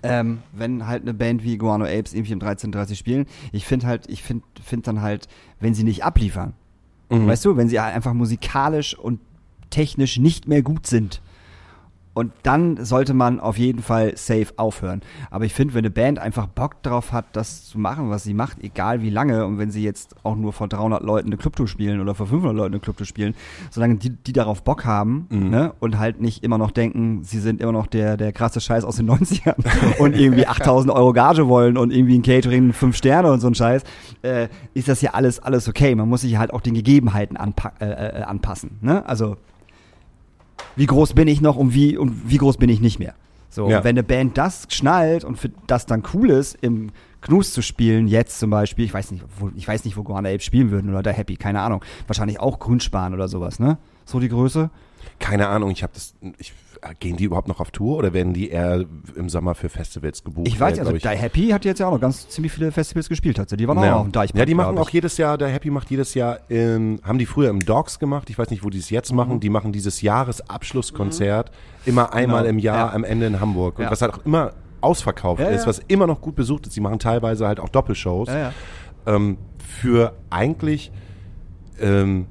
ähm, 0.02 0.38
wenn 0.52 0.86
halt 0.86 1.02
eine 1.02 1.14
Band 1.14 1.42
wie 1.42 1.56
Guano 1.56 1.84
Apes 1.84 2.12
irgendwie 2.12 2.32
im 2.32 2.40
1330 2.40 2.98
spielen. 2.98 3.26
Ich 3.52 3.64
finde 3.64 3.86
halt, 3.86 4.08
ich 4.08 4.22
finde 4.22 4.44
find 4.66 4.86
dann 4.86 5.02
halt, 5.02 5.28
wenn 5.60 5.74
sie 5.74 5.84
nicht 5.84 6.04
abliefern. 6.04 6.54
Mhm. 7.08 7.26
Weißt 7.26 7.44
du, 7.44 7.56
wenn 7.56 7.68
sie 7.68 7.80
halt 7.80 7.94
einfach 7.94 8.12
musikalisch 8.12 8.96
und 8.98 9.20
technisch 9.70 10.18
nicht 10.18 10.48
mehr 10.48 10.62
gut 10.62 10.86
sind. 10.86 11.20
Und 12.16 12.32
dann 12.44 12.82
sollte 12.82 13.12
man 13.12 13.40
auf 13.40 13.58
jeden 13.58 13.82
Fall 13.82 14.16
safe 14.16 14.46
aufhören. 14.56 15.02
Aber 15.30 15.44
ich 15.44 15.52
finde, 15.52 15.74
wenn 15.74 15.80
eine 15.80 15.90
Band 15.90 16.18
einfach 16.18 16.46
Bock 16.46 16.82
drauf 16.82 17.12
hat, 17.12 17.26
das 17.34 17.66
zu 17.66 17.78
machen, 17.78 18.08
was 18.08 18.24
sie 18.24 18.32
macht, 18.32 18.64
egal 18.64 19.02
wie 19.02 19.10
lange, 19.10 19.44
und 19.44 19.58
wenn 19.58 19.70
sie 19.70 19.84
jetzt 19.84 20.14
auch 20.22 20.34
nur 20.34 20.54
vor 20.54 20.66
300 20.66 21.02
Leuten 21.02 21.28
eine 21.28 21.36
Clubtour 21.36 21.68
spielen 21.68 22.00
oder 22.00 22.14
vor 22.14 22.26
500 22.26 22.56
Leuten 22.56 22.72
eine 22.72 22.80
Clubtour 22.80 23.06
spielen, 23.06 23.34
solange 23.70 23.96
die, 23.96 24.08
die 24.08 24.32
darauf 24.32 24.62
Bock 24.62 24.86
haben 24.86 25.26
ne, 25.28 25.74
und 25.78 25.98
halt 25.98 26.22
nicht 26.22 26.42
immer 26.42 26.56
noch 26.56 26.70
denken, 26.70 27.22
sie 27.22 27.38
sind 27.38 27.60
immer 27.60 27.72
noch 27.72 27.86
der, 27.86 28.16
der 28.16 28.32
krasse 28.32 28.62
Scheiß 28.62 28.84
aus 28.84 28.96
den 28.96 29.10
90ern 29.10 29.56
und 29.98 30.16
irgendwie 30.16 30.46
8000 30.46 30.94
Euro 30.94 31.12
Gage 31.12 31.48
wollen 31.48 31.76
und 31.76 31.92
irgendwie 31.92 32.16
ein 32.16 32.22
Catering 32.22 32.72
5 32.72 32.96
Sterne 32.96 33.30
und 33.30 33.40
so 33.40 33.48
ein 33.48 33.54
Scheiß, 33.54 33.82
äh, 34.22 34.48
ist 34.72 34.88
das 34.88 35.02
ja 35.02 35.10
alles, 35.10 35.38
alles 35.38 35.68
okay. 35.68 35.94
Man 35.94 36.08
muss 36.08 36.22
sich 36.22 36.38
halt 36.38 36.54
auch 36.54 36.62
den 36.62 36.72
Gegebenheiten 36.72 37.36
anpa 37.36 37.74
äh, 37.78 38.20
äh, 38.20 38.22
anpassen. 38.22 38.78
Ne? 38.80 39.06
Also 39.06 39.36
wie 40.76 40.86
groß 40.86 41.14
bin 41.14 41.26
ich 41.28 41.40
noch 41.40 41.56
und 41.56 41.74
wie, 41.74 41.96
und 41.96 42.30
wie 42.30 42.36
groß 42.38 42.56
bin 42.58 42.68
ich 42.68 42.80
nicht 42.80 42.98
mehr. 42.98 43.14
So, 43.50 43.68
Ja. 43.68 43.82
wenn 43.84 43.94
eine 43.94 44.02
Band 44.02 44.36
das 44.38 44.66
schnallt 44.70 45.24
und 45.24 45.38
für 45.38 45.50
das 45.66 45.86
dann 45.86 46.02
cool 46.14 46.30
ist, 46.30 46.56
im 46.60 46.90
Knus 47.22 47.52
zu 47.52 47.62
spielen, 47.62 48.06
jetzt 48.06 48.38
zum 48.38 48.50
Beispiel, 48.50 48.84
ich 48.84 48.92
weiß 48.94 49.10
nicht, 49.10 49.24
wo, 49.38 49.50
ich 49.56 49.66
weiß 49.66 49.84
nicht, 49.84 49.96
wo 49.96 50.02
Guana 50.02 50.28
Apes 50.28 50.44
spielen 50.44 50.70
würden 50.70 50.90
oder 50.90 51.02
der 51.02 51.12
Happy, 51.14 51.36
keine 51.36 51.60
Ahnung. 51.60 51.82
Wahrscheinlich 52.06 52.38
auch 52.38 52.58
Grünspan 52.58 53.14
oder 53.14 53.26
sowas, 53.28 53.58
ne? 53.58 53.78
So 54.04 54.20
die 54.20 54.28
Größe. 54.28 54.70
Keine 55.18 55.48
Ahnung, 55.48 55.70
ich 55.70 55.82
habe 55.82 55.92
das, 55.94 56.14
ich, 56.38 56.52
gehen 56.94 57.16
die 57.16 57.24
überhaupt 57.24 57.48
noch 57.48 57.60
auf 57.60 57.70
Tour 57.70 57.96
oder 57.98 58.12
werden 58.12 58.32
die 58.32 58.50
eher 58.50 58.84
im 59.14 59.28
Sommer 59.28 59.54
für 59.54 59.68
Festivals 59.68 60.22
gebucht? 60.24 60.46
Ich 60.48 60.58
weiß 60.58 60.72
nicht, 60.72 60.80
also 60.80 60.92
glaub 60.96 61.12
Die 61.12 61.18
Happy 61.18 61.48
hat 61.48 61.64
jetzt 61.64 61.78
ja 61.80 61.86
auch 61.88 61.92
noch 61.92 62.00
ganz 62.00 62.28
ziemlich 62.28 62.52
viele 62.52 62.72
Festivals 62.72 63.08
gespielt, 63.08 63.38
hat 63.38 63.48
sie. 63.50 63.56
Die 63.56 63.66
waren 63.68 63.78
auch 63.78 63.84
Ja. 63.84 63.96
auf 63.96 64.02
dem 64.02 64.12
Deichbrand. 64.12 64.38
ja, 64.38 64.44
die 64.44 64.54
machen 64.54 64.78
auch 64.78 64.88
ich. 64.88 64.94
jedes 64.94 65.16
Jahr, 65.16 65.38
der 65.38 65.48
Happy 65.48 65.70
macht 65.70 65.90
jedes 65.90 66.14
Jahr, 66.14 66.38
in, 66.48 67.00
haben 67.02 67.18
die 67.18 67.26
früher 67.26 67.50
im 67.50 67.60
Dogs 67.60 67.98
gemacht, 67.98 68.30
ich 68.30 68.38
weiß 68.38 68.50
nicht, 68.50 68.64
wo 68.64 68.70
die 68.70 68.78
es 68.78 68.90
jetzt 68.90 69.10
Mhm. 69.10 69.16
machen, 69.16 69.40
die 69.40 69.50
machen 69.50 69.72
dieses 69.72 70.00
Jahresabschlusskonzert 70.02 71.50
immer 71.84 72.12
einmal 72.12 72.42
Genau. 72.42 72.50
im 72.50 72.58
Jahr 72.58 72.88
Ja. 72.88 72.92
am 72.92 73.04
Ende 73.04 73.26
in 73.26 73.40
Hamburg. 73.40 73.78
Und 73.78 73.84
Ja. 73.84 73.90
was 73.90 74.02
halt 74.02 74.14
auch 74.14 74.24
immer 74.24 74.52
ausverkauft 74.80 75.40
Ja, 75.40 75.48
ist, 75.48 75.62
ja. 75.62 75.66
was 75.68 75.80
immer 75.88 76.06
noch 76.06 76.20
gut 76.20 76.34
besucht 76.36 76.66
ist, 76.66 76.76
die 76.76 76.80
machen 76.80 76.98
teilweise 76.98 77.46
halt 77.46 77.60
auch 77.60 77.68
Doppelshows, 77.68 78.28
Ja, 78.28 78.38
ja. 78.38 78.52
Ähm, 79.06 79.38
für 79.58 80.14
eigentlich, 80.30 80.90
ähm, 81.80 82.26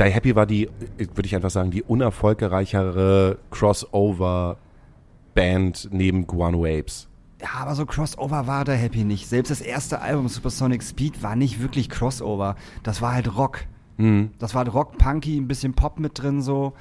Die 0.00 0.10
Happy 0.10 0.34
war 0.34 0.46
die, 0.46 0.68
würde 0.96 1.26
ich 1.26 1.36
einfach 1.36 1.50
sagen, 1.50 1.70
die 1.70 1.82
unerfolgreichere 1.82 3.36
Crossover-Band 3.50 5.88
neben 5.92 6.26
Guano 6.26 6.64
Apes. 6.64 7.06
Ja, 7.42 7.48
aber 7.60 7.74
so 7.74 7.84
Crossover 7.84 8.46
war 8.46 8.64
der 8.64 8.76
Happy 8.76 9.04
nicht. 9.04 9.28
Selbst 9.28 9.50
das 9.50 9.60
erste 9.60 10.00
Album 10.00 10.28
Supersonic 10.28 10.82
Speed 10.82 11.22
war 11.22 11.36
nicht 11.36 11.60
wirklich 11.60 11.90
Crossover. 11.90 12.56
Das 12.82 13.02
war 13.02 13.12
halt 13.12 13.36
Rock. 13.36 13.66
Mhm. 13.98 14.30
Das 14.38 14.54
war 14.54 14.64
halt 14.64 14.72
Rock, 14.72 14.96
Punky, 14.96 15.38
ein 15.38 15.48
bisschen 15.48 15.74
Pop 15.74 16.00
mit 16.00 16.18
drin 16.20 16.40
so. 16.40 16.72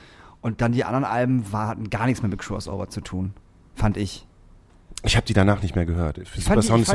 Und 0.42 0.62
dann 0.62 0.72
die 0.72 0.86
anderen 0.86 1.04
Alben 1.04 1.52
war, 1.52 1.68
hatten 1.68 1.90
gar 1.90 2.06
nichts 2.06 2.22
mehr 2.22 2.30
mit 2.30 2.40
Crossover 2.40 2.88
zu 2.88 3.02
tun. 3.02 3.34
Fand 3.76 3.98
ich. 3.98 4.26
Ich 5.04 5.18
habe 5.18 5.26
die 5.26 5.34
danach 5.34 5.62
nicht 5.62 5.76
mehr 5.76 5.86
gehört. 5.86 6.22
Supersonic, 6.26 6.88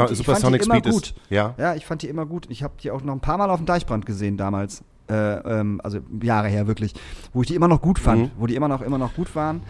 Speed 0.65 0.85
gut. 0.85 0.95
ist. 0.95 1.15
Ja. 1.29 1.55
Ja, 1.59 1.75
ich 1.75 1.85
fand 1.87 2.01
die 2.03 2.09
immer 2.09 2.27
gut. 2.27 2.47
Ich 2.51 2.63
habe 2.63 2.73
die 2.83 2.91
auch 2.91 3.03
noch 3.03 3.13
ein 3.13 3.21
paar 3.21 3.37
Mal 3.37 3.51
auf 3.51 3.59
dem 3.59 3.67
Deichbrand 3.67 4.07
gesehen 4.07 4.39
damals. 4.39 4.83
Äh, 5.11 5.15
ähm, 5.15 5.81
also 5.85 5.99
Jahre 6.23 6.49
her 6.49 6.67
wirklich. 6.67 6.95
Wo 7.33 7.43
ich 7.43 7.49
die 7.49 7.55
immer 7.55 7.69
noch 7.69 7.81
gut 7.83 7.99
fand. 7.99 8.23
Mhm. 8.23 8.31
Wo 8.39 8.47
die 8.47 8.55
immer 8.55 8.69
noch, 8.69 8.81
immer 8.83 8.99
noch 8.99 9.15
gut 9.15 9.35
waren. 9.37 9.63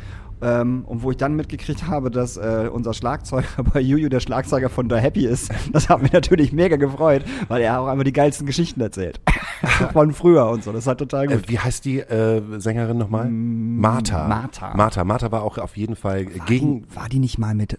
Ähm, 0.43 0.85
und 0.87 1.03
wo 1.03 1.11
ich 1.11 1.17
dann 1.17 1.37
mitgekriegt 1.37 1.87
habe, 1.87 2.11
dass 2.11 2.37
äh, 2.37 2.69
unser 2.71 2.93
Schlagzeuger 2.93 3.47
bei 3.73 3.81
Juju 3.81 4.09
der 4.09 4.21
Schlagzeuger 4.21 4.69
von 4.69 4.91
The 4.91 4.97
Happy 4.97 5.27
ist. 5.27 5.51
Das 5.73 5.89
hat 5.89 6.03
mich 6.03 6.13
natürlich 6.13 6.53
mega 6.53 6.77
gefreut, 6.77 7.25
weil 7.49 7.63
er 7.63 7.81
auch 7.81 7.87
einfach 7.87 8.05
die 8.05 8.13
geilsten 8.13 8.47
Geschichten 8.47 8.81
erzählt. 8.81 9.21
von 9.93 10.13
früher 10.13 10.49
und 10.51 10.63
so. 10.63 10.73
Das 10.73 10.87
hat 10.87 10.99
total 10.99 11.31
Äh, 11.31 11.37
gut. 11.37 11.49
wie 11.49 11.59
heißt 11.59 11.85
die 11.85 12.01
äh, 12.01 12.43
Sängerin 12.59 12.99
nochmal? 12.99 13.29
Martha. 13.31 14.29
Martha. 14.29 14.75
Martha. 14.77 15.05
Martha 15.05 15.33
war 15.33 15.43
auch 15.43 15.57
auf 15.59 15.77
jeden 15.77 15.97
Fall 15.97 16.27
War 16.27 16.45
gegen 16.47 16.83
die, 16.83 16.97
war 16.97 17.09
die 17.09 17.21
nicht 17.21 17.39
mal 17.39 17.55
mit, 17.55 17.79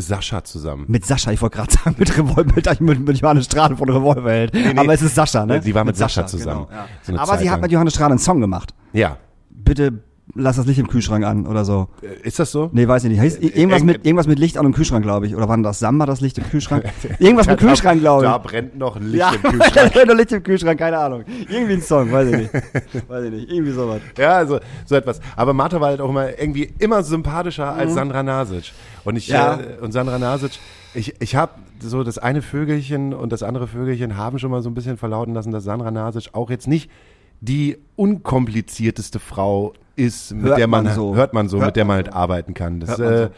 Sascha 0.00 0.44
zusammen. 0.44 0.84
mit 0.88 1.04
Sascha? 1.04 1.32
Ich 1.32 1.40
wollte 1.42 1.56
gerade 1.56 1.72
sagen, 1.72 1.96
mit 1.98 2.16
Revolver, 2.16 2.76
mit, 2.80 3.06
mit 3.06 3.20
Johannes 3.20 3.46
Strahle 3.46 3.76
von 3.76 3.88
Revolverheld. 3.88 4.54
nee. 4.54 4.72
Aber 4.76 4.92
es 4.94 5.02
ist 5.02 5.14
Sascha, 5.14 5.46
ne? 5.46 5.62
Sie 5.62 5.74
war 5.74 5.84
mit 5.84 5.96
Sascha 5.96 6.26
zusammen. 6.26 6.66
Genau, 6.68 6.78
ja. 6.80 6.86
So 7.02 7.12
Aber 7.14 7.26
Zeit 7.32 7.40
sie 7.40 7.50
hat 7.50 7.56
lang. 7.56 7.60
mit 7.62 7.72
Johannes 7.72 7.94
Strahle 7.94 8.10
einen 8.10 8.18
Song 8.18 8.40
gemacht. 8.40 8.74
Ja. 8.92 9.16
Bitte 9.50 10.00
lass 10.34 10.56
das 10.56 10.66
Licht 10.66 10.78
im 10.78 10.88
Kühlschrank 10.88 11.24
an 11.24 11.46
oder 11.46 11.64
so. 11.64 11.88
Äh, 12.02 12.26
Ist 12.26 12.38
das 12.38 12.50
so? 12.52 12.68
Nee, 12.72 12.86
weiß 12.86 13.04
ich 13.04 13.10
nicht. 13.10 13.20
Heißt, 13.20 13.42
irgendwas, 13.42 13.80
irgend- 13.80 13.86
mit, 13.86 14.06
irgendwas 14.06 14.26
mit 14.26 14.38
Licht 14.38 14.58
an 14.58 14.66
im 14.66 14.72
Kühlschrank, 14.72 15.04
glaube 15.04 15.26
ich. 15.26 15.36
Oder 15.36 15.48
war 15.48 15.56
denn 15.56 15.62
das 15.62 15.78
Samba, 15.78 16.06
das 16.06 16.20
Licht 16.20 16.38
im 16.38 16.44
Kühlschrank? 16.44 16.84
Irgendwas 17.18 17.46
mit 17.46 17.58
Kühlschrank, 17.58 18.00
glaube 18.00 18.24
ich. 18.24 18.30
Da 18.30 18.38
brennt 18.38 18.76
noch 18.76 18.96
ein 18.96 19.04
Licht 19.06 19.18
ja, 19.18 19.32
im 19.32 19.42
Kühlschrank. 19.42 19.74
da 19.94 20.04
brennt 20.04 20.18
Licht 20.18 20.32
im 20.32 20.42
Kühlschrank, 20.42 20.78
keine 20.78 20.98
Ahnung. 20.98 21.24
Irgendwie 21.48 21.74
ein 21.74 21.82
Song, 21.82 22.10
weiß 22.12 22.28
ich 22.30 22.36
nicht. 22.36 22.50
weiß 23.08 23.24
ich 23.24 23.30
nicht. 23.30 23.50
Irgendwie 23.50 23.72
sowas. 23.72 24.00
Ja, 24.18 24.36
also 24.36 24.60
so 24.84 24.94
etwas. 24.94 25.20
Aber 25.36 25.52
Martha 25.52 25.80
war 25.80 25.88
halt 25.88 26.00
auch 26.00 26.10
immer 26.10 26.38
irgendwie 26.38 26.72
immer 26.78 27.02
sympathischer 27.02 27.72
als 27.72 27.94
Sandra 27.94 28.22
Nasic. 28.22 28.72
Und 29.06 29.16
ich. 29.16 29.28
Ja. 29.28 29.58
äh, 29.60 29.78
und 29.80 29.92
Sandra 29.92 30.18
Nasic, 30.18 30.52
ich, 30.94 31.14
ich 31.20 31.34
habe 31.36 31.52
so 31.80 32.02
das 32.04 32.18
eine 32.18 32.42
Vögelchen 32.42 33.14
und 33.14 33.30
das 33.32 33.42
andere 33.42 33.66
Vögelchen 33.68 34.16
haben 34.16 34.38
schon 34.38 34.50
mal 34.50 34.62
so 34.62 34.68
ein 34.70 34.74
bisschen 34.74 34.96
verlauten 34.96 35.32
lassen, 35.34 35.52
dass 35.52 35.64
Sandra 35.64 35.90
Nasic 35.90 36.30
auch 36.34 36.50
jetzt 36.50 36.66
nicht 36.68 36.90
die 37.40 37.78
unkomplizierteste 37.96 39.18
Frau 39.18 39.74
ist, 39.94 40.32
mit 40.34 40.44
Hört 40.46 40.58
der 40.58 40.66
man, 40.66 40.84
man 40.84 40.94
so. 40.94 41.14
hört 41.14 41.32
man 41.34 41.48
so, 41.48 41.58
Hört 41.58 41.68
mit 41.68 41.76
der 41.76 41.84
man 41.84 41.96
halt 41.96 42.12
arbeiten 42.12 42.54
kann. 42.54 42.80
Das 42.80 42.98
äh, 42.98 43.30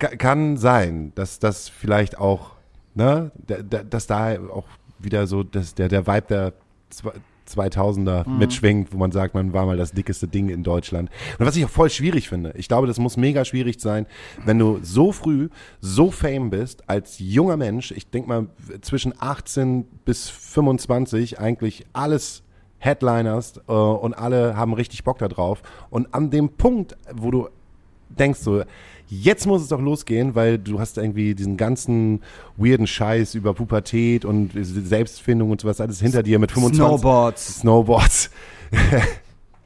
so. 0.00 0.08
kann 0.18 0.56
sein, 0.56 1.12
dass 1.14 1.38
das 1.38 1.68
vielleicht 1.68 2.18
auch, 2.18 2.52
ne, 2.94 3.30
da- 3.46 3.62
da- 3.62 3.82
dass 3.82 4.06
da 4.06 4.36
auch 4.50 4.66
wieder 4.98 5.26
so 5.26 5.42
dass 5.42 5.74
der, 5.74 5.88
der 5.88 6.06
Vibe 6.06 6.26
der 6.28 6.52
2000er 7.48 8.28
Mhm. 8.28 8.38
mitschwingt, 8.38 8.92
wo 8.92 8.98
man 8.98 9.12
sagt, 9.12 9.34
man 9.34 9.52
war 9.52 9.66
mal 9.66 9.76
das 9.76 9.92
dickeste 9.92 10.28
Ding 10.28 10.48
in 10.48 10.62
Deutschland. 10.62 11.10
Und 11.38 11.46
was 11.46 11.56
ich 11.56 11.64
auch 11.64 11.70
voll 11.70 11.90
schwierig 11.90 12.28
finde, 12.28 12.52
ich 12.56 12.68
glaube, 12.68 12.86
das 12.86 12.98
muss 12.98 13.16
mega 13.16 13.44
schwierig 13.44 13.80
sein, 13.80 14.06
wenn 14.44 14.58
du 14.58 14.78
so 14.82 15.12
früh 15.12 15.48
so 15.80 16.10
fame 16.10 16.50
bist, 16.50 16.88
als 16.88 17.18
junger 17.18 17.56
Mensch, 17.56 17.90
ich 17.92 18.10
denke 18.10 18.28
mal 18.28 18.46
zwischen 18.82 19.14
18 19.18 19.84
bis 20.04 20.28
25 20.28 21.38
eigentlich 21.40 21.86
alles 21.92 22.42
Headliners 22.78 23.60
äh, 23.68 23.72
und 23.72 24.14
alle 24.14 24.56
haben 24.56 24.72
richtig 24.72 25.02
Bock 25.04 25.18
da 25.18 25.28
drauf. 25.28 25.62
Und 25.90 26.14
an 26.14 26.30
dem 26.30 26.50
Punkt, 26.50 26.96
wo 27.12 27.30
du 27.30 27.48
denkst 28.08 28.40
so, 28.40 28.62
jetzt 29.08 29.46
muss 29.46 29.62
es 29.62 29.68
doch 29.68 29.80
losgehen, 29.80 30.34
weil 30.34 30.58
du 30.58 30.78
hast 30.78 30.98
irgendwie 30.98 31.34
diesen 31.34 31.56
ganzen 31.56 32.20
weirden 32.56 32.86
Scheiß 32.86 33.34
über 33.34 33.54
Pubertät 33.54 34.24
und 34.24 34.52
Selbstfindung 34.54 35.50
und 35.50 35.60
sowas 35.60 35.80
alles 35.80 36.00
hinter 36.00 36.22
dir 36.22 36.38
mit 36.38 36.52
25. 36.52 36.84
Snowboards. 36.84 37.60
Snowboards. 37.60 38.30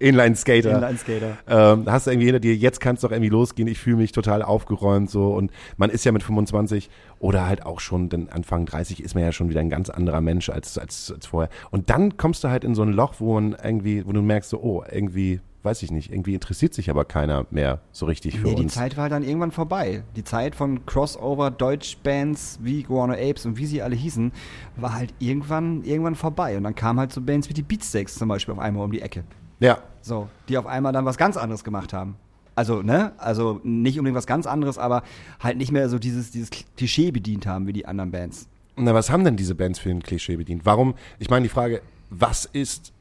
Inline-Skater. 0.02 0.72
Inline-Skater. 0.72 1.38
Ähm, 1.48 1.85
hast 1.87 2.07
du 2.07 2.11
irgendwie 2.11 2.26
hinter 2.26 2.40
dir, 2.40 2.57
jetzt 2.57 2.81
kann 2.81 2.96
es 2.96 3.02
doch 3.02 3.12
irgendwie 3.12 3.31
losgehen, 3.31 3.68
ich 3.68 3.78
fühle 3.78 3.98
mich 3.98 4.11
total 4.11 4.42
aufgeräumt 4.42 5.09
so 5.09 5.33
und 5.33 5.52
man 5.76 5.90
ist 5.90 6.05
ja 6.05 6.11
mit 6.11 6.24
25 6.24 6.90
oder 7.20 7.46
halt 7.46 7.64
auch 7.64 7.78
schon 7.78 8.09
dann 8.09 8.28
Anfang 8.28 8.66
30 8.66 9.02
ist 9.02 9.14
man 9.14 9.22
ja 9.22 9.31
schon 9.31 9.48
wieder 9.48 9.61
ein 9.61 9.70
ganz 9.70 9.90
anderer 9.90 10.20
Mensch 10.20 10.50
als, 10.50 10.76
als, 10.76 11.12
als 11.14 11.26
vorher. 11.26 11.50
Und 11.70 11.88
dann 11.88 12.16
kommst 12.16 12.42
du 12.42 12.48
halt 12.48 12.64
in 12.64 12.74
so 12.74 12.83
ein 12.83 12.92
Loch, 12.92 13.14
wo 13.18 13.35
man 13.35 13.57
irgendwie, 13.62 14.05
wo 14.05 14.12
du 14.12 14.22
merkst 14.22 14.50
so, 14.50 14.61
oh, 14.61 14.83
irgendwie 14.90 15.40
weiß 15.62 15.83
ich 15.83 15.90
nicht, 15.90 16.11
irgendwie 16.12 16.35
interessiert 16.35 16.75
sich 16.75 16.90
aber 16.90 17.05
keiner 17.05 17.46
mehr 17.51 17.81
so 17.92 18.07
richtig 18.07 18.38
für 18.40 18.48
Nee, 18.48 18.55
die 18.57 18.62
uns. 18.64 18.75
Zeit 18.75 18.96
war 18.96 19.09
dann 19.09 19.22
irgendwann 19.22 19.53
vorbei. 19.53 20.03
Die 20.16 20.25
Zeit 20.25 20.55
von 20.57 20.85
Crossover-Deutsch-Bands 20.87 22.59
wie 22.62 22.83
Guano 22.83 23.12
Apes 23.14 23.46
und 23.46 23.57
wie 23.57 23.66
sie 23.66 23.83
alle 23.83 23.94
hießen, 23.96 24.33
war 24.77 24.94
halt 24.94 25.14
irgendwann, 25.18 25.85
irgendwann 25.85 26.14
vorbei. 26.14 26.57
Und 26.57 26.64
dann 26.64 26.75
kamen 26.75 26.98
halt 26.98 27.12
so 27.12 27.20
Bands 27.20 27.48
wie 27.48 27.55
die 27.55 27.62
Beatsteaks 27.62 28.16
zum 28.16 28.29
Beispiel 28.29 28.53
auf 28.55 28.61
einmal 28.61 28.85
um 28.85 28.92
die 28.92 29.01
Ecke. 29.03 29.25
Ja, 29.61 29.79
So, 30.01 30.29
die 30.48 30.59
auf 30.59 30.66
einmal 30.66 30.92
dann 30.92 31.05
was 31.05 31.16
ganz 31.16 31.37
anderes 31.37 31.62
gemacht 31.62 31.92
haben. 31.92 32.16
Also, 32.55 32.83
ne? 32.83 33.12
Also 33.18 33.61
nicht 33.62 33.98
unbedingt 33.98 34.16
was 34.16 34.27
ganz 34.27 34.46
anderes, 34.46 34.77
aber 34.77 35.03
halt 35.40 35.57
nicht 35.57 35.72
mehr 35.72 35.88
so 35.88 35.98
dieses, 35.98 36.33
dieses 36.33 36.51
Klischee 36.77 37.11
bedient 37.12 37.46
haben 37.46 37.66
wie 37.66 37.72
die 37.72 37.87
anderen 37.87 38.11
Bands. 38.11 38.48
Na, 38.77 38.92
was 38.94 39.11
haben 39.11 39.25
denn 39.25 39.37
diese 39.37 39.55
Bands 39.55 39.79
für 39.79 39.90
ein 39.90 40.03
Klischee 40.03 40.37
bedient? 40.37 40.66
Warum, 40.66 40.94
ich 41.18 41.31
meine 41.31 41.44
die 41.44 41.48
Frage, 41.48 41.81
was 42.11 42.44
ist, 42.44 42.92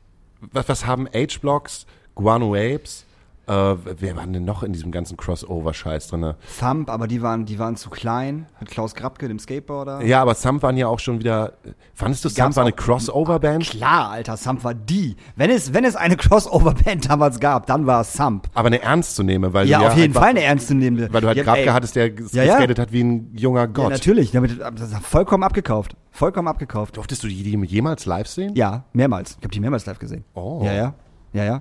was, 0.52 0.69
was 0.69 0.86
haben 0.86 1.08
H-Blocks, 1.08 1.86
Guano 2.15 2.54
Apes, 2.56 3.06
äh, 3.47 3.54
wer 3.54 4.15
waren 4.15 4.32
denn 4.34 4.45
noch 4.45 4.62
in 4.63 4.71
diesem 4.71 4.91
ganzen 4.91 5.17
Crossover-Scheiß 5.17 6.08
drin? 6.10 6.36
Thump, 6.60 6.89
aber 6.89 7.08
die 7.08 7.21
waren, 7.21 7.45
die 7.45 7.58
waren 7.58 7.76
zu 7.76 7.89
klein. 7.89 8.45
Mit 8.60 8.69
Klaus 8.69 8.93
Grabke, 8.93 9.28
dem 9.28 9.39
Skateboarder. 9.39 10.04
Ja, 10.06 10.21
aber 10.21 10.36
Thump 10.36 10.62
waren 10.63 10.78
ja 10.78 10.88
auch 10.88 11.00
schon 11.00 11.19
wieder, 11.19 11.54
fandest 11.95 12.24
du 12.24 12.30
Thump 12.30 12.38
gab's 12.38 12.56
war 12.56 12.63
eine 12.63 12.71
Crossover-Band? 12.74 13.63
Klar, 13.71 14.12
Alter, 14.12 14.38
Thump 14.38 14.63
war 14.63 14.74
die. 14.76 15.15
Wenn 15.36 15.50
es, 15.50 15.74
wenn 15.74 15.84
es 15.84 15.95
eine 15.95 16.15
Crossover-Band 16.17 17.10
damals 17.10 17.39
gab, 17.39 17.65
dann 17.65 17.88
war 17.88 18.02
es 18.02 18.13
Thump. 18.13 18.47
Aber 18.54 18.67
eine 18.67 18.82
ernstzunehmende, 18.82 19.54
weil 19.54 19.67
Ja, 19.67 19.80
du 19.80 19.84
ja 19.86 19.89
auf 19.89 19.95
jeden 19.97 20.12
einfach- 20.12 20.21
Fall 20.21 20.30
eine 20.30 20.43
ernstzunehmende. 20.43 21.12
Weil 21.12 21.21
du 21.21 21.28
halt 21.28 21.38
ja, 21.38 21.43
Grabke 21.43 21.62
ey, 21.62 21.67
hattest, 21.67 21.95
der 21.95 22.08
Ja, 22.10 22.43
ja. 22.43 22.54
geskatet 22.54 22.78
hat 22.80 22.91
wie 22.93 23.04
ein 23.04 23.32
junger 23.36 23.62
Ja, 23.62 23.65
Gott. 23.65 23.89
natürlich. 23.89 24.32
Damit, 24.32 24.60
das 24.62 24.93
vollkommen 25.02 25.43
abgekauft. 25.43 25.95
Vollkommen 26.12 26.47
abgekauft. 26.47 26.95
Durftest 26.95 27.24
du 27.24 27.28
die, 27.28 27.41
die 27.43 27.58
jemals 27.65 28.06
live 28.06 28.28
sehen? 28.28 28.54
Ja, 28.56 28.84
mehrmals. 28.93 29.32
Ich 29.39 29.43
habe 29.43 29.50
die 29.54 29.60
mehrmals 29.60 29.86
live 29.88 29.97
gesehen. 30.00 30.24
Oh. 30.36 30.62
Ja, 30.63 30.74
ja. 30.74 30.93
Ja, 31.34 31.43
ja. 31.45 31.60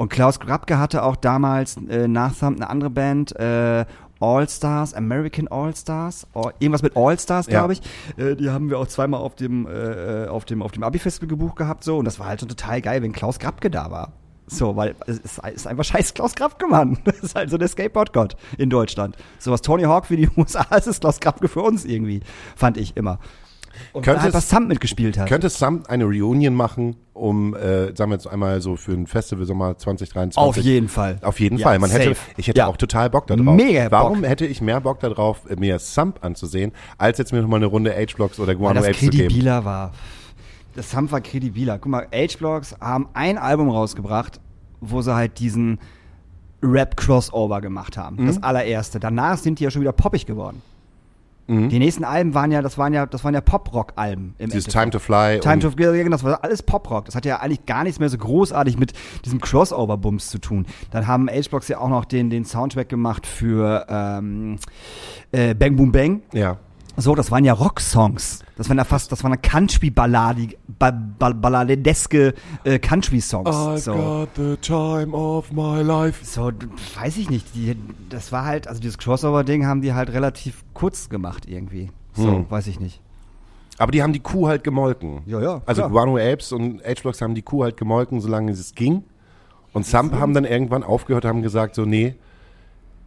Und 0.00 0.08
Klaus 0.08 0.40
Grabke 0.40 0.78
hatte 0.78 1.02
auch 1.02 1.14
damals 1.14 1.76
äh, 1.76 2.08
nach 2.08 2.34
Thump 2.34 2.56
eine 2.56 2.70
andere 2.70 2.88
Band, 2.88 3.38
äh, 3.38 3.84
All 4.18 4.48
Stars, 4.48 4.94
American 4.94 5.46
All 5.48 5.76
Stars, 5.76 6.26
All- 6.32 6.54
irgendwas 6.58 6.80
mit 6.80 6.96
All 6.96 7.18
Stars, 7.18 7.48
glaube 7.48 7.74
ich. 7.74 7.82
Äh, 8.16 8.34
die 8.34 8.48
haben 8.48 8.70
wir 8.70 8.78
auch 8.78 8.86
zweimal 8.86 9.20
auf 9.20 9.34
dem, 9.34 9.66
äh, 9.66 10.26
auf 10.26 10.46
dem, 10.46 10.62
auf 10.62 10.72
dem 10.72 10.84
Abi-Festival 10.84 11.28
gebucht 11.28 11.56
gehabt, 11.56 11.84
so. 11.84 11.98
Und 11.98 12.06
das 12.06 12.18
war 12.18 12.28
halt 12.28 12.40
schon 12.40 12.48
total 12.48 12.80
geil, 12.80 13.02
wenn 13.02 13.12
Klaus 13.12 13.38
Grabke 13.38 13.70
da 13.70 13.90
war. 13.90 14.12
So, 14.46 14.74
weil 14.74 14.94
es 15.06 15.18
ist, 15.18 15.66
einfach 15.66 15.84
scheiß 15.84 16.14
Klaus 16.14 16.34
Grabke, 16.34 16.66
Mann. 16.66 16.96
Das 17.04 17.18
ist 17.18 17.34
halt 17.34 17.50
so 17.50 17.58
der 17.58 17.68
Skateboard-Gott 17.68 18.36
in 18.56 18.70
Deutschland. 18.70 19.16
So 19.38 19.52
was 19.52 19.60
Tony 19.60 19.82
Hawk 19.82 20.06
für 20.06 20.16
die 20.16 20.30
USA 20.36 20.62
ist, 20.76 20.86
ist 20.86 21.02
Klaus 21.02 21.20
Grabke 21.20 21.46
für 21.46 21.60
uns 21.60 21.84
irgendwie. 21.84 22.22
Fand 22.56 22.78
ich 22.78 22.96
immer. 22.96 23.18
Und 23.92 24.02
Könnte 24.02 24.22
halt 24.22 24.34
was 24.34 24.48
Thump 24.48 24.68
mitgespielt 24.68 25.18
hat. 25.18 25.28
Könnte 25.28 25.48
Sam 25.48 25.82
eine 25.88 26.04
Reunion 26.04 26.54
machen, 26.54 26.96
um, 27.14 27.54
äh, 27.54 27.94
sagen 27.96 28.10
wir 28.10 28.14
jetzt 28.14 28.26
einmal 28.26 28.60
so 28.60 28.76
für 28.76 28.92
ein 28.92 29.06
Festival 29.06 29.44
Sommer 29.46 29.76
2023? 29.76 30.38
Auf 30.38 30.56
jeden 30.64 30.88
Fall. 30.88 31.18
Auf 31.22 31.40
jeden 31.40 31.58
Ja, 31.58 31.66
Fall. 31.68 31.78
Man 31.78 31.90
hätte, 31.90 32.10
safe. 32.14 32.30
ich 32.36 32.48
hätte 32.48 32.58
Ja. 32.58 32.66
auch 32.66 32.76
total 32.76 33.10
Bock 33.10 33.26
darauf. 33.26 33.44
Mega 33.44 33.82
Bock. 33.84 33.92
Warum 33.92 34.24
hätte 34.24 34.46
ich 34.46 34.60
mehr 34.60 34.80
Bock 34.80 35.00
darauf, 35.00 35.42
mir 35.58 35.78
Sump 35.78 36.24
anzusehen, 36.24 36.72
als 36.98 37.18
jetzt 37.18 37.32
mir 37.32 37.42
noch 37.42 37.48
mal 37.48 37.56
eine 37.56 37.66
Runde 37.66 37.92
H-Blocks 37.94 38.38
oder 38.40 38.54
Guano 38.54 38.80
Apes 38.80 38.98
zu 38.98 39.06
geben? 39.10 39.28
kredibiler 39.28 39.64
war. 39.64 39.92
Das 40.76 40.90
Thump 40.90 41.10
war 41.12 41.20
kredibiler. 41.20 41.78
Guck 41.78 41.90
mal, 41.90 42.06
H-Blocks 42.14 42.76
haben 42.80 43.08
ein 43.12 43.38
Album 43.38 43.68
rausgebracht, 43.70 44.40
wo 44.80 45.02
sie 45.02 45.14
halt 45.14 45.38
diesen 45.40 45.78
Rap-Crossover 46.62 47.60
gemacht 47.60 47.96
haben. 47.96 48.16
Mhm. 48.22 48.26
Das 48.26 48.42
allererste. 48.42 49.00
Danach 49.00 49.38
sind 49.38 49.58
die 49.58 49.64
ja 49.64 49.70
schon 49.70 49.80
wieder 49.82 49.92
poppig 49.92 50.26
geworden. 50.26 50.62
Mhm. 51.50 51.68
Die 51.68 51.80
nächsten 51.80 52.04
Alben 52.04 52.32
waren 52.32 52.52
ja, 52.52 52.62
das 52.62 52.78
waren 52.78 52.94
ja, 52.94 53.06
das 53.06 53.24
waren 53.24 53.34
ja 53.34 53.40
Pop-Rock-Alben. 53.40 54.36
im 54.38 54.50
Dieses. 54.50 54.72
Time 54.72 54.90
to 54.90 55.00
Fly. 55.00 55.40
Time 55.40 55.58
to 55.58 55.70
ja, 55.76 55.90
genau, 55.90 56.10
das 56.10 56.22
war 56.22 56.44
alles 56.44 56.62
Pop-Rock. 56.62 57.06
Das 57.06 57.16
hat 57.16 57.26
ja 57.26 57.40
eigentlich 57.40 57.66
gar 57.66 57.82
nichts 57.82 57.98
mehr 57.98 58.08
so 58.08 58.18
großartig 58.18 58.78
mit 58.78 58.92
diesem 59.24 59.40
Crossover-Bums 59.40 60.30
zu 60.30 60.38
tun. 60.38 60.66
Dann 60.92 61.08
haben 61.08 61.28
H-Blocks 61.28 61.66
ja 61.66 61.78
auch 61.78 61.88
noch 61.88 62.04
den, 62.04 62.30
den 62.30 62.44
Soundtrack 62.44 62.88
gemacht 62.88 63.26
für 63.26 63.84
ähm, 63.88 64.58
äh, 65.32 65.54
Bang 65.54 65.74
Boom 65.74 65.90
Bang. 65.90 66.22
ja. 66.32 66.58
So, 66.96 67.14
das 67.14 67.30
waren 67.30 67.44
ja 67.44 67.52
Rock-Songs. 67.54 68.40
Das 68.56 68.68
waren 68.68 68.76
ja 68.76 68.84
fast, 68.84 69.10
das 69.10 69.22
waren 69.24 69.32
ja 69.32 69.38
Country-Balladig, 69.38 70.58
ba, 70.66 70.90
ba, 70.90 71.30
balladeske 71.32 72.34
äh, 72.64 72.78
Country-Songs. 72.78 73.84
So. 73.84 74.26
the 74.36 74.56
time 74.56 75.14
of 75.16 75.50
my 75.52 75.80
life. 75.82 76.24
so, 76.24 76.50
weiß 77.00 77.16
ich 77.16 77.30
nicht. 77.30 77.54
Die, 77.54 77.76
das 78.10 78.32
war 78.32 78.44
halt, 78.44 78.68
also 78.68 78.80
dieses 78.80 78.98
Crossover-Ding 78.98 79.66
haben 79.66 79.80
die 79.80 79.94
halt 79.94 80.12
relativ 80.12 80.64
kurz 80.74 81.08
gemacht 81.08 81.46
irgendwie. 81.48 81.90
So, 82.12 82.26
Hm. 82.30 82.46
weiß 82.50 82.66
ich 82.66 82.80
nicht. 82.80 83.00
Aber 83.78 83.92
die 83.92 84.02
haben 84.02 84.12
die 84.12 84.20
Kuh 84.20 84.46
halt 84.48 84.62
gemolken. 84.62 85.22
Ja, 85.24 85.40
ja, 85.40 85.62
Also 85.64 85.82
klar. 85.82 85.90
Guano 85.90 86.18
Apes 86.18 86.52
und 86.52 86.82
H-Blocks 86.84 87.22
haben 87.22 87.34
die 87.34 87.40
Kuh 87.42 87.62
halt 87.64 87.78
gemolken, 87.78 88.20
solange 88.20 88.52
es 88.52 88.74
ging. 88.74 89.04
Und 89.72 89.86
Sump 89.86 90.12
haben 90.14 90.34
dann 90.34 90.44
irgendwann 90.44 90.82
aufgehört, 90.82 91.24
haben 91.24 91.40
gesagt 91.40 91.76
so, 91.76 91.86
nee, 91.86 92.16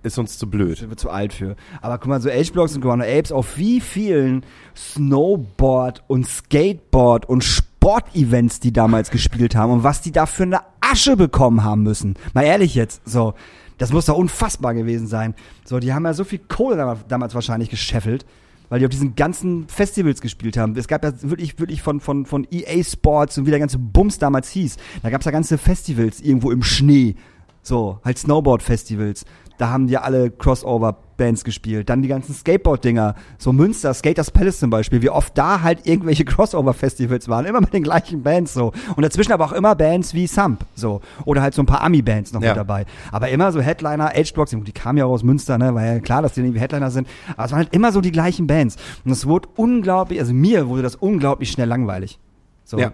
ist 0.04 0.18
uns 0.20 0.38
zu 0.38 0.50
blöd. 0.50 0.78
sind 0.78 0.89
wir 0.89 0.98
zu 0.98 1.10
alt 1.10 1.34
für. 1.34 1.56
Aber 1.82 1.98
guck 1.98 2.08
mal, 2.08 2.22
so 2.22 2.30
H-Blocks 2.30 2.76
und 2.76 2.82
Guano 2.82 3.04
Apes, 3.04 3.32
auf 3.32 3.58
wie 3.58 3.82
vielen 3.82 4.46
Snowboard- 4.76 6.02
und 6.08 6.28
Skateboard- 6.28 7.26
und 7.26 7.44
Sportevents 7.44 8.60
die 8.60 8.74
damals 8.74 9.10
gespielt 9.10 9.56
haben 9.56 9.72
und 9.72 9.84
was 9.84 10.02
die 10.02 10.12
da 10.12 10.26
für 10.26 10.44
eine 10.44 10.60
Asche 10.82 11.18
bekommen 11.18 11.63
haben 11.63 11.84
müssen. 11.84 12.16
Mal 12.34 12.44
ehrlich 12.44 12.76
jetzt, 12.76 13.02
so. 13.06 13.34
Das 13.80 13.92
muss 13.92 14.06
doch 14.06 14.18
unfassbar 14.18 14.74
gewesen 14.76 15.08
sein. 15.08 15.34
So, 15.66 15.80
die 15.80 15.94
haben 15.94 16.06
ja 16.06 16.13
so 16.13 16.24
viel 16.24 16.39
Kohle 16.39 16.98
damals, 17.08 17.34
wahrscheinlich 17.34 17.70
gescheffelt, 17.70 18.26
weil 18.70 18.80
die 18.80 18.86
auf 18.86 18.92
diesen 18.92 19.16
ganzen 19.16 19.68
Festivals 19.68 20.22
gespielt 20.22 20.58
haben. 20.58 20.78
Es 20.78 20.88
gab 20.88 21.04
ja 21.04 21.12
wirklich, 21.24 21.60
wirklich 21.60 21.82
von, 21.82 22.00
von, 22.00 22.26
von 22.26 22.48
EA 22.52 22.84
Sports 22.84 23.38
und 23.38 23.48
wie 23.48 23.50
der 23.50 23.60
ganze 23.60 23.80
Bums 23.80 24.20
damals 24.20 24.50
hieß. 24.50 24.78
Da 25.02 25.10
gab 25.10 25.22
es 25.22 25.26
ja 25.26 25.32
ganze 25.32 25.58
Festivals 25.58 26.22
irgendwo 26.22 26.52
im 26.52 26.62
Schnee. 26.62 27.16
So, 27.63 28.00
halt 28.04 28.18
Snowboard-Festivals. 28.18 29.26
Da 29.58 29.70
haben 29.70 29.86
die 29.88 29.98
alle 29.98 30.32
Crossover-Bands 30.32 31.44
gespielt. 31.44 31.88
Dann 31.89 32.02
die 32.02 32.08
ganzen 32.08 32.34
Skateboard-Dinger. 32.34 33.16
So 33.38 33.54
Münster, 33.54 33.94
Skaters 33.94 34.32
Palace 34.32 34.60
zum 34.60 34.70
Beispiel. 34.72 35.02
Wie 35.02 35.10
oft 35.12 35.38
da 35.38 35.62
halt 35.62 35.86
irgendwelche 35.86 36.26
Crossover-Festivals 36.26 37.28
waren. 37.30 37.46
Immer 37.46 37.62
mit 37.62 37.72
den 37.74 37.84
gleichen 37.84 38.24
Bands 38.24 38.54
so. 38.54 38.72
Und 38.96 39.04
dazwischen 39.04 39.32
aber 39.32 39.46
auch 39.46 39.52
immer 39.52 39.76
Bands 39.76 40.13
wie 40.13 40.26
Sump. 40.28 40.66
So. 40.74 41.02
Oder 41.26 41.42
halt 41.44 41.54
so 41.54 41.62
ein 41.62 41.66
paar 41.68 41.82
Ami-Bands 41.82 42.34
noch 42.34 42.42
Ja. 42.42 42.50
mit 42.50 42.58
dabei. 42.58 42.86
Aber 43.12 43.30
immer 43.30 43.52
so 43.52 43.62
Headliner, 43.62 44.06
H-Blocks. 44.10 44.52
Die 44.52 44.72
kamen 44.72 44.98
ja 44.98 45.06
auch 45.06 45.12
aus 45.12 45.24
Münster, 45.24 45.58
ne? 45.58 45.76
War 45.76 45.86
ja 45.86 46.00
klar, 46.00 46.22
dass 46.24 46.34
die 46.34 46.42
irgendwie 46.42 46.60
Headliner 46.60 46.89
sind. 46.89 47.08
Aber 47.38 47.46
es 47.46 47.52
waren 47.52 47.60
halt 47.60 47.74
immer 47.76 47.92
so 47.92 48.02
die 48.02 48.12
gleichen 48.12 48.48
Bands. 48.48 48.78
Und 49.06 49.12
es 49.12 49.28
wurde 49.28 49.50
unglaublich, 49.56 50.20
also 50.20 50.34
mir 50.34 50.68
wurde 50.68 50.82
das 50.82 50.96
unglaublich 50.96 51.52
schnell 51.52 51.68
langweilig. 51.68 52.20
So. 52.66 52.80
Ja. 52.80 52.92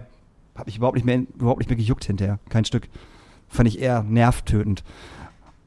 Hab 0.54 0.68
ich 0.68 0.76
überhaupt 0.76 0.96
nicht 0.96 1.06
mehr, 1.06 1.22
überhaupt 1.38 1.60
nicht 1.60 1.70
mehr 1.70 1.76
gejuckt 1.78 2.04
hinterher. 2.04 2.38
Kein 2.50 2.66
Stück. 2.66 2.88
Fand 3.48 3.66
ich 3.68 3.80
eher 3.80 4.02
nervtötend. 4.02 4.84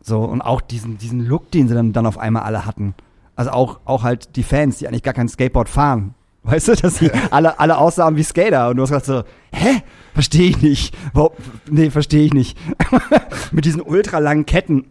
So, 0.05 0.19
und 0.19 0.41
auch 0.41 0.59
diesen, 0.59 0.97
diesen 0.97 1.25
Look, 1.25 1.49
den 1.51 1.69
sie 1.69 1.73
dann, 1.73 1.93
dann 1.93 2.05
auf 2.05 2.17
einmal 2.17 2.43
alle 2.43 2.65
hatten. 2.65 2.93
Also 3.37 3.51
auch, 3.51 3.79
auch 3.85 4.03
halt 4.03 4.35
die 4.35 4.43
Fans, 4.43 4.77
die 4.77 4.87
eigentlich 4.87 5.01
gar 5.01 5.13
kein 5.13 5.29
Skateboard 5.29 5.69
fahren. 5.69 6.13
Weißt 6.43 6.67
du, 6.67 6.75
dass 6.75 6.97
sie 6.97 7.09
alle, 7.31 7.57
alle 7.57 7.77
aussahen 7.77 8.17
wie 8.17 8.23
Skater 8.23 8.69
und 8.69 8.75
du 8.75 8.83
hast 8.83 8.89
gesagt 8.89 9.05
so, 9.05 9.23
hä? 9.53 9.81
Verstehe 10.13 10.49
ich 10.49 10.61
nicht. 10.61 10.95
Wo, 11.13 11.31
nee, 11.71 11.89
verstehe 11.89 12.25
ich 12.25 12.33
nicht. 12.33 12.57
Mit 13.51 13.63
diesen 13.63 13.81
ultralangen 13.81 14.45
Ketten. 14.45 14.85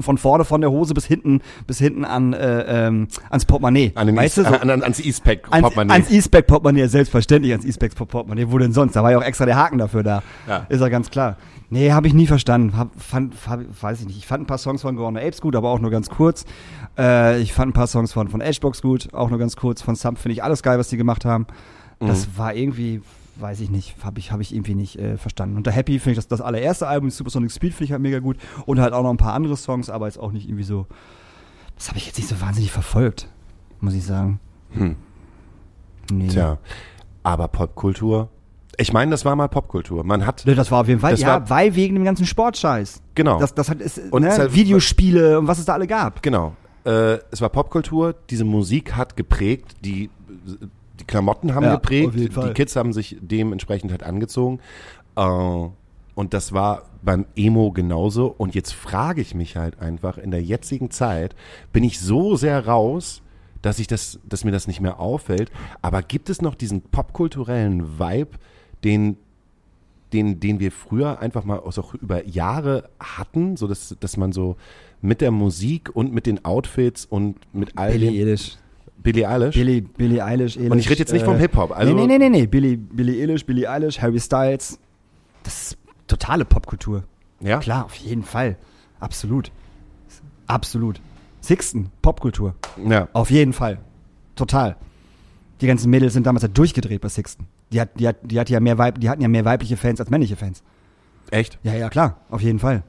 Von 0.00 0.18
vorne 0.18 0.44
von 0.44 0.60
der 0.60 0.70
Hose 0.70 0.92
bis 0.94 1.04
hinten, 1.06 1.40
bis 1.66 1.78
hinten 1.78 2.04
an, 2.04 2.32
äh, 2.32 2.86
ähm, 2.88 3.06
ans 3.30 3.44
Portemonnaie. 3.44 3.92
An 3.94 4.06
den 4.08 4.16
weißt 4.16 4.38
East, 4.38 4.48
du, 4.48 4.52
so, 4.54 4.58
an, 4.60 4.70
an, 4.70 4.82
ans 4.82 4.98
Eastpack 5.00 5.40
ans, 5.50 5.62
Portemonnaie. 5.62 5.92
ans 5.94 6.10
E-Spec 6.10 6.46
Portemonnaie, 6.46 6.86
selbstverständlich 6.88 7.52
ans 7.52 7.64
E-Spec 7.64 7.94
Portemonnaie. 7.94 8.50
Wo 8.50 8.58
denn 8.58 8.72
sonst? 8.72 8.96
Da 8.96 9.02
war 9.02 9.12
ja 9.12 9.18
auch 9.18 9.22
extra 9.22 9.46
der 9.46 9.56
Haken 9.56 9.78
dafür 9.78 10.02
da. 10.02 10.22
Ja. 10.48 10.66
Ist 10.68 10.80
ja 10.80 10.88
ganz 10.88 11.10
klar. 11.10 11.36
Nee, 11.70 11.92
habe 11.92 12.06
ich 12.06 12.14
nie 12.14 12.26
verstanden. 12.26 12.76
Hab, 12.76 12.90
fand, 13.00 13.34
hab, 13.48 13.60
weiß 13.80 14.00
ich 14.00 14.06
nicht. 14.06 14.18
Ich 14.18 14.26
fand 14.26 14.42
ein 14.44 14.46
paar 14.46 14.58
Songs 14.58 14.82
von 14.82 14.96
Guano 14.96 15.18
Apes 15.18 15.40
gut, 15.40 15.56
aber 15.56 15.70
auch 15.70 15.78
nur 15.80 15.90
ganz 15.90 16.08
kurz. 16.10 16.44
Äh, 16.98 17.40
ich 17.40 17.52
fand 17.52 17.70
ein 17.70 17.72
paar 17.72 17.86
Songs 17.86 18.12
von, 18.12 18.28
von 18.28 18.42
H-Box 18.42 18.82
gut, 18.82 19.12
auch 19.14 19.30
nur 19.30 19.38
ganz 19.38 19.56
kurz. 19.56 19.80
Von 19.82 19.96
Sump 19.96 20.18
finde 20.18 20.34
ich 20.34 20.44
alles 20.44 20.62
geil, 20.62 20.78
was 20.78 20.88
die 20.88 20.96
gemacht 20.96 21.24
haben. 21.24 21.46
Das 22.00 22.26
Mhm. 22.26 22.38
war 22.38 22.54
irgendwie, 22.54 23.00
weiß 23.36 23.60
ich 23.60 23.70
nicht, 23.70 23.96
habe 24.04 24.18
ich, 24.18 24.32
hab 24.32 24.40
ich 24.40 24.54
irgendwie 24.54 24.74
nicht 24.74 24.98
äh, 24.98 25.16
verstanden. 25.16 25.56
Unter 25.56 25.70
Happy 25.72 25.98
finde 25.98 26.12
ich 26.12 26.16
das, 26.18 26.28
das 26.28 26.40
allererste 26.40 26.86
Album, 26.86 27.10
Supersonic 27.10 27.50
Speed, 27.50 27.72
finde 27.72 27.84
ich 27.84 27.92
halt 27.92 28.02
mega 28.02 28.18
gut. 28.20 28.36
Und 28.66 28.80
halt 28.80 28.92
auch 28.92 29.02
noch 29.02 29.10
ein 29.10 29.16
paar 29.16 29.34
andere 29.34 29.56
Songs, 29.56 29.90
aber 29.90 30.06
jetzt 30.06 30.18
auch 30.18 30.32
nicht 30.32 30.46
irgendwie 30.48 30.64
so. 30.64 30.86
Das 31.76 31.88
habe 31.88 31.98
ich 31.98 32.06
jetzt 32.06 32.16
nicht 32.18 32.28
so 32.28 32.40
wahnsinnig 32.40 32.70
verfolgt, 32.70 33.28
muss 33.80 33.94
ich 33.94 34.04
sagen. 34.04 34.38
Hm. 34.72 34.96
Nee. 36.10 36.28
Tja, 36.28 36.58
aber 37.22 37.48
Popkultur. 37.48 38.28
Ich 38.76 38.92
meine, 38.92 39.10
das 39.12 39.24
war 39.24 39.36
mal 39.36 39.48
Popkultur. 39.48 40.02
Man 40.04 40.26
hat, 40.26 40.46
Das 40.46 40.70
war 40.70 40.80
auf 40.80 40.88
jeden 40.88 41.00
Fall, 41.00 41.16
ja, 41.18 41.28
war- 41.28 41.50
weil 41.50 41.74
wegen 41.76 41.94
dem 41.94 42.04
ganzen 42.04 42.26
Sportscheiß. 42.26 43.00
genau, 43.14 43.38
Das, 43.38 43.54
das 43.54 43.68
hat, 43.68 43.80
ist, 43.80 44.00
Und 44.10 44.22
ne, 44.22 44.30
hat- 44.36 44.52
Videospiele 44.54 45.38
und 45.38 45.46
was 45.46 45.58
es 45.58 45.64
da 45.64 45.74
alle 45.74 45.86
gab. 45.86 46.22
genau. 46.22 46.54
Äh, 46.84 47.18
es 47.30 47.40
war 47.40 47.48
Popkultur. 47.48 48.14
Diese 48.30 48.44
Musik 48.44 48.94
hat 48.94 49.16
geprägt. 49.16 49.74
Die, 49.84 50.10
die 51.00 51.04
Klamotten 51.04 51.54
haben 51.54 51.64
Ja, 51.64 51.74
geprägt. 51.74 52.14
jeden 52.14 52.32
Fall. 52.32 52.48
Die 52.48 52.54
Kids 52.54 52.76
haben 52.76 52.92
sich 52.92 53.16
dementsprechend 53.20 53.90
halt 53.90 54.02
angezogen. 54.02 54.60
Äh, 55.16 55.68
Und 56.16 56.32
das 56.32 56.52
war 56.52 56.82
beim 57.02 57.26
Emo 57.34 57.72
genauso. 57.72 58.32
Und 58.38 58.54
jetzt 58.54 58.72
frage 58.72 59.20
ich 59.20 59.34
mich 59.34 59.56
halt 59.56 59.80
einfach, 59.80 60.16
in 60.18 60.30
der 60.30 60.42
jetzigen 60.42 60.90
Zeit 60.92 61.34
bin 61.72 61.82
ich 61.82 61.98
so 61.98 62.36
sehr 62.36 62.66
raus, 62.66 63.20
dass 63.62 63.80
ich 63.80 63.88
das, 63.88 64.20
dass 64.28 64.44
mir 64.44 64.52
das 64.52 64.68
nicht 64.68 64.80
mehr 64.80 65.00
auffällt. 65.00 65.50
Aber 65.82 66.02
gibt 66.02 66.30
es 66.30 66.40
noch 66.40 66.54
diesen 66.54 66.82
popkulturellen 66.82 67.98
Vibe, 67.98 68.38
den, 68.84 69.16
den, 70.12 70.38
den 70.38 70.60
wir 70.60 70.70
früher 70.70 71.18
einfach 71.18 71.44
mal 71.44 71.58
auch 71.58 71.94
über 71.94 72.24
Jahre 72.28 72.88
hatten, 73.00 73.56
so 73.56 73.66
dass, 73.66 73.96
dass 73.98 74.16
man 74.16 74.30
so 74.32 74.56
mit 75.00 75.20
der 75.20 75.32
Musik 75.32 75.90
und 75.96 76.12
mit 76.12 76.26
den 76.26 76.44
Outfits 76.44 77.06
und 77.06 77.38
mit 77.52 77.76
all 77.76 77.90
Billie 77.92 78.10
dem 78.12 78.20
Eilish. 78.28 78.56
Billie 79.04 79.28
Eilish. 79.28 79.54
Billie, 79.54 79.82
Billie 79.82 80.24
Eilish, 80.24 80.56
Eilish. 80.56 80.70
und 80.70 80.78
ich 80.78 80.88
rede 80.90 81.00
jetzt 81.00 81.12
nicht 81.12 81.24
vom 81.24 81.36
äh, 81.36 81.40
Hip-Hop. 81.40 81.76
Also, 81.76 81.94
nee, 81.94 82.06
nee, 82.06 82.18
nee, 82.18 82.28
nee, 82.28 82.40
nee. 82.40 82.46
Billie, 82.46 82.76
Billie 82.76 83.22
Eilish, 83.22 83.44
Billie 83.44 83.70
Eilish, 83.70 84.00
Harry 84.00 84.18
Styles. 84.18 84.80
Das 85.42 85.62
ist 85.62 85.78
totale 86.08 86.44
Popkultur. 86.44 87.04
Ja? 87.40 87.58
Klar, 87.58 87.84
auf 87.84 87.94
jeden 87.96 88.22
Fall. 88.22 88.56
Absolut. 88.98 89.52
Absolut. 90.46 91.00
Sixten, 91.42 91.90
Popkultur. 92.00 92.54
Ja. 92.88 93.08
Auf 93.12 93.30
jeden 93.30 93.52
Fall. 93.52 93.78
Total. 94.36 94.76
Die 95.60 95.66
ganzen 95.66 95.90
Mädels 95.90 96.14
sind 96.14 96.26
damals 96.26 96.42
ja 96.42 96.48
durchgedreht 96.48 97.02
bei 97.02 97.10
Sixten. 97.10 97.46
Die, 97.72 97.80
hat, 97.80 97.90
die, 98.00 98.08
hat, 98.08 98.16
die, 98.22 98.40
hat 98.40 98.48
ja 98.48 98.58
mehr 98.60 98.78
Weib, 98.78 98.98
die 99.00 99.10
hatten 99.10 99.20
ja 99.20 99.28
mehr 99.28 99.44
weibliche 99.44 99.76
Fans 99.76 100.00
als 100.00 100.08
männliche 100.08 100.36
Fans. 100.36 100.62
Echt? 101.30 101.58
Ja, 101.62 101.74
ja, 101.74 101.90
klar. 101.90 102.20
Auf 102.30 102.40
jeden 102.40 102.58
Fall. 102.58 102.82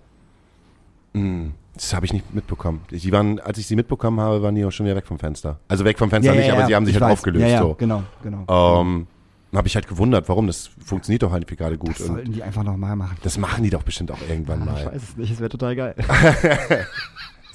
Mm, 1.14 1.50
Das 1.76 1.94
habe 1.94 2.06
ich 2.06 2.14
nicht 2.14 2.34
mitbekommen. 2.34 2.82
Die 2.90 3.12
waren, 3.12 3.40
als 3.40 3.58
ich 3.58 3.68
sie 3.68 3.76
mitbekommen 3.76 4.20
habe, 4.20 4.42
waren 4.42 4.56
die 4.56 4.64
auch 4.66 4.72
schon 4.72 4.86
wieder 4.86 4.96
weg 4.96 5.06
vom 5.08 5.20
Fenster. 5.20 5.60
Also 5.68 5.84
weg 5.84 6.00
vom 6.00 6.10
Fenster 6.10 6.34
nicht, 6.34 6.50
aber 6.52 6.66
sie 6.66 6.76
haben 6.76 6.86
sich 6.86 6.96
ich 6.96 7.02
halt 7.02 7.12
weiß. 7.12 7.18
aufgelöst. 7.20 7.42
Ja, 7.44 7.48
ja, 7.50 7.60
so. 7.62 7.74
genau, 7.76 8.04
genau. 8.24 8.82
Ähm, 8.82 9.08
habe 9.54 9.68
ich 9.68 9.76
halt 9.76 9.88
gewundert, 9.88 10.28
warum. 10.30 10.48
Das 10.48 10.70
funktioniert 10.86 11.24
doch 11.24 11.32
halt 11.32 11.48
gerade 11.48 11.78
gut. 11.78 11.92
das 11.92 12.02
Und 12.02 12.16
sollten 12.16 12.32
die 12.34 12.44
einfach 12.44 12.64
nochmal 12.64 12.96
machen. 12.96 13.18
das 13.24 13.38
machen 13.38 13.64
die 13.64 13.70
doch 13.70 13.84
bestimmt 13.84 14.12
auch 14.12 14.18
irgendwann 14.28 14.60
Ich 14.62 14.66
mal. 14.66 14.86
weiß 14.88 15.04
es 15.04 15.18
nicht, 15.18 15.32
es 15.32 15.40
wäre 15.40 15.50
total 15.50 15.76
geil. 15.76 15.96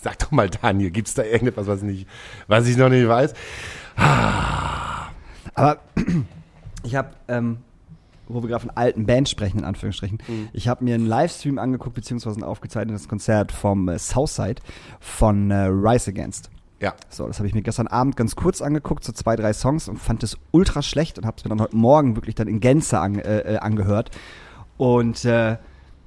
Sag 0.02 0.18
doch 0.18 0.30
mal, 0.30 0.48
Daniel, 0.48 0.90
gibt's 0.90 1.12
da 1.14 1.22
irgendetwas, 1.24 1.66
was, 1.66 1.82
nicht, 1.82 2.06
was 2.46 2.66
ich 2.66 2.76
noch 2.78 2.88
nicht 2.88 3.06
weiß? 3.06 3.34
Aber 5.54 5.78
ich 6.84 6.94
habe, 6.94 7.10
ähm, 7.28 7.58
wo 8.32 8.42
wir 8.42 8.48
gerade 8.48 8.62
von 8.62 8.76
alten 8.76 9.06
Bands 9.06 9.30
sprechen, 9.30 9.58
in 9.58 9.64
Anführungsstrichen, 9.64 10.18
ich 10.52 10.68
habe 10.68 10.84
mir 10.84 10.94
einen 10.94 11.06
Livestream 11.06 11.58
angeguckt, 11.58 11.94
beziehungsweise 11.94 12.40
ein 12.40 12.44
aufgezeichnetes 12.44 13.08
Konzert 13.08 13.52
vom 13.52 13.88
äh, 13.88 13.98
Southside 13.98 14.62
von 15.00 15.50
äh, 15.50 15.66
Rise 15.66 16.10
Against. 16.10 16.50
Ja. 16.80 16.94
So, 17.10 17.26
das 17.26 17.38
habe 17.38 17.46
ich 17.46 17.54
mir 17.54 17.62
gestern 17.62 17.86
Abend 17.88 18.16
ganz 18.16 18.36
kurz 18.36 18.62
angeguckt, 18.62 19.04
so 19.04 19.12
zwei, 19.12 19.36
drei 19.36 19.52
Songs 19.52 19.88
und 19.88 19.98
fand 19.98 20.22
es 20.22 20.38
ultra 20.50 20.80
schlecht 20.80 21.18
und 21.18 21.26
habe 21.26 21.36
es 21.36 21.44
mir 21.44 21.50
dann 21.50 21.60
heute 21.60 21.76
Morgen 21.76 22.16
wirklich 22.16 22.34
dann 22.34 22.48
in 22.48 22.60
Gänze 22.60 22.98
an, 22.98 23.18
äh, 23.18 23.54
äh, 23.54 23.58
angehört. 23.58 24.10
Und 24.78 25.24
äh, 25.26 25.58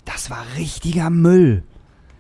das 0.06 0.32
war 0.32 0.44
richtiger 0.58 1.12
Müll. 1.12 1.64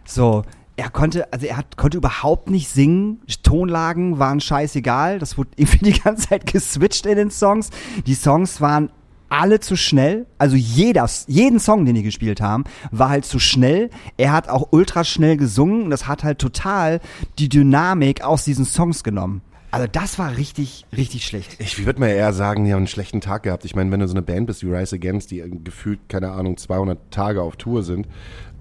So, 0.06 0.44
er 0.76 0.90
konnte, 0.90 1.32
also 1.34 1.46
er 1.46 1.58
hat, 1.58 1.78
konnte 1.78 1.98
überhaupt 1.98 2.50
nicht 2.50 2.70
singen. 2.70 3.22
Tonlagen 3.42 4.20
waren 4.20 4.40
scheißegal. 4.40 5.20
Das 5.20 5.38
wurde 5.38 5.50
irgendwie 5.56 5.92
die 5.92 6.00
ganze 6.00 6.30
Zeit 6.30 6.52
geswitcht 6.52 7.06
in 7.08 7.16
den 7.16 7.32
Songs. 7.32 7.72
Die 8.06 8.16
Songs 8.16 8.62
waren 8.62 8.92
alle 9.34 9.60
zu 9.60 9.76
schnell. 9.76 10.28
Also 10.38 10.56
jeder, 10.56 11.10
jeden 11.28 11.60
Song, 11.60 11.86
den 11.86 11.96
die 11.96 12.04
gespielt 12.04 12.40
haben, 12.40 12.64
war 12.92 13.10
halt 13.10 13.26
zu 13.26 13.40
schnell. 13.40 13.90
Er 14.18 14.32
hat 14.32 14.48
auch 14.48 14.68
ultra 14.72 15.04
schnell 15.04 15.38
gesungen 15.38 15.84
und 15.84 15.90
das 15.90 16.08
hat 16.08 16.24
halt 16.24 16.40
total 16.40 17.00
die 17.40 17.50
Dynamik 17.50 18.24
aus 18.24 18.46
diesen 18.46 18.66
Songs 18.66 19.04
genommen. 19.04 19.42
Also 19.72 19.88
das 19.92 20.20
war 20.20 20.38
richtig, 20.38 20.86
richtig 20.96 21.26
schlecht. 21.26 21.56
Ich 21.58 21.84
würde 21.84 22.00
mal 22.00 22.10
eher 22.10 22.32
sagen, 22.32 22.64
die 22.64 22.74
haben 22.74 22.78
einen 22.78 22.88
schlechten 22.88 23.22
Tag 23.22 23.42
gehabt. 23.42 23.66
Ich 23.66 23.76
meine, 23.76 23.90
wenn 23.92 24.00
du 24.00 24.08
so 24.08 24.14
eine 24.14 24.22
Band 24.22 24.46
bist 24.46 24.64
wie 24.64 24.72
Rise 24.72 24.98
Against, 24.98 25.32
die 25.32 25.44
gefühlt, 25.64 26.00
keine 26.10 26.32
Ahnung, 26.32 26.58
200 26.58 27.00
Tage 27.10 27.42
auf 27.42 27.56
Tour 27.56 27.82
sind, 27.82 28.08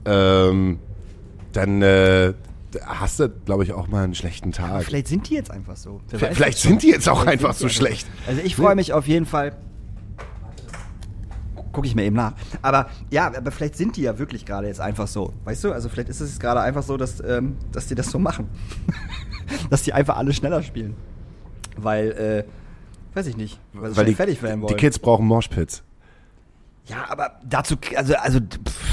ähm, 0.06 0.78
dann 1.52 1.82
äh, 1.82 2.32
hast 2.86 3.20
du, 3.20 3.28
glaube 3.28 3.62
ich, 3.64 3.74
auch 3.74 3.88
mal 3.88 4.04
einen 4.04 4.14
schlechten 4.14 4.52
Tag. 4.52 4.84
Vielleicht 4.84 5.08
sind 5.08 5.28
die 5.28 5.34
jetzt 5.34 5.50
einfach 5.50 5.76
so. 5.76 6.00
Vielleicht 6.06 6.60
schon. 6.60 6.70
sind 6.70 6.82
die 6.82 6.88
jetzt 6.88 7.10
auch 7.10 7.20
Vielleicht 7.20 7.44
einfach 7.44 7.54
so 7.54 7.68
schlecht. 7.68 8.06
Also 8.26 8.40
ich 8.42 8.56
freue 8.56 8.74
mich 8.74 8.94
auf 8.94 9.06
jeden 9.06 9.26
Fall. 9.26 9.54
Gucke 11.72 11.86
ich 11.86 11.94
mir 11.94 12.04
eben 12.04 12.16
nach. 12.16 12.34
Aber 12.60 12.88
ja, 13.10 13.26
aber 13.26 13.50
vielleicht 13.50 13.76
sind 13.76 13.96
die 13.96 14.02
ja 14.02 14.18
wirklich 14.18 14.44
gerade 14.44 14.66
jetzt 14.66 14.80
einfach 14.80 15.06
so. 15.08 15.32
Weißt 15.44 15.64
du? 15.64 15.72
Also 15.72 15.88
vielleicht 15.88 16.08
ist 16.08 16.20
es 16.20 16.30
jetzt 16.30 16.40
gerade 16.40 16.60
einfach 16.60 16.82
so, 16.82 16.96
dass, 16.96 17.20
ähm, 17.20 17.56
dass 17.72 17.86
die 17.86 17.94
das 17.94 18.10
so 18.10 18.18
machen. 18.18 18.48
dass 19.70 19.82
die 19.82 19.92
einfach 19.92 20.16
alle 20.16 20.32
schneller 20.32 20.62
spielen. 20.62 20.94
Weil, 21.76 22.12
äh, 22.12 22.44
weiß 23.16 23.26
ich 23.26 23.36
nicht. 23.36 23.58
Weil, 23.72 23.96
Weil 23.96 24.04
die, 24.04 24.14
fertig 24.14 24.42
werden 24.42 24.60
wollen. 24.60 24.74
die 24.74 24.80
Kids 24.80 24.98
brauchen 24.98 25.26
Moshpits. 25.26 25.82
Ja, 26.86 27.06
aber 27.08 27.38
dazu, 27.44 27.76
also, 27.96 28.14
also, 28.16 28.40
pff, 28.40 28.91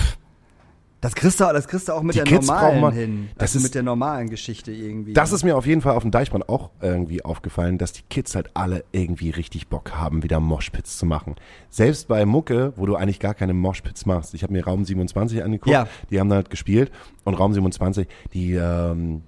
das 1.01 1.15
kriegst 1.15 1.39
du, 1.39 1.45
das 1.45 1.67
kriegst 1.67 1.87
du 1.87 1.93
auch 1.93 2.01
mit 2.01 2.15
Die 2.15 2.19
der 2.19 2.25
Kids 2.27 2.47
normalen 2.47 2.81
mal- 2.81 2.91
hin. 2.93 3.29
das 3.37 3.51
also 3.51 3.59
ist- 3.59 3.63
mit 3.63 3.75
der 3.75 3.83
normalen 3.83 4.29
Geschichte 4.29 4.71
irgendwie. 4.71 5.13
Das 5.13 5.31
ist 5.31 5.43
mir 5.43 5.55
auf 5.55 5.65
jeden 5.65 5.81
Fall 5.81 5.95
auf 5.95 6.01
dem 6.03 6.11
Deichbrand 6.11 6.49
auch 6.49 6.71
irgendwie 6.81 7.23
aufgefallen, 7.23 7.77
dass 7.77 7.93
die 7.93 8.01
Kids 8.09 8.35
halt 8.35 8.49
alle 8.53 8.83
irgendwie 8.91 9.29
richtig 9.29 9.67
Bock 9.69 9.93
haben, 9.95 10.23
wieder 10.23 10.39
Moshpits 10.39 10.97
zu 10.97 11.05
machen. 11.05 11.35
Selbst 11.69 12.07
bei 12.09 12.25
Mucke, 12.25 12.73
wo 12.75 12.85
du 12.85 12.95
eigentlich 12.97 13.19
gar 13.19 13.33
keine 13.33 13.53
Moshpits 13.53 14.05
machst. 14.05 14.33
Ich 14.33 14.43
habe 14.43 14.51
mir 14.51 14.65
Raum 14.65 14.83
27 14.83 15.41
angeguckt, 15.43 15.71
Ja. 15.71 15.87
die 16.09 16.19
haben 16.19 16.31
halt 16.33 16.49
gespielt 16.49 16.91
und 17.23 17.35
Raum 17.35 17.53
27, 17.53 18.07
die 18.33 18.53
ähm, 18.55 19.21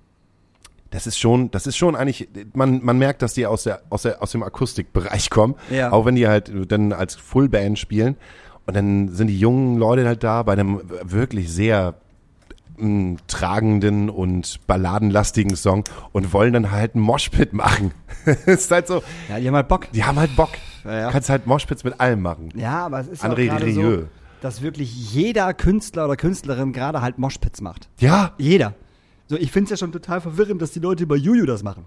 das 0.89 1.07
ist 1.07 1.17
schon, 1.17 1.51
das 1.51 1.67
ist 1.67 1.78
schon 1.78 1.95
eigentlich, 1.95 2.28
man, 2.53 2.84
man 2.84 2.97
merkt, 2.97 3.22
dass 3.22 3.34
die 3.34 3.45
aus 3.45 3.63
der, 3.63 3.82
aus 3.89 4.01
der, 4.01 4.22
aus 4.22 4.32
dem 4.34 4.43
Akustikbereich 4.43 5.30
kommen. 5.30 5.55
Ja. 5.69 5.93
Auch 5.93 6.05
wenn 6.05 6.15
die 6.15 6.28
halt 6.28 6.51
dann 6.69 6.91
als 6.91 7.15
Fullband 7.15 7.80
spielen. 7.80 8.17
Und 8.72 8.76
dann 8.76 9.09
sind 9.09 9.28
die 9.28 9.38
jungen 9.38 9.78
Leute 9.78 10.07
halt 10.07 10.24
da 10.24 10.43
bei 10.43 10.53
einem 10.53 10.80
wirklich 11.03 11.51
sehr 11.51 11.95
mh, 12.78 13.17
tragenden 13.28 14.09
und 14.09 14.65
balladenlastigen 14.65 15.57
Song 15.57 15.84
und 16.13 16.32
wollen 16.32 16.53
dann 16.53 16.72
halt 16.72 16.95
einen 16.95 17.03
Moshpit 17.03 17.51
machen. 17.51 17.91
ist 18.45 18.72
halt 18.72 18.88
so, 18.88 19.03
ja, 19.28 19.41
die 19.41 19.47
haben 19.49 19.55
halt 19.55 19.67
Bock. 19.67 19.91
die 19.91 20.05
haben 20.05 20.17
halt 20.17 20.34
Bock. 20.38 20.51
Ja, 20.86 20.99
ja. 20.99 21.11
Kannst 21.11 21.30
halt 21.30 21.47
Moshpits 21.47 21.84
mit 21.84 21.99
allem 21.99 22.22
machen. 22.22 22.47
Ja, 22.55 22.86
aber 22.86 23.01
es 23.01 23.09
ist 23.09 23.24
ja 23.24 23.30
auch 23.30 23.34
André 23.34 23.47
gerade 23.47 23.74
so, 23.74 24.03
dass 24.39 24.61
wirklich 24.61 25.13
jeder 25.13 25.53
Künstler 25.53 26.05
oder 26.05 26.15
Künstlerin 26.15 26.72
gerade 26.72 27.01
halt 27.01 27.19
Moshpits 27.19 27.59
macht. 27.59 27.89
Ja, 27.99 28.36
Jeder. 28.38 28.74
So, 29.28 29.36
ich 29.36 29.51
finde 29.51 29.65
es 29.65 29.72
ja 29.72 29.76
schon 29.86 29.91
total 29.91 30.22
verwirrend, 30.22 30.61
dass 30.61 30.72
die 30.72 30.80
Leute 30.80 31.05
bei 31.05 31.17
Juju 31.17 31.45
das 31.45 31.61
machen. 31.61 31.84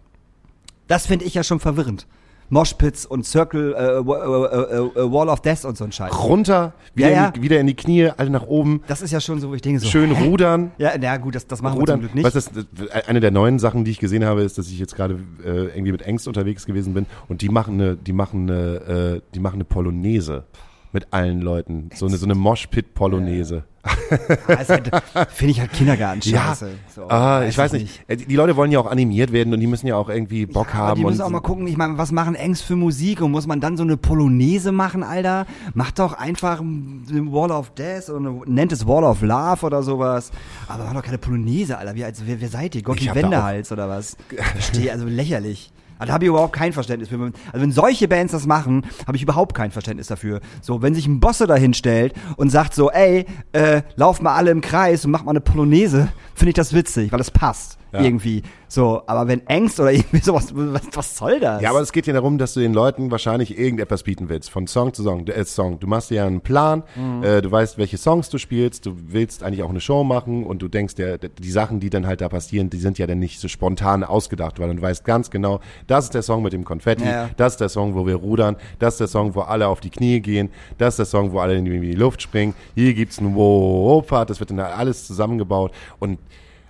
Das 0.86 1.06
finde 1.06 1.24
ich 1.24 1.32
ja 1.32 1.42
schon 1.42 1.60
verwirrend. 1.60 2.06
Moshpits 2.54 3.04
und 3.04 3.26
Circle, 3.26 3.74
äh, 3.74 3.82
äh, 3.82 3.98
äh, 3.98 5.00
äh, 5.00 5.12
Wall 5.12 5.28
of 5.28 5.40
Death 5.40 5.64
und 5.64 5.76
so 5.76 5.82
ein 5.84 5.90
Scheiß. 5.90 6.12
runter, 6.22 6.72
wieder, 6.94 7.08
Ja, 7.10 7.14
ja. 7.14 7.26
In 7.26 7.32
die, 7.32 7.42
wieder 7.42 7.58
in 7.58 7.66
die 7.66 7.74
Knie, 7.74 8.08
alle 8.16 8.30
nach 8.30 8.46
oben, 8.46 8.80
Das 8.86 9.02
ist 9.02 9.10
ja 9.10 9.20
schon 9.20 9.40
so, 9.40 9.50
wo 9.50 9.54
ich 9.54 9.60
denke 9.62 9.80
so. 9.80 9.88
schön 9.88 10.12
rudern. 10.12 10.70
Ja, 10.78 10.92
na 11.00 11.16
gut, 11.16 11.34
das, 11.34 11.48
das 11.48 11.60
machen 11.62 11.74
wir 11.74 11.80
Rudern. 11.80 11.96
zum 11.96 12.00
Glück 12.02 12.14
nicht. 12.14 12.24
Das, 12.24 12.50
das, 12.52 13.06
eine 13.08 13.18
der 13.18 13.32
neuen 13.32 13.58
Sachen, 13.58 13.84
die 13.84 13.90
ich 13.90 13.98
gesehen 13.98 14.24
habe, 14.24 14.42
ist, 14.42 14.56
dass 14.56 14.68
ich 14.68 14.78
jetzt 14.78 14.94
gerade 14.94 15.18
äh, 15.44 15.66
irgendwie 15.74 15.90
mit 15.92 16.02
Ängst 16.02 16.28
unterwegs 16.28 16.64
gewesen 16.64 16.94
bin 16.94 17.06
und 17.28 17.42
die 17.42 17.48
machen 17.48 17.74
eine, 17.74 17.96
die 17.96 18.12
machen 18.12 18.48
eine, 18.48 19.16
äh, 19.16 19.20
die 19.34 19.40
machen 19.40 19.56
eine 19.56 19.64
Polonaise 19.64 20.44
mit 20.92 21.08
allen 21.10 21.40
Leuten. 21.40 21.90
So 21.94 22.06
eine, 22.06 22.16
so 22.18 22.24
eine 22.26 22.36
Moshpit-Polonaise. 22.36 23.64
Ah, 23.84 24.56
halt, 24.68 24.90
finde 25.32 25.50
ich 25.52 25.60
halt 25.60 25.72
Kindergarten-Scheiße. 25.72 26.70
So, 26.94 27.08
ah, 27.08 27.44
ich 27.44 27.56
weiß 27.56 27.72
nicht. 27.74 28.02
Äh, 28.08 28.16
Die 28.16 28.26
die 28.26 28.36
Leute 28.36 28.56
wollen 28.56 28.72
ja 28.72 28.78
auch 28.80 28.90
animiert 28.90 29.30
werden 29.32 29.52
und 29.52 29.60
die 29.60 29.66
müssen 29.66 29.86
ja 29.86 29.96
auch 29.96 30.08
irgendwie 30.08 30.46
Bock 30.46 30.68
Ja, 30.68 30.74
haben. 30.74 30.96
die 30.96 31.04
müssen 31.04 31.20
und 31.20 31.26
auch 31.26 31.30
mal 31.30 31.40
gucken, 31.40 31.66
ich 31.66 31.76
meine, 31.76 31.98
was 31.98 32.10
machen 32.10 32.34
Engs 32.34 32.62
für 32.62 32.76
Musik 32.76 33.20
und 33.20 33.30
muss 33.30 33.46
man 33.46 33.60
dann 33.60 33.76
so 33.76 33.82
eine 33.82 33.96
Polonaise 33.96 34.72
machen, 34.72 35.02
Alter? 35.02 35.46
Macht 35.74 35.98
doch 35.98 36.14
einfach 36.14 36.60
eine 36.60 37.32
Wall 37.32 37.50
of 37.50 37.70
Death 37.74 38.08
oder 38.08 38.18
eine, 38.30 38.40
nennt 38.46 38.72
es 38.72 38.86
Wall 38.86 39.04
of 39.04 39.20
Love 39.22 39.66
oder 39.66 39.82
sowas. 39.82 40.30
Aber 40.66 40.84
mach 40.84 40.94
doch 40.94 41.02
keine 41.02 41.18
Polonaise, 41.18 41.76
Alter. 41.76 41.94
Wie, 41.94 42.04
als, 42.04 42.22
wer, 42.26 42.40
wer 42.40 42.48
seid 42.48 42.74
ihr? 42.74 42.82
Hab 42.86 42.96
da 42.98 43.14
Wendehals 43.14 43.70
oder 43.70 43.88
was? 43.88 44.16
Verstehe, 44.54 44.92
also 44.92 45.06
lächerlich. 45.06 45.72
Also, 45.98 46.08
da 46.08 46.14
habe 46.14 46.24
ich 46.24 46.28
überhaupt 46.28 46.52
kein 46.54 46.72
Verständnis 46.72 47.08
für. 47.08 47.14
Also 47.20 47.32
wenn 47.62 47.72
solche 47.72 48.08
Bands 48.08 48.32
das 48.32 48.46
machen, 48.46 48.84
habe 49.06 49.16
ich 49.16 49.22
überhaupt 49.22 49.54
kein 49.54 49.70
Verständnis 49.70 50.08
dafür. 50.08 50.40
So, 50.60 50.82
wenn 50.82 50.94
sich 50.94 51.06
ein 51.06 51.20
Bosse 51.20 51.46
dahin 51.46 51.74
stellt 51.74 52.14
und 52.36 52.50
sagt 52.50 52.74
so, 52.74 52.90
ey, 52.90 53.26
äh, 53.52 53.82
lauf 53.96 54.20
mal 54.20 54.34
alle 54.34 54.50
im 54.50 54.60
Kreis 54.60 55.04
und 55.04 55.10
mach 55.10 55.24
mal 55.24 55.30
eine 55.30 55.40
Polonaise, 55.40 56.08
finde 56.34 56.50
ich 56.50 56.54
das 56.54 56.72
witzig, 56.74 57.12
weil 57.12 57.20
es 57.20 57.30
passt. 57.30 57.78
Ja. 57.92 58.00
Irgendwie. 58.00 58.42
So, 58.66 59.02
aber 59.06 59.28
wenn 59.28 59.46
Ängst 59.46 59.78
oder 59.78 59.92
irgendwie 59.92 60.18
sowas, 60.18 60.48
was, 60.52 60.82
was 60.94 61.16
soll 61.16 61.38
das? 61.38 61.62
Ja, 61.62 61.70
aber 61.70 61.80
es 61.80 61.92
geht 61.92 62.08
ja 62.08 62.12
darum, 62.12 62.38
dass 62.38 62.52
du 62.54 62.58
den 62.58 62.74
Leuten 62.74 63.12
wahrscheinlich 63.12 63.56
irgendetwas 63.56 64.02
bieten 64.02 64.28
willst. 64.28 64.50
Von 64.50 64.66
Song 64.66 64.92
zu 64.92 65.04
Song. 65.04 65.28
Äh, 65.28 65.44
Song. 65.44 65.78
Du 65.78 65.86
machst 65.86 66.10
dir 66.10 66.16
ja 66.16 66.26
einen 66.26 66.40
Plan, 66.40 66.82
Mhm. 66.96 67.22
äh, 67.22 67.40
du 67.40 67.52
weißt, 67.52 67.78
welche 67.78 67.96
Songs 67.96 68.30
du 68.30 68.38
spielst, 68.38 68.86
du 68.86 68.96
willst 69.06 69.44
eigentlich 69.44 69.62
auch 69.62 69.70
eine 69.70 69.80
Show 69.80 70.02
machen 70.02 70.44
und 70.44 70.60
du 70.60 70.66
denkst, 70.66 70.96
der, 70.96 71.18
der, 71.18 71.30
die 71.30 71.50
Sachen, 71.52 71.78
die 71.78 71.88
dann 71.88 72.04
halt 72.04 72.20
da 72.20 72.28
passieren, 72.28 72.68
die 72.68 72.78
sind 72.78 72.98
ja 72.98 73.06
dann 73.06 73.20
nicht 73.20 73.38
so 73.38 73.46
spontan 73.46 74.02
ausgedacht, 74.02 74.58
weil 74.58 74.74
du 74.74 74.82
weißt 74.82 75.04
ganz 75.04 75.30
genau, 75.30 75.60
das 75.86 76.04
ist 76.06 76.14
der 76.14 76.22
Song 76.22 76.42
mit 76.42 76.52
dem 76.52 76.64
Konfetti, 76.64 77.04
Ja, 77.04 77.30
das 77.36 77.54
ist 77.54 77.60
der 77.60 77.68
Song, 77.68 77.94
wo 77.94 78.06
wir 78.06 78.16
rudern, 78.16 78.56
das 78.78 78.94
ist 78.94 79.00
der 79.00 79.08
Song, 79.08 79.34
wo 79.34 79.40
alle 79.40 79.68
auf 79.68 79.80
die 79.80 79.90
Knie 79.90 80.20
gehen, 80.20 80.50
das 80.78 80.94
ist 80.94 80.98
der 80.98 81.06
Song, 81.06 81.32
wo 81.32 81.40
alle 81.40 81.56
in 81.56 81.64
die, 81.64 81.74
in 81.74 81.82
die 81.82 81.92
Luft 81.92 82.22
springen, 82.22 82.54
hier 82.74 82.94
gibt's 82.94 83.18
einen 83.18 83.34
Wow-Part, 83.34 84.30
das 84.30 84.40
wird 84.40 84.50
dann 84.50 84.60
alles 84.60 85.06
zusammengebaut. 85.06 85.72
Und 85.98 86.18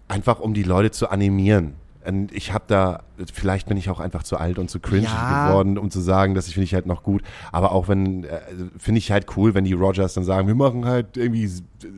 einfach 0.09 0.41
um 0.41 0.55
die 0.55 0.63
Leute 0.63 0.91
zu 0.91 1.09
animieren. 1.09 1.75
Und 2.07 2.33
ich 2.33 2.53
habe 2.53 2.65
da, 2.67 3.01
vielleicht 3.33 3.67
bin 3.69 3.77
ich 3.77 3.89
auch 3.91 4.01
einfach 4.01 4.23
zu 4.25 4.37
alt 4.37 4.59
und 4.59 4.69
zu 4.71 4.81
cringe 4.81 5.05
Ja. 5.05 5.49
geworden, 5.49 5.79
um 5.79 5.91
zu 5.91 6.01
sagen, 6.01 6.35
dass 6.35 6.49
ich 6.49 6.55
finde 6.55 6.65
ich 6.65 6.75
halt 6.75 6.87
noch 6.87 7.03
gut. 7.03 7.23
Aber 7.53 7.73
auch 7.73 7.89
wenn, 7.89 8.25
äh, 8.25 8.41
finde 8.79 8.99
ich 8.99 9.11
halt 9.11 9.27
cool, 9.37 9.55
wenn 9.55 9.65
die 9.65 9.73
Rogers 9.73 10.15
dann 10.15 10.25
sagen, 10.25 10.47
wir 10.47 10.55
machen 10.55 10.85
halt 10.85 11.17
irgendwie 11.17 11.51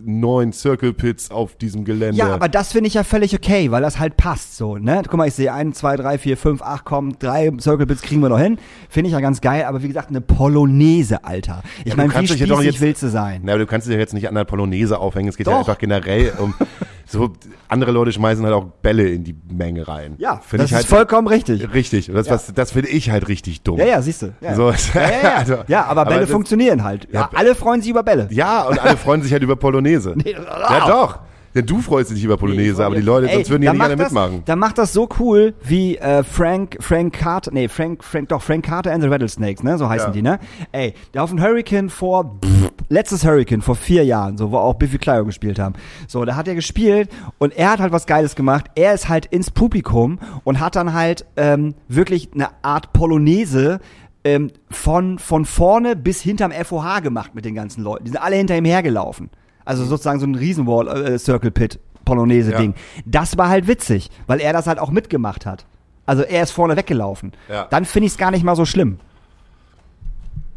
neun 0.05 0.53
Circle 0.53 0.93
Pits 0.93 1.31
auf 1.31 1.57
diesem 1.57 1.85
Gelände. 1.85 2.17
Ja, 2.19 2.35
aber 2.35 2.49
das 2.49 2.73
finde 2.73 2.89
ich 2.89 2.95
ja 2.95 3.05
völlig 3.05 3.35
okay, 3.35 3.71
weil 3.71 3.83
das 3.83 3.99
halt 3.99 4.17
passt 4.17 4.57
so, 4.57 4.77
ne? 4.79 5.03
Guck 5.09 5.15
mal, 5.17 5.29
ich 5.29 5.35
sehe 5.35 5.53
ein, 5.53 5.73
zwei, 5.73 5.97
drei, 5.97 6.19
vier, 6.19 6.37
fünf, 6.37 6.63
acht, 6.63 6.85
komm, 6.85 7.19
drei 7.19 7.53
Circle 7.61 7.87
Bits 7.87 8.03
kriegen 8.03 8.21
wir 8.23 8.29
noch 8.29 8.39
hin. 8.41 8.59
Finde 8.89 9.09
ich 9.09 9.13
ja 9.15 9.21
ganz 9.21 9.41
geil, 9.41 9.65
aber 9.65 9.83
wie 9.83 9.89
gesagt, 9.89 10.11
eine 10.11 10.21
Polonaise, 10.21 11.25
Alter. 11.25 11.63
Ich 11.81 11.87
Ja, 11.87 11.91
du 11.93 11.97
meine, 11.99 12.11
wie 12.11 12.15
kannst 12.15 12.33
dich 12.33 12.41
ja 12.41 12.47
doch 12.47 12.57
spießig 12.59 12.75
jetzt- 12.75 12.81
willst 12.83 13.03
du 13.03 13.09
sein? 13.09 13.41
Na, 13.45 13.53
aber 13.53 13.61
du 13.61 13.67
kannst 13.67 13.87
dich 13.87 13.95
ja 13.95 13.99
jetzt 14.01 14.15
nicht 14.15 14.29
an 14.29 14.35
der 14.35 14.45
Polonaise 14.45 14.99
aufhängen. 14.99 15.29
Es 15.29 15.37
geht 15.37 15.47
ja 15.47 15.53
Doch. 15.53 15.61
einfach 15.61 15.79
generell 15.79 16.33
um 16.39 16.55
so 17.07 17.33
andere 17.69 17.93
Leute 17.93 18.13
schmeißen 18.13 18.45
halt 18.45 18.55
auch 18.55 18.65
Bälle 18.83 19.09
in 19.09 19.23
die 19.25 19.35
Menge 19.49 19.87
rein. 19.87 20.15
Ja, 20.19 20.41
finde 20.45 20.65
das 20.65 20.71
ich 20.71 20.75
halt 20.75 20.85
ist 20.85 20.91
vollkommen 20.91 21.29
richtig. 21.29 21.73
richtig. 21.73 22.09
Und 22.11 22.17
das, 22.17 22.29
was, 22.29 22.53
das 22.53 22.73
finde 22.73 22.89
ich 22.89 23.11
halt 23.11 23.29
richtig 23.29 23.63
dumm. 23.63 23.79
Ja, 23.79 23.87
ja, 23.87 24.03
siehst 24.03 24.23
du. 24.23 24.35
Ja. 24.41 24.55
So, 24.55 24.71
ja, 24.71 24.77
ja, 24.95 25.11
ja. 25.23 25.35
also, 25.37 25.57
ja, 25.69 25.85
aber 25.87 26.05
Bälle 26.05 26.23
das- 26.23 26.31
funktionieren 26.31 26.83
halt. 26.85 27.09
Ja, 27.13 27.31
alle 27.35 27.55
freuen 27.55 27.81
sich 27.81 27.91
über 27.91 28.03
Bälle. 28.03 28.29
Ja, 28.31 28.63
und 28.65 28.79
alle 28.83 28.97
freuen 28.97 29.23
sich 29.23 29.33
halt 29.33 29.43
über 29.43 29.57
Polonaise. 29.57 30.15
ja, 30.25 30.87
doch. 30.87 31.21
Denn 31.55 31.65
du 31.65 31.81
freust 31.81 32.11
dich 32.11 32.23
über 32.23 32.37
Polonaise, 32.37 32.85
aber 32.85 32.97
die 32.97 33.01
Leute, 33.01 33.29
Ey, 33.31 33.37
sonst 33.37 33.49
würden 33.49 33.63
die 33.63 33.67
ja 33.67 33.73
nicht 33.73 33.79
macht 33.79 33.93
das, 33.93 33.99
mitmachen. 33.99 34.43
Dann 34.45 34.59
macht 34.59 34.77
das 34.77 34.93
so 34.93 35.09
cool 35.19 35.55
wie 35.63 35.97
äh, 35.97 36.23
Frank, 36.23 36.77
Frank 36.81 37.15
Carter, 37.15 37.51
nee, 37.51 37.69
Frank, 37.69 38.05
Frank, 38.05 38.29
doch, 38.29 38.43
Frank 38.43 38.67
Carter 38.67 38.93
and 38.93 39.03
the 39.03 39.09
Rattlesnakes, 39.09 39.63
ne, 39.63 39.79
so 39.79 39.89
heißen 39.89 40.09
Ja. 40.09 40.13
die, 40.13 40.21
ne? 40.21 40.39
Ey, 40.73 40.93
der 41.15 41.23
auf 41.23 41.31
dem 41.31 41.41
Hurricane 41.41 41.89
vor, 41.89 42.39
pff, 42.45 42.73
letztes 42.89 43.25
Hurricane 43.25 43.63
vor 43.63 43.77
vier 43.77 44.05
Jahren, 44.05 44.37
so, 44.37 44.51
wo 44.51 44.59
auch 44.59 44.75
Biffy 44.75 44.99
Clyro 44.99 45.25
gespielt 45.25 45.59
haben. 45.59 45.75
So, 46.07 46.25
da 46.25 46.37
hat 46.37 46.49
er 46.49 46.55
gespielt 46.55 47.11
und 47.39 47.57
er 47.57 47.71
hat 47.71 47.81
halt 47.81 47.93
was 47.93 48.07
Geiles 48.07 48.37
gemacht. 48.37 48.67
Er 48.75 48.95
ist 48.95 49.09
halt 49.09 49.27
ins 49.27 49.51
Publikum 49.51 50.19
und 50.45 50.61
hat 50.61 50.77
dann 50.77 50.93
halt 50.93 51.27
ähm, 51.37 51.75
wirklich 51.89 52.31
eine 52.35 52.49
Art 52.63 52.93
Polonaise 52.93 53.81
ähm, 54.25 54.51
von, 54.71 55.19
von 55.19 55.45
vorne 55.45 55.97
bis 55.97 56.21
hinterm 56.21 56.53
FOH 56.53 57.01
gemacht 57.01 57.35
mit 57.35 57.45
den 57.45 57.55
ganzen 57.55 57.83
Leuten. 57.83 58.05
Die 58.05 58.11
sind 58.11 58.21
alle 58.21 58.37
hinter 58.37 58.57
ihm 58.57 58.65
hergelaufen. 58.65 59.31
Also 59.65 59.85
sozusagen 59.85 60.21
so 60.21 60.27
ein 60.27 60.35
Riesenwall, 60.35 60.89
äh, 60.89 61.19
Circle 61.19 61.51
Pit, 61.51 61.81
Polonaise-Ding. 62.05 62.75
Das 63.05 63.37
war 63.37 63.49
halt 63.49 63.67
witzig, 63.67 64.11
weil 64.27 64.41
er 64.41 64.53
das 64.53 64.67
halt 64.67 64.79
auch 64.79 64.91
mitgemacht 64.91 65.45
hat. 65.45 65.67
Also 66.07 66.23
er 66.23 66.45
ist 66.45 66.53
vorne 66.53 66.77
weggelaufen. 66.77 67.33
Ja. 67.49 67.67
Dann 67.69 67.85
finde 67.85 68.07
ich 68.07 68.13
es 68.13 68.19
gar 68.19 68.31
nicht 68.31 68.45
mal 68.45 68.57
so 68.57 68.65
schlimm. 68.65 68.99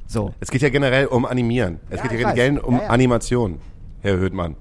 So. 0.09 0.33
Es 0.39 0.49
geht 0.49 0.63
ja 0.63 0.69
generell 0.69 1.05
um 1.05 1.23
Animieren. 1.25 1.79
Es 1.91 1.97
Ja, 1.97 2.07
geht 2.07 2.19
ja 2.19 2.31
generell 2.33 2.57
um. 2.57 2.79
Animation, 2.79 3.59
Herr 4.01 4.17
Höhtmann. 4.17 4.55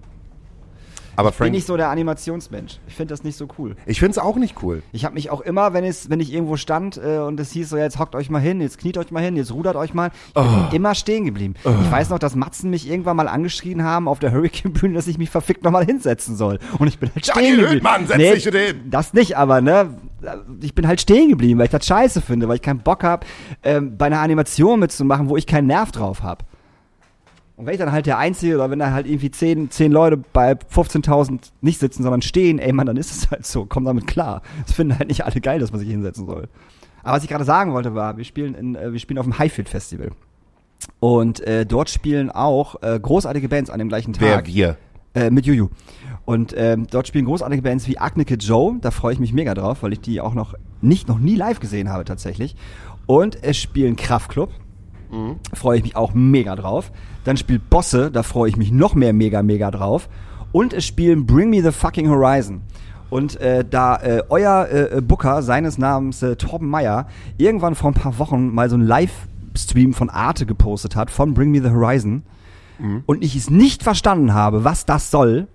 Aber 1.18 1.30
Bin 1.30 1.36
Frank, 1.36 1.50
nicht 1.50 1.66
so 1.66 1.76
der 1.76 1.88
Animationsmensch. 1.90 2.78
Ich 2.86 2.94
finde 2.94 3.12
das 3.12 3.24
nicht 3.24 3.36
so 3.36 3.48
cool. 3.58 3.74
ich 3.86 3.98
finde 3.98 4.12
es 4.12 4.18
auch 4.18 4.36
nicht 4.36 4.62
cool. 4.62 4.84
Ich 4.92 5.04
habe 5.04 5.14
mich 5.14 5.30
auch 5.30 5.40
immer, 5.40 5.72
wenn 5.74 5.82
es, 5.82 6.08
wenn 6.10 6.20
ich 6.20 6.32
irgendwo 6.32 6.56
stand 6.56 6.96
äh, 6.96 7.18
und 7.18 7.40
es 7.40 7.50
hieß 7.50 7.70
so, 7.70 7.76
jetzt 7.76 7.98
hockt 7.98 8.14
euch 8.14 8.30
mal 8.30 8.38
hin, 8.38 8.60
jetzt 8.60 8.78
kniet 8.78 8.96
euch 8.98 9.10
mal 9.10 9.20
hin, 9.22 9.34
jetzt 9.36 9.52
rudert 9.52 9.74
euch 9.74 9.94
mal, 9.94 10.12
ich 10.28 10.34
bin 10.34 10.44
Oh. 10.44 10.74
immer 10.76 10.94
stehen 10.94 11.24
geblieben. 11.24 11.54
Ich 11.64 11.90
weiß 11.90 12.10
noch, 12.10 12.20
dass 12.20 12.36
Matzen 12.36 12.70
mich 12.70 12.88
irgendwann 12.88 13.16
mal 13.16 13.26
angeschrien 13.26 13.82
haben 13.82 14.06
auf 14.06 14.20
der 14.20 14.30
Hurricane-Bühne, 14.32 14.94
dass 14.94 15.08
ich 15.08 15.18
mich 15.18 15.28
verfickt 15.28 15.64
nochmal 15.64 15.84
hinsetzen 15.84 16.36
soll. 16.36 16.60
Und 16.78 16.86
ich 16.86 17.00
bin 17.00 17.10
halt 17.12 17.28
Daniel 17.28 17.44
stehen 17.54 17.60
geblieben. 17.62 17.74
Höhtmann, 17.74 18.06
setz 18.06 18.34
dich 18.34 18.44
bitte 18.44 18.58
hin. 18.58 18.76
Das 18.88 19.12
nicht, 19.12 19.36
aber 19.36 19.60
ne, 19.60 19.96
ich 20.60 20.74
bin 20.76 20.86
halt 20.86 21.00
stehen 21.00 21.30
geblieben, 21.30 21.58
weil 21.58 21.66
ich 21.66 21.72
das 21.72 21.84
scheiße 21.84 22.20
finde, 22.20 22.46
weil 22.48 22.54
ich 22.56 22.62
keinen 22.62 22.78
Bock 22.80 23.02
habe, 23.02 23.26
ähm, 23.64 23.96
bei 23.98 24.06
einer 24.06 24.20
Animation 24.20 24.78
mitzumachen, 24.78 25.28
wo 25.28 25.36
ich 25.36 25.48
keinen 25.48 25.66
Nerv 25.66 25.90
drauf 25.90 26.22
habe. 26.22 26.44
Und 27.58 27.66
wenn 27.66 27.74
ich 27.74 27.80
dann 27.80 27.90
halt 27.90 28.06
der 28.06 28.18
Einzige, 28.18 28.54
oder 28.54 28.70
wenn 28.70 28.78
da 28.78 28.92
halt 28.92 29.08
irgendwie 29.08 29.32
zehn, 29.32 29.68
zehn 29.68 29.90
Leute 29.90 30.16
bei 30.16 30.52
15.000 30.52 31.50
nicht 31.60 31.80
sitzen, 31.80 32.04
sondern 32.04 32.22
stehen, 32.22 32.60
ey 32.60 32.72
Mann, 32.72 32.86
dann 32.86 32.96
ist 32.96 33.10
es 33.10 33.30
halt 33.32 33.44
so, 33.44 33.66
komm 33.66 33.84
damit 33.84 34.06
klar. 34.06 34.42
Das 34.64 34.76
finden 34.76 34.96
halt 34.96 35.08
nicht 35.08 35.24
alle 35.24 35.40
geil, 35.40 35.58
dass 35.58 35.72
man 35.72 35.80
sich 35.80 35.90
hinsetzen 35.90 36.24
soll. 36.24 36.46
Aber 37.02 37.16
was 37.16 37.24
ich 37.24 37.28
gerade 37.28 37.42
sagen 37.42 37.72
wollte 37.72 37.96
war, 37.96 38.16
wir 38.16 38.22
spielen, 38.22 38.54
in, 38.54 38.76
äh, 38.76 38.92
wir 38.92 39.00
spielen 39.00 39.18
auf 39.18 39.26
dem 39.26 39.40
Highfield 39.40 39.68
Festival. 39.68 40.12
Und 41.00 41.40
äh, 41.40 41.66
dort 41.66 41.90
spielen 41.90 42.30
auch 42.30 42.80
äh, 42.80 43.00
großartige 43.00 43.48
Bands 43.48 43.70
an 43.70 43.80
dem 43.80 43.88
gleichen 43.88 44.14
Wer 44.20 44.36
Tag. 44.36 44.46
wir? 44.46 44.76
Äh, 45.14 45.30
mit 45.30 45.44
Juju. 45.44 45.68
Und 46.26 46.54
ähm, 46.56 46.86
dort 46.88 47.08
spielen 47.08 47.24
großartige 47.24 47.62
Bands 47.62 47.88
wie 47.88 47.98
Agnike 47.98 48.34
Joe, 48.34 48.76
da 48.80 48.92
freue 48.92 49.14
ich 49.14 49.18
mich 49.18 49.32
mega 49.32 49.54
drauf, 49.54 49.82
weil 49.82 49.92
ich 49.92 50.00
die 50.00 50.20
auch 50.20 50.34
noch 50.34 50.54
nicht, 50.80 51.08
noch 51.08 51.18
nie 51.18 51.34
live 51.34 51.58
gesehen 51.58 51.88
habe 51.88 52.04
tatsächlich. 52.04 52.54
Und 53.06 53.42
es 53.42 53.56
spielen 53.56 53.96
Kraftklub, 53.96 54.50
freue 55.54 55.78
ich 55.78 55.82
mich 55.82 55.96
auch 55.96 56.12
mega 56.14 56.54
drauf. 56.54 56.92
Dann 57.28 57.36
spielt 57.36 57.68
Bosse, 57.68 58.10
da 58.10 58.22
freue 58.22 58.48
ich 58.48 58.56
mich 58.56 58.72
noch 58.72 58.94
mehr 58.94 59.12
mega, 59.12 59.42
mega 59.42 59.70
drauf. 59.70 60.08
Und 60.50 60.72
es 60.72 60.86
spielen 60.86 61.26
Bring 61.26 61.50
Me 61.50 61.62
the 61.62 61.72
Fucking 61.72 62.08
Horizon. 62.08 62.62
Und 63.10 63.38
äh, 63.38 63.66
da 63.68 63.96
äh, 63.96 64.22
euer 64.30 64.66
äh, 64.70 65.02
Booker, 65.02 65.42
seines 65.42 65.76
Namens 65.76 66.22
äh, 66.22 66.36
Torben 66.36 66.70
Meyer, 66.70 67.06
irgendwann 67.36 67.74
vor 67.74 67.90
ein 67.90 67.94
paar 67.94 68.18
Wochen 68.18 68.54
mal 68.54 68.70
so 68.70 68.76
einen 68.76 68.86
Livestream 68.86 69.92
von 69.92 70.08
Arte 70.08 70.46
gepostet 70.46 70.96
hat, 70.96 71.10
von 71.10 71.34
Bring 71.34 71.50
Me 71.50 71.60
the 71.60 71.68
Horizon, 71.68 72.22
und 73.04 73.22
ich 73.22 73.36
es 73.36 73.50
nicht 73.50 73.82
verstanden 73.82 74.32
habe, 74.32 74.64
was 74.64 74.86
das 74.86 75.10
soll, 75.10 75.48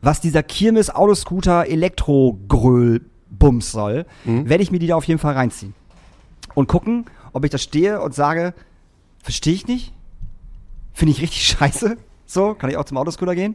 was 0.00 0.22
dieser 0.22 0.42
Kirmes 0.42 0.88
Autoscooter 0.88 1.66
Elektrogröl 1.66 3.02
Bums 3.28 3.72
soll, 3.72 4.06
werde 4.24 4.62
ich 4.62 4.70
mir 4.70 4.78
die 4.78 4.86
da 4.86 4.96
auf 4.96 5.04
jeden 5.04 5.20
Fall 5.20 5.34
reinziehen. 5.34 5.74
Und 6.54 6.66
gucken, 6.66 7.04
ob 7.34 7.44
ich 7.44 7.50
da 7.50 7.58
stehe 7.58 8.00
und 8.00 8.14
sage, 8.14 8.54
verstehe 9.22 9.52
ich 9.52 9.66
nicht, 9.66 9.92
finde 10.98 11.12
ich 11.12 11.22
richtig 11.22 11.46
scheiße, 11.58 11.96
so, 12.26 12.54
kann 12.54 12.70
ich 12.70 12.76
auch 12.76 12.84
zum 12.84 12.96
Autoscooter 12.96 13.34
gehen. 13.34 13.54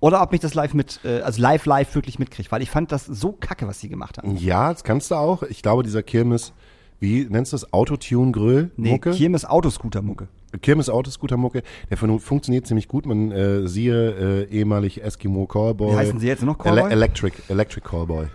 Oder 0.00 0.20
ob 0.22 0.32
mich 0.32 0.40
das 0.40 0.52
live 0.52 0.74
mit, 0.74 1.00
äh, 1.04 1.20
also 1.20 1.40
live, 1.40 1.64
live 1.64 1.94
wirklich 1.94 2.18
mitkriegt, 2.18 2.52
weil 2.52 2.60
ich 2.60 2.70
fand 2.70 2.92
das 2.92 3.06
so 3.06 3.32
kacke, 3.32 3.66
was 3.66 3.80
sie 3.80 3.88
gemacht 3.88 4.18
haben. 4.18 4.36
Ja, 4.36 4.70
das 4.70 4.84
kannst 4.84 5.10
du 5.10 5.14
auch. 5.14 5.42
Ich 5.44 5.62
glaube, 5.62 5.82
dieser 5.84 6.02
Kirmes, 6.02 6.52
wie 7.00 7.24
nennst 7.24 7.52
du 7.52 7.56
das? 7.56 7.72
Autotune-Grill? 7.72 8.72
Nee, 8.76 8.90
Mucke? 8.90 9.12
Kirmes 9.12 9.46
Autoscooter-Mucke. 9.46 10.28
Kirmes 10.60 10.90
Autoscooter-Mucke, 10.90 11.62
der 11.88 11.96
fun 11.96 12.20
funktioniert 12.20 12.66
ziemlich 12.66 12.88
gut. 12.88 13.06
Man 13.06 13.32
äh, 13.32 13.66
siehe 13.66 14.44
äh, 14.48 14.50
ehemalig 14.50 15.02
Eskimo 15.02 15.46
Callboy. 15.46 15.92
Wie 15.92 15.96
heißen 15.96 16.20
sie 16.20 16.26
jetzt 16.26 16.42
noch, 16.42 16.58
Callboy? 16.58 16.84
Ele 16.84 16.92
Electric, 16.92 17.34
Electric 17.48 17.88
Callboy. 17.88 18.26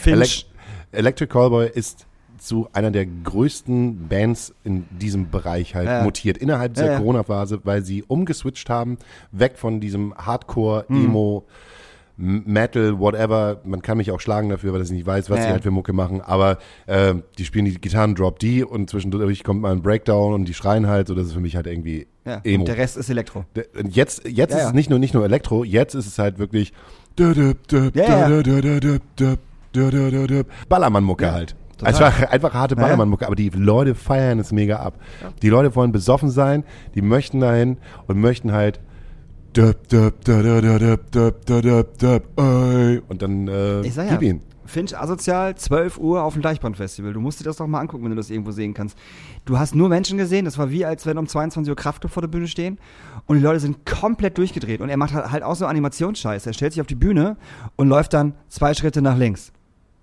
Finch. 0.00 0.16
Elec 0.16 0.44
Electric 0.92 1.32
Callboy 1.32 1.68
ist 1.72 2.06
zu 2.46 2.68
einer 2.72 2.90
der 2.90 3.06
größten 3.06 4.08
Bands 4.08 4.54
in 4.64 4.84
diesem 4.90 5.30
Bereich 5.30 5.74
halt 5.74 5.86
Ja. 5.88 6.02
mutiert 6.02 6.38
innerhalb 6.38 6.74
dieser 6.74 6.92
Ja. 6.92 6.98
Corona-Phase, 6.98 7.60
weil 7.64 7.82
sie 7.82 8.02
umgeswitcht 8.02 8.70
haben, 8.70 8.98
weg 9.32 9.58
von 9.58 9.80
diesem 9.80 10.14
Hardcore, 10.16 10.84
Hm. 10.88 11.04
Emo, 11.06 11.44
Metal, 12.18 12.98
whatever. 12.98 13.60
Man 13.64 13.82
kann 13.82 13.98
mich 13.98 14.10
auch 14.10 14.20
schlagen 14.20 14.48
dafür, 14.48 14.72
weil 14.72 14.80
ich 14.80 14.90
nicht 14.90 15.04
weiß, 15.06 15.28
was 15.28 15.42
sie 15.42 15.48
halt 15.50 15.62
für 15.62 15.70
Mucke 15.70 15.92
machen. 15.92 16.22
Aber 16.22 16.56
äh, 16.86 17.14
die 17.36 17.44
spielen 17.44 17.66
die 17.66 17.74
Gitarren 17.78 18.14
Drop 18.14 18.38
D 18.38 18.62
und 18.62 18.88
zwischendurch 18.88 19.44
kommt 19.44 19.60
mal 19.60 19.72
ein 19.72 19.82
Breakdown 19.82 20.32
und 20.32 20.46
die 20.46 20.54
schreien 20.54 20.86
halt. 20.86 21.08
So, 21.08 21.14
das 21.14 21.26
ist 21.26 21.34
für 21.34 21.40
mich 21.40 21.56
halt 21.56 21.66
irgendwie 21.66 22.06
Emo. 22.24 22.60
und 22.62 22.68
der 22.68 22.78
Rest 22.78 22.96
ist 22.96 23.10
Elektro. 23.10 23.44
Jetzt, 23.90 24.26
jetzt 24.26 24.54
ist 24.54 24.64
es 24.64 24.72
nicht 24.72 24.88
nur, 24.88 24.98
nicht 24.98 25.12
nur 25.12 25.24
Elektro, 25.26 25.62
jetzt 25.62 25.94
ist 25.94 26.06
es 26.06 26.18
halt 26.18 26.38
wirklich. 26.38 26.72
Ballermann-Mucke 30.68 31.32
halt. 31.32 31.54
Also 31.82 32.00
war 32.00 32.12
einfach 32.30 32.54
harte 32.54 32.74
naja. 32.74 32.86
Ballermann-Mucke, 32.86 33.26
aber 33.26 33.36
die 33.36 33.50
Leute 33.50 33.94
feiern 33.94 34.38
es 34.38 34.52
mega 34.52 34.76
ab. 34.76 34.98
Ja. 35.22 35.28
Die 35.42 35.48
Leute 35.48 35.74
wollen 35.74 35.92
besoffen 35.92 36.30
sein, 36.30 36.64
die 36.94 37.02
möchten 37.02 37.40
dahin 37.40 37.78
und 38.06 38.20
möchten 38.20 38.52
halt 38.52 38.80
und 39.58 39.92
dann 43.22 43.48
äh, 43.48 43.80
ich 43.80 43.94
sag 43.94 44.06
ja, 44.06 44.16
gib 44.16 44.22
ihn. 44.22 44.42
Finch 44.66 44.98
asozial, 44.98 45.54
12 45.54 45.98
Uhr 45.98 46.22
auf 46.24 46.34
dem 46.34 46.42
Deichbrand-Festival. 46.42 47.12
Du 47.12 47.20
musst 47.20 47.40
dir 47.40 47.44
das 47.44 47.56
doch 47.56 47.66
mal 47.66 47.80
angucken, 47.80 48.04
wenn 48.04 48.10
du 48.10 48.16
das 48.16 48.30
irgendwo 48.30 48.50
sehen 48.50 48.74
kannst. 48.74 48.98
Du 49.44 49.58
hast 49.58 49.74
nur 49.74 49.88
Menschen 49.88 50.18
gesehen, 50.18 50.44
das 50.44 50.58
war 50.58 50.70
wie, 50.70 50.84
als 50.84 51.06
wenn 51.06 51.16
um 51.18 51.26
22 51.26 51.70
Uhr 51.70 51.76
Kraftclub 51.76 52.12
vor 52.12 52.20
der 52.20 52.28
Bühne 52.28 52.48
stehen 52.48 52.78
und 53.26 53.36
die 53.36 53.42
Leute 53.42 53.60
sind 53.60 53.86
komplett 53.86 54.36
durchgedreht 54.36 54.80
und 54.80 54.88
er 54.88 54.96
macht 54.96 55.14
halt, 55.14 55.30
halt 55.30 55.42
auch 55.42 55.54
so 55.54 55.66
Animationsscheiß. 55.66 56.46
Er 56.46 56.52
stellt 56.52 56.72
sich 56.72 56.80
auf 56.80 56.86
die 56.86 56.96
Bühne 56.96 57.36
und 57.76 57.88
läuft 57.88 58.12
dann 58.12 58.34
zwei 58.48 58.74
Schritte 58.74 59.00
nach 59.00 59.16
links 59.16 59.52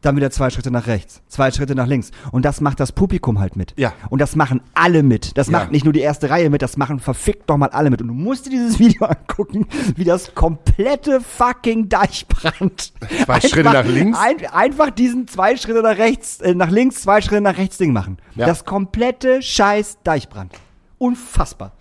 dann 0.04 0.16
wieder 0.16 0.30
zwei 0.30 0.50
Schritte 0.52 0.70
nach 0.70 0.86
rechts, 0.86 1.22
zwei 1.28 1.50
Schritte 1.50 1.74
nach 1.76 1.88
links. 1.88 2.12
Und 2.32 2.44
das 2.46 2.62
macht 2.62 2.80
das 2.80 2.92
Publikum 2.92 3.40
halt 3.40 3.56
mit. 3.56 3.74
Ja. 3.78 3.94
Und 4.10 4.20
das 4.20 4.36
machen 4.36 4.62
alle 4.76 5.02
mit. 5.02 5.38
Das 5.38 5.48
Ja. 5.48 5.54
macht 5.60 5.72
nicht 5.72 5.86
nur 5.86 5.94
die 5.94 6.02
erste 6.02 6.30
Reihe 6.30 6.50
mit, 6.52 6.62
das 6.62 6.78
machen 6.78 7.00
verfickt 7.00 7.50
doch 7.50 7.58
mal 7.58 7.70
alle 7.70 7.90
mit. 7.90 8.02
Und 8.02 8.10
du 8.10 8.14
musst 8.14 8.46
dir 8.46 8.52
dieses 8.52 8.78
Video 8.80 9.06
angucken, 9.08 9.66
wie 9.96 10.04
das 10.04 10.36
komplette 10.36 11.22
fucking 11.22 11.90
Deichbrand. 11.90 12.94
Zwei 13.26 13.40
Schritte 13.42 13.64
nach 13.64 13.86
links? 13.86 14.20
Ein, 14.20 14.46
einfach 14.52 14.90
diesen 14.92 15.28
zwei 15.28 15.56
Schritte 15.58 15.82
nach 15.82 15.98
rechts, 15.98 16.40
äh, 16.42 16.54
nach 16.54 16.70
links, 16.70 17.02
zwei 17.02 17.22
Schritte 17.22 17.42
nach 17.42 17.58
rechts 17.58 17.78
Ding 17.78 17.94
machen. 17.94 18.18
Ja. 18.36 18.46
Das 18.46 18.66
komplette 18.66 19.42
Scheiß 19.42 20.00
Deichbrand. 20.04 20.52
Unfassbar. 20.98 21.72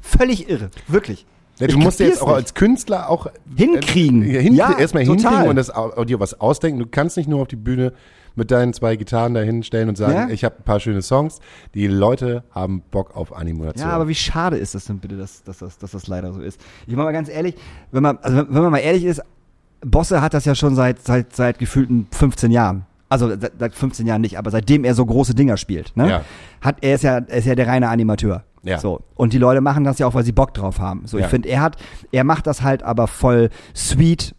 Völlig 0.00 0.48
irre. 0.48 0.70
Wirklich. 0.86 1.26
Ja, 1.58 1.66
du 1.66 1.72
Ich 1.72 1.78
musst 1.78 1.98
dir 2.00 2.06
jetzt 2.06 2.22
auch 2.22 2.28
nicht. 2.28 2.36
als 2.36 2.54
Künstler 2.54 3.08
auch 3.10 3.26
Hinkriegen. 3.56 4.22
Äh, 4.22 4.42
hin, 4.42 4.54
Ja, 4.54 4.78
erstmal 4.78 5.04
total. 5.04 5.16
hinkriegen 5.30 5.48
und 5.50 5.56
das 5.56 5.70
au- 5.74 6.04
dir 6.04 6.20
was 6.20 6.40
ausdenken. 6.40 6.78
Du 6.80 6.86
kannst 6.86 7.16
nicht 7.16 7.28
nur 7.28 7.40
auf 7.42 7.48
die 7.48 7.56
Bühne 7.56 7.92
mit 8.36 8.50
deinen 8.52 8.72
zwei 8.72 8.94
Gitarren 8.94 9.34
dahin 9.34 9.64
stellen 9.64 9.88
und 9.88 9.96
sagen, 9.98 10.12
Ja. 10.14 10.28
ich 10.28 10.44
habe 10.44 10.56
ein 10.58 10.62
paar 10.62 10.78
schöne 10.78 11.02
Songs. 11.02 11.40
Die 11.74 11.88
Leute 11.88 12.44
haben 12.52 12.82
Bock 12.90 13.16
auf 13.16 13.36
Animation. 13.36 13.88
Ja, 13.88 13.92
aber 13.94 14.06
wie 14.06 14.14
schade 14.14 14.56
ist 14.56 14.74
das 14.76 14.84
denn 14.84 14.98
bitte, 14.98 15.16
dass, 15.16 15.42
dass, 15.42 15.58
das, 15.58 15.78
dass 15.78 15.90
das 15.90 16.06
leider 16.06 16.32
so 16.32 16.40
ist? 16.40 16.60
Ich 16.86 16.94
meine 16.94 17.04
mal 17.06 17.12
ganz 17.12 17.28
ehrlich, 17.28 17.56
wenn 17.90 18.02
man, 18.04 18.18
also 18.22 18.36
wenn 18.36 18.46
wenn 18.54 18.62
man 18.62 18.70
mal 18.70 18.78
ehrlich 18.78 19.04
ist, 19.04 19.20
Bosse 19.84 20.20
hat 20.22 20.34
das 20.34 20.44
ja 20.44 20.54
schon 20.54 20.74
seit, 20.76 21.04
seit, 21.04 21.34
seit 21.34 21.58
gefühlten 21.58 22.06
15 22.12 22.50
Jahren. 22.52 22.84
Also 23.08 23.28
seit 23.28 23.52
seit 23.58 23.74
15 23.74 24.06
Jahren 24.06 24.20
nicht, 24.20 24.38
aber 24.38 24.50
seitdem 24.50 24.84
er 24.84 24.94
so 24.94 25.04
große 25.06 25.34
Dinger 25.34 25.56
spielt, 25.56 25.96
ne? 25.96 26.08
Ja. 26.10 26.24
Hat, 26.60 26.76
er 26.82 26.94
ist 26.96 27.02
ja, 27.04 27.18
er 27.18 27.38
ist 27.38 27.46
ja 27.46 27.54
der 27.54 27.66
reine 27.66 27.88
Animateur. 27.88 28.44
Ja. 28.62 28.78
So. 28.78 29.00
Und 29.14 29.32
die 29.32 29.38
Leute 29.38 29.60
machen 29.60 29.84
das 29.84 29.98
ja 29.98 30.06
auch, 30.06 30.14
weil 30.14 30.24
sie 30.24 30.32
Bock 30.32 30.54
drauf 30.54 30.78
haben. 30.78 31.02
So, 31.06 31.18
Ja. 31.18 31.24
ich 31.24 31.30
finde, 31.30 31.48
er 31.48 31.60
hat, 31.60 31.76
er 32.12 32.24
macht 32.24 32.46
das 32.46 32.62
halt 32.62 32.82
aber 32.82 33.06
voll 33.06 33.50
sweet 33.74 34.34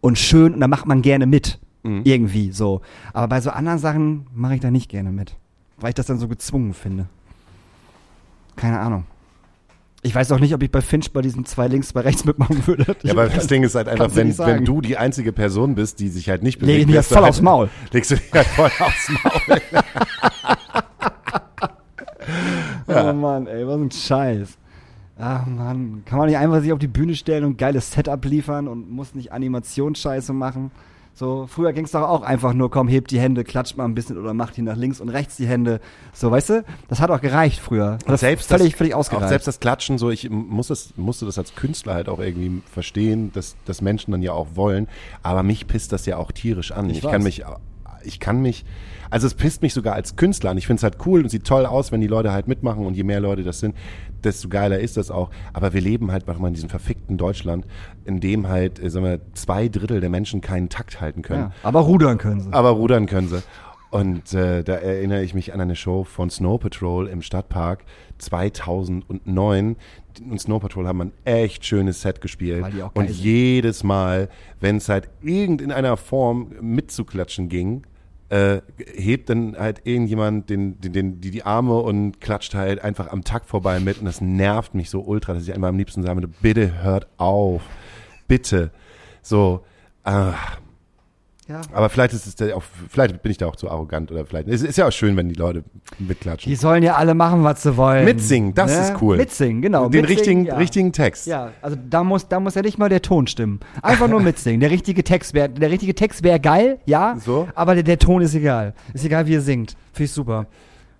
und 0.00 0.18
schön 0.18 0.54
und 0.54 0.60
da 0.60 0.68
macht 0.68 0.86
man 0.86 1.02
gerne 1.02 1.26
mit. 1.26 1.58
Mhm. 1.82 2.02
Irgendwie 2.04 2.52
so. 2.52 2.80
Aber 3.12 3.28
bei 3.28 3.40
so 3.40 3.50
anderen 3.50 3.78
Sachen 3.78 4.26
mache 4.34 4.54
ich 4.54 4.60
da 4.60 4.70
nicht 4.70 4.88
gerne 4.90 5.10
mit. 5.10 5.36
Weil 5.78 5.90
ich 5.90 5.94
das 5.94 6.06
dann 6.06 6.18
so 6.18 6.28
gezwungen 6.28 6.74
finde. 6.74 7.06
Keine 8.56 8.80
Ahnung. 8.80 9.04
Ich 10.02 10.14
weiß 10.14 10.30
auch 10.32 10.38
nicht, 10.38 10.54
ob 10.54 10.62
ich 10.62 10.70
bei 10.70 10.80
Finch 10.80 11.12
bei 11.12 11.22
diesen 11.22 11.44
zwei 11.44 11.66
links, 11.66 11.88
zwei 11.88 12.00
rechts 12.00 12.24
mitmachen 12.24 12.66
würde. 12.66 12.96
Ja, 13.02 13.12
aber 13.12 13.28
das 13.28 13.48
Ding 13.48 13.62
ist 13.64 13.74
halt 13.74 13.88
einfach, 13.88 14.14
wenn, 14.14 14.36
wenn 14.38 14.64
du 14.64 14.80
die 14.80 14.96
einzige 14.96 15.32
Person 15.32 15.74
bist, 15.74 15.98
die 16.00 16.08
sich 16.08 16.28
halt 16.28 16.42
nicht 16.42 16.58
bewegt, 16.60 16.78
lege 16.86 16.90
ich 16.90 16.96
du 17.08 17.14
voll 17.14 17.22
halt, 17.22 17.30
aufs 17.30 17.42
Maul. 17.42 17.68
Legst 17.92 18.12
du 18.12 18.16
dich 18.16 18.32
halt 18.32 18.46
voll 18.46 18.70
aufs 18.78 19.08
Maul. 19.10 19.60
Oh 23.06 23.12
Mann, 23.12 23.46
ey, 23.46 23.66
was 23.66 23.76
ein 23.76 23.90
Scheiß. 23.90 24.58
Ach 25.18 25.46
Mann, 25.46 26.02
kann 26.04 26.18
man 26.18 26.28
nicht 26.28 26.38
einfach 26.38 26.60
sich 26.60 26.72
auf 26.72 26.78
die 26.78 26.86
Bühne 26.86 27.14
stellen 27.14 27.44
und 27.44 27.58
geiles 27.58 27.90
Setup 27.92 28.24
liefern 28.24 28.68
und 28.68 28.90
muss 28.90 29.14
nicht 29.14 29.32
Animationsscheiße 29.32 30.32
machen? 30.32 30.70
So, 31.14 31.48
früher 31.48 31.72
ging 31.72 31.84
es 31.84 31.90
doch 31.90 32.02
auch 32.02 32.22
einfach 32.22 32.52
nur, 32.52 32.70
komm, 32.70 32.86
hebt 32.86 33.10
die 33.10 33.18
Hände, 33.18 33.42
klatscht 33.42 33.76
mal 33.76 33.84
ein 33.84 33.96
bisschen 33.96 34.16
oder 34.16 34.34
macht 34.34 34.56
die 34.56 34.62
nach 34.62 34.76
links 34.76 35.00
und 35.00 35.08
rechts 35.08 35.34
die 35.36 35.48
Hände. 35.48 35.80
So, 36.12 36.30
weißt 36.30 36.50
du? 36.50 36.64
Das 36.86 37.00
hat 37.00 37.10
auch 37.10 37.20
gereicht 37.20 37.58
früher. 37.58 37.94
Und 38.06 38.08
Das 38.12 38.20
selbst 38.20 38.48
völlig, 38.48 38.70
das, 38.70 38.78
völlig 38.78 38.94
Auch 38.94 39.00
ausgereicht. 39.00 39.30
selbst 39.30 39.48
das 39.48 39.58
Klatschen, 39.58 39.98
so 39.98 40.10
ich 40.10 40.30
muss 40.30 40.68
das, 40.68 40.92
musste 40.96 41.26
das 41.26 41.36
als 41.36 41.56
Künstler 41.56 41.94
halt 41.94 42.08
auch 42.08 42.20
irgendwie 42.20 42.62
verstehen, 42.70 43.32
dass, 43.32 43.56
dass 43.64 43.82
Menschen 43.82 44.12
dann 44.12 44.22
ja 44.22 44.30
auch 44.32 44.46
wollen. 44.54 44.86
Aber 45.24 45.42
mich 45.42 45.66
pisst 45.66 45.90
das 45.90 46.06
ja 46.06 46.18
auch 46.18 46.30
tierisch 46.30 46.70
an. 46.70 46.88
Ich 46.88 46.98
Ich, 46.98 47.02
kann 47.10 47.24
mich, 47.24 47.42
ich 48.04 48.20
kann 48.20 48.40
mich, 48.40 48.64
also 49.10 49.26
es 49.26 49.34
pisst 49.34 49.62
mich 49.62 49.74
sogar 49.74 49.94
als 49.94 50.16
Künstler 50.16 50.50
an. 50.50 50.58
Ich 50.58 50.66
finde 50.66 50.78
es 50.78 50.82
halt 50.82 50.96
cool 51.06 51.22
und 51.22 51.28
sieht 51.28 51.44
toll 51.44 51.66
aus, 51.66 51.92
wenn 51.92 52.00
die 52.00 52.06
Leute 52.06 52.32
halt 52.32 52.48
mitmachen 52.48 52.86
und 52.86 52.94
je 52.94 53.04
mehr 53.04 53.20
Leute 53.20 53.42
das 53.42 53.60
sind, 53.60 53.74
desto 54.24 54.48
geiler 54.48 54.78
ist 54.78 54.96
das 54.96 55.10
auch. 55.10 55.30
Aber 55.52 55.72
wir 55.72 55.80
leben 55.80 56.10
halt 56.10 56.26
manchmal 56.26 56.48
in 56.48 56.54
diesem 56.54 56.68
verfickten 56.68 57.16
Deutschland, 57.16 57.66
in 58.04 58.20
dem 58.20 58.48
halt, 58.48 58.82
äh, 58.82 58.90
sagen 58.90 59.04
wir, 59.06 59.20
zwei 59.34 59.68
Drittel 59.68 60.00
der 60.00 60.10
Menschen 60.10 60.40
keinen 60.40 60.68
Takt 60.68 61.00
halten 61.00 61.22
können. 61.22 61.44
ja, 61.44 61.52
aber 61.62 61.80
rudern 61.80 62.18
können 62.18 62.40
sie. 62.40 62.52
Aber 62.52 62.70
rudern 62.70 63.06
können 63.06 63.28
sie. 63.28 63.42
Und 63.90 64.34
äh, 64.34 64.62
da 64.62 64.74
erinnere 64.74 65.22
ich 65.22 65.32
mich 65.32 65.54
an 65.54 65.60
eine 65.60 65.74
Show 65.74 66.04
von 66.04 66.28
Snow 66.28 66.60
Patrol 66.60 67.06
im 67.06 67.22
Stadtpark 67.22 67.84
2009. 68.18 69.76
Und 70.28 70.40
Snow 70.40 70.60
Patrol 70.60 70.86
haben 70.86 71.00
ein 71.00 71.12
echt 71.24 71.64
schönes 71.64 72.02
Set 72.02 72.20
gespielt. 72.20 72.64
Und 72.92 73.08
jedes 73.08 73.84
Mal, 73.84 74.28
wenn 74.60 74.76
es 74.76 74.90
halt 74.90 75.08
irgend 75.22 75.62
in 75.62 75.72
einer 75.72 75.96
Form 75.96 76.52
mitzuklatschen 76.60 77.48
ging, 77.48 77.84
äh, 78.28 78.60
hebt 78.94 79.30
dann 79.30 79.56
halt 79.56 79.82
irgendjemand 79.84 80.50
den, 80.50 80.80
den, 80.80 80.92
den, 80.92 81.20
die, 81.20 81.30
die 81.30 81.44
Arme 81.44 81.78
und 81.78 82.20
klatscht 82.20 82.54
halt 82.54 82.82
einfach 82.82 83.10
am 83.10 83.24
Takt 83.24 83.46
vorbei 83.46 83.80
mit. 83.80 83.98
Und 83.98 84.04
das 84.04 84.20
nervt 84.20 84.74
mich 84.74 84.90
so 84.90 85.00
ultra, 85.00 85.34
dass 85.34 85.44
ich 85.44 85.54
einmal 85.54 85.70
am 85.70 85.78
liebsten 85.78 86.02
sagen 86.02 86.20
würde, 86.20 86.32
bitte 86.42 86.82
hört 86.82 87.06
auf. 87.16 87.62
Bitte. 88.26 88.70
So, 89.22 89.64
ah. 90.04 90.34
Ja. 91.48 91.62
Aber 91.72 91.88
vielleicht 91.88 92.12
ist 92.12 92.26
es 92.26 92.34
da 92.34 92.54
auch, 92.54 92.62
vielleicht 92.90 93.22
bin 93.22 93.32
ich 93.32 93.38
da 93.38 93.46
auch 93.46 93.56
zu 93.56 93.70
arrogant 93.70 94.12
oder 94.12 94.26
vielleicht. 94.26 94.48
Es 94.48 94.62
ist 94.62 94.76
ja 94.76 94.86
auch 94.86 94.92
schön, 94.92 95.16
wenn 95.16 95.30
die 95.30 95.34
Leute 95.34 95.64
mitklatschen. 95.98 96.50
Die 96.50 96.56
sollen 96.56 96.82
ja 96.82 96.96
alle 96.96 97.14
machen, 97.14 97.42
was 97.42 97.62
sie 97.62 97.76
wollen. 97.78 98.04
Mitsingen, 98.04 98.54
das 98.54 98.90
ist 98.90 99.00
cool. 99.00 99.16
Mitsingen, 99.16 99.62
genau. 99.62 99.88
Den 99.88 100.02
mitsingen, 100.02 100.18
richtigen, 100.18 100.44
ja. 100.44 100.56
richtigen 100.56 100.92
Text. 100.92 101.26
Ja, 101.26 101.52
also 101.62 101.78
da 101.88 102.04
muss, 102.04 102.28
da 102.28 102.38
muss 102.38 102.54
ja 102.54 102.60
nicht 102.60 102.76
mal 102.76 102.90
der 102.90 103.00
Ton 103.00 103.26
stimmen. 103.26 103.60
Einfach 103.80 104.08
nur 104.08 104.20
mitsingen. 104.20 104.60
Der 104.60 104.70
richtige 104.70 105.02
Text 105.02 105.32
wäre, 105.32 105.48
der 105.48 105.70
richtige 105.70 105.94
Text 105.94 106.22
wäre 106.22 106.38
geil, 106.38 106.80
ja. 106.84 107.16
So? 107.24 107.48
Aber 107.54 107.74
der, 107.74 107.82
der 107.82 107.98
Ton 107.98 108.20
ist 108.20 108.34
egal. 108.34 108.74
Ist 108.92 109.06
egal, 109.06 109.26
wie 109.26 109.32
ihr 109.32 109.40
singt. 109.40 109.74
Finde 109.94 110.04
ich 110.04 110.12
super. 110.12 110.46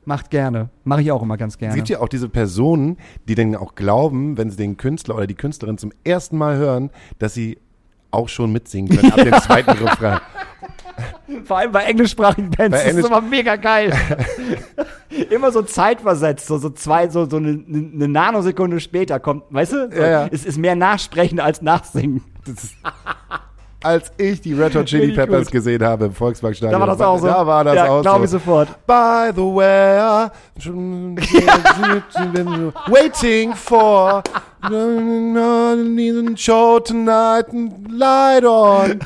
Macht 0.07 0.31
gerne. 0.31 0.71
Mache 0.85 1.03
ich 1.03 1.13
auch 1.13 1.23
immer 1.23 1.37
ganz 1.37 1.59
gerne. 1.59 1.73
Es 1.73 1.77
gibt 1.77 1.91
ja 1.91 2.01
auch 2.01 2.09
diese 2.09 2.31
Personen, 2.31 2.97
die 3.29 3.35
dann 3.35 3.55
auch 3.55 3.75
glauben, 3.75 4.39
wenn 4.39 4.49
sie 4.49 4.57
den 4.57 4.79
Künstler 4.79 5.17
oder 5.17 5.27
die 5.27 5.35
Künstlerin 5.35 5.77
zum 5.77 5.93
ersten 6.05 6.39
Mal 6.39 6.57
hören, 6.57 6.89
dass 7.19 7.35
sie 7.35 7.59
auch 8.11 8.29
schon 8.29 8.53
mitsingen 8.53 8.97
können 8.97 9.13
ab 9.13 9.23
dem 9.23 9.35
zweiten 9.43 9.71
Refrain. 9.73 10.21
Vor 11.45 11.59
allem 11.59 11.73
bei 11.73 11.85
englischsprachigen 11.85 12.51
Bands. 12.51 12.59
Bei 12.59 12.69
das 12.69 12.81
ist 12.83 12.89
Englisch- 12.91 13.07
immer 13.07 13.21
mega 13.21 13.57
geil. 13.57 13.93
immer 15.31 15.53
so 15.53 15.63
zeitversetzt, 15.63 16.47
so, 16.47 16.59
so 16.59 16.71
zwei, 16.71 17.09
so, 17.09 17.29
so 17.29 17.37
eine, 17.37 17.65
eine 17.69 18.09
Nanosekunde 18.09 18.81
später 18.81 19.21
kommt, 19.21 19.45
weißt 19.51 19.73
du? 19.73 19.91
Ja, 19.95 20.09
ja. 20.09 20.29
Es 20.31 20.45
ist 20.45 20.59
mehr 20.59 20.77
Nachsprechen 20.77 21.41
als 21.41 21.63
Nachsingen. 21.63 22.23
Als 23.81 24.11
ich 24.17 24.41
die 24.41 24.55
Red 24.55 24.75
Hot 24.75 24.87
Chili 24.87 25.11
ich 25.11 25.15
Peppers 25.15 25.45
gut. 25.45 25.53
gesehen 25.53 25.85
habe 25.85 26.07
im 26.07 26.13
Volksparkstadion. 26.13 26.73
Da 26.73 26.81
war 26.81 26.89
das 26.89 27.01
auch 27.01 27.19
so. 27.19 27.29
Da 27.29 27.47
war 27.47 27.63
das 27.63 27.77
ja, 27.77 27.89
auch 27.89 28.03
glaube 28.03 28.25
ich 28.25 28.31
so. 28.31 28.39
sofort. 28.39 28.69
By 28.87 29.31
the 29.33 29.43
way, 29.43 30.29
waiting 32.89 33.55
for 33.55 34.25
show 36.37 36.81
tonight, 36.81 37.47
light 37.89 38.45
on. 38.45 38.99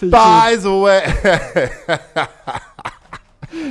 By 0.00 0.56
the 0.58 0.68
way. 0.68 1.00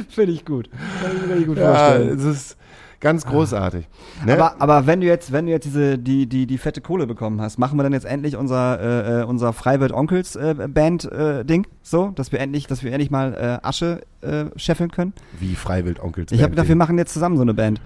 Finde 0.09 0.31
ich 0.33 0.45
gut. 0.45 0.69
Kann 1.01 1.15
ich 1.15 1.21
mir 1.21 1.29
richtig 1.29 1.47
gut 1.47 1.57
Ja, 1.57 1.75
vorstellen. 1.75 2.17
es 2.17 2.23
ist 2.25 2.57
ganz 2.99 3.25
großartig. 3.25 3.87
Ne? 4.25 4.33
Aber, 4.33 4.55
aber 4.59 4.87
wenn 4.87 5.01
du 5.01 5.07
jetzt, 5.07 5.31
wenn 5.31 5.45
du 5.45 5.51
jetzt 5.51 5.65
diese, 5.65 5.99
die, 5.99 6.25
die, 6.27 6.47
die 6.47 6.57
fette 6.57 6.81
Kohle 6.81 7.05
bekommen 7.05 7.39
hast, 7.41 7.59
machen 7.59 7.77
wir 7.77 7.83
dann 7.83 7.93
jetzt 7.93 8.05
endlich 8.05 8.35
unser, 8.35 8.79
äh, 8.79 9.21
äh, 9.21 9.23
unser 9.23 9.53
Freiwild 9.53 9.91
Onkels 9.91 10.35
äh, 10.35 10.55
Band 10.67 11.05
äh, 11.11 11.45
Ding, 11.45 11.67
so, 11.83 12.09
dass 12.15 12.31
wir 12.31 12.39
endlich, 12.39 12.65
dass 12.65 12.83
wir 12.83 12.91
endlich 12.91 13.11
mal 13.11 13.33
äh, 13.61 13.65
Asche 13.65 14.01
äh, 14.21 14.45
scheffeln 14.55 14.89
können. 14.89 15.13
Wie 15.39 15.53
Freiwild 15.55 15.99
Onkels. 16.01 16.31
Ich 16.31 16.41
habe 16.41 16.49
gedacht, 16.51 16.67
wir 16.69 16.75
machen 16.75 16.97
jetzt 16.97 17.13
zusammen 17.13 17.35
so 17.37 17.43
eine 17.43 17.53
Band. 17.53 17.79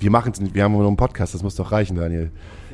wir 0.00 0.10
machen 0.10 0.32
es 0.32 0.40
nicht. 0.40 0.54
Wir 0.54 0.64
haben 0.64 0.72
nur 0.72 0.86
einen 0.86 0.96
Podcast. 0.98 1.32
Das 1.34 1.42
muss 1.42 1.54
doch 1.54 1.72
reichen, 1.72 1.96
Daniel. 1.96 2.30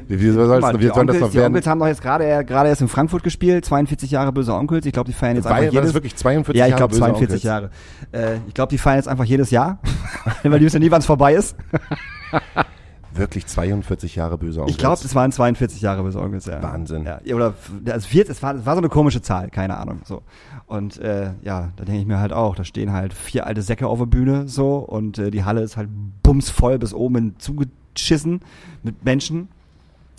Wie, 0.09 0.21
wie 0.21 0.31
soll 0.31 0.47
Guck 0.47 0.55
das, 0.55 0.61
mal, 0.61 0.75
wie 0.75 0.79
die 0.79 0.89
das 0.89 0.97
Onkels, 0.97 1.21
noch 1.21 1.31
die? 1.31 1.41
Onkels 1.41 1.67
haben 1.67 1.79
doch 1.79 1.87
jetzt 1.87 2.03
gerade 2.03 2.45
gerade 2.45 2.69
erst 2.69 2.83
in 2.83 2.89
Frankfurt 2.89 3.23
gespielt, 3.23 3.65
42 3.65 4.11
Jahre 4.11 4.33
böse 4.33 4.55
Onkels. 4.55 4.87
Ich 4.87 4.93
glaube, 4.93 5.07
die 5.07 5.15
feiern 5.15 5.37
jetzt 5.37 5.45
War, 5.45 5.53
einfach 5.53 5.67
war 5.67 5.73
jedes 5.73 5.87
das 5.89 5.95
wirklich 5.95 6.17
42 6.17 6.59
Ja, 6.59 6.67
ich 6.67 6.71
Jahre 6.71 6.79
glaube 6.79 6.91
böse 6.91 7.01
42 7.01 7.25
Onkels? 7.25 7.43
Jahre. 7.43 7.71
Äh, 8.13 8.39
ich 8.47 8.55
glaube, 8.55 8.71
die 8.71 8.79
feiern 8.79 8.97
jetzt 8.97 9.09
einfach 9.09 9.25
jedes 9.25 9.51
Jahr, 9.51 9.79
weil 10.43 10.59
die 10.59 10.67
wissen 10.67 10.77
ja 10.77 10.87
nie, 10.87 10.91
wann 10.91 11.01
es 11.01 11.07
vorbei 11.07 11.35
ist. 11.35 11.57
Wirklich 13.17 13.47
42 13.47 14.17
Jahre 14.17 14.37
böse 14.39 14.61
Onkels. 14.61 14.75
Ich 14.75 14.79
glaube, 14.79 14.95
es 14.95 15.15
waren 15.15 15.31
42 15.31 15.81
Jahre 15.81 16.03
böse 16.03 16.21
Onkels, 16.21 16.47
ja. 16.47 16.61
Wahnsinn. 16.61 17.05
Ja, 17.05 17.21
ja, 17.25 17.37
oder 17.37 17.55
also 17.89 18.09
vier, 18.09 18.29
es 18.29 18.43
war, 18.43 18.57
es 18.57 18.67
war 18.67 18.75
so 18.75 18.81
eine 18.81 18.89
komische 18.89 19.23
Zahl, 19.23 19.51
keine 19.51 19.77
Ahnung. 19.77 20.01
So. 20.05 20.23
Und 20.67 20.99
äh, 20.99 21.31
ja, 21.43 21.71
da 21.77 21.85
denke 21.85 22.01
ich 22.01 22.07
mir 22.07 22.19
halt 22.19 22.33
auch, 22.33 22.57
da 22.57 22.65
stehen 22.65 22.93
halt 22.93 23.15
vier 23.15 23.47
alte 23.47 23.63
Säcke 23.63 23.87
auf 23.87 24.01
der 24.01 24.07
Bühne 24.07 24.49
so 24.49 24.79
und 24.79 25.19
äh, 25.19 25.31
die 25.31 25.45
Halle 25.45 25.61
ist 25.61 25.77
halt 25.77 25.89
bumsvoll 26.25 26.79
bis 26.79 26.93
oben 26.93 27.15
hin 27.15 27.35
zugeschissen 27.39 28.41
mit 28.83 29.05
Menschen. 29.05 29.49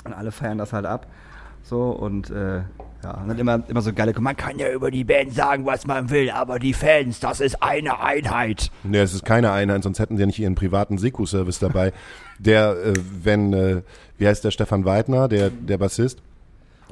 Und 0.06 0.14
alle 0.14 0.32
feiern 0.32 0.58
das 0.58 0.72
halt 0.74 0.86
ab. 0.86 1.08
So 1.64 1.90
und 1.90 2.30
äh, 2.30 2.58
ja, 3.04 3.12
und 3.22 3.28
dann 3.28 3.40
immer, 3.40 3.64
immer 3.68 3.82
so 3.82 3.92
geile, 3.92 4.14
man 4.20 4.38
kann 4.38 4.60
ja 4.60 4.72
über 4.72 4.92
die 4.92 5.04
Band 5.04 5.34
sagen, 5.34 5.66
was 5.66 5.88
man 5.88 6.12
will, 6.12 6.30
aber 6.30 6.60
die 6.60 6.74
Fans, 6.74 7.20
das 7.20 7.40
ist 7.40 7.62
eine 7.64 8.00
Einheit. 8.00 8.70
Nee, 8.84 9.00
es 9.00 9.16
ist 9.16 9.26
keine 9.26 9.52
Einheit, 9.52 9.82
sonst 9.82 9.98
hätten 9.98 10.16
sie 10.16 10.22
ja 10.22 10.28
nicht 10.28 10.38
ihren 10.40 10.54
privaten 10.54 11.00
Seku-Service 11.00 11.58
dabei. 11.60 11.92
Der, 12.38 12.76
äh, 12.86 12.94
wenn, 13.24 13.54
äh, 13.54 13.82
wie 14.20 14.28
heißt 14.28 14.44
der 14.44 14.52
Stefan 14.52 14.86
Weidner, 14.86 15.28
der, 15.28 15.50
der 15.50 15.80
Bassist 15.80 16.22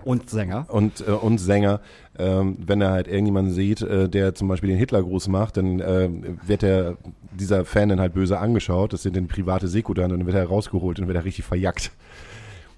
Und 0.04 0.30
Sänger. 0.32 0.66
und, 0.70 1.08
äh, 1.08 1.12
und 1.12 1.38
Sänger, 1.38 1.80
ähm, 2.18 2.58
wenn 2.66 2.82
er 2.82 2.92
halt 2.92 3.08
irgendjemanden 3.08 3.54
sieht, 3.54 3.82
äh, 3.84 4.10
der 4.10 4.34
zum 4.34 4.48
Beispiel 4.48 4.70
den 4.70 4.80
Hitlergruß 4.80 5.28
macht, 5.28 5.58
dann 5.58 5.80
äh, 5.82 6.10
wird 6.48 6.64
der, 6.64 6.98
dieser 7.32 7.64
Fan 7.66 7.90
dann 7.90 8.00
halt 8.00 8.14
böse 8.16 8.40
angeschaut, 8.40 8.94
das 8.94 9.04
sind 9.04 9.16
dann 9.16 9.28
private 9.28 9.68
Seku 9.68 9.94
dann 9.94 10.12
und 10.12 10.20
dann 10.20 10.26
wird 10.26 10.36
er 10.36 10.48
rausgeholt 10.48 10.98
und 10.98 11.04
dann 11.04 11.08
wird 11.10 11.18
er 11.18 11.26
richtig 11.26 11.46
verjagt. 11.46 11.92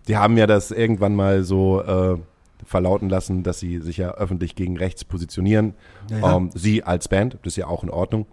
Die 0.07 0.17
haben 0.17 0.37
ja 0.37 0.47
das 0.47 0.71
irgendwann 0.71 1.15
mal 1.15 1.43
so 1.43 1.81
äh, 1.81 2.17
verlauten 2.65 3.09
lassen, 3.09 3.43
dass 3.43 3.59
sie 3.59 3.79
sich 3.79 3.97
ja 3.97 4.13
öffentlich 4.15 4.55
gegen 4.55 4.77
rechts 4.77 5.03
positionieren. 5.03 5.73
Ja, 6.09 6.19
ja. 6.19 6.37
Ähm, 6.37 6.49
sie 6.53 6.83
als 6.83 7.07
Band, 7.07 7.37
das 7.43 7.53
ist 7.53 7.57
ja 7.57 7.67
auch 7.67 7.83
in 7.83 7.89
Ordnung. 7.89 8.25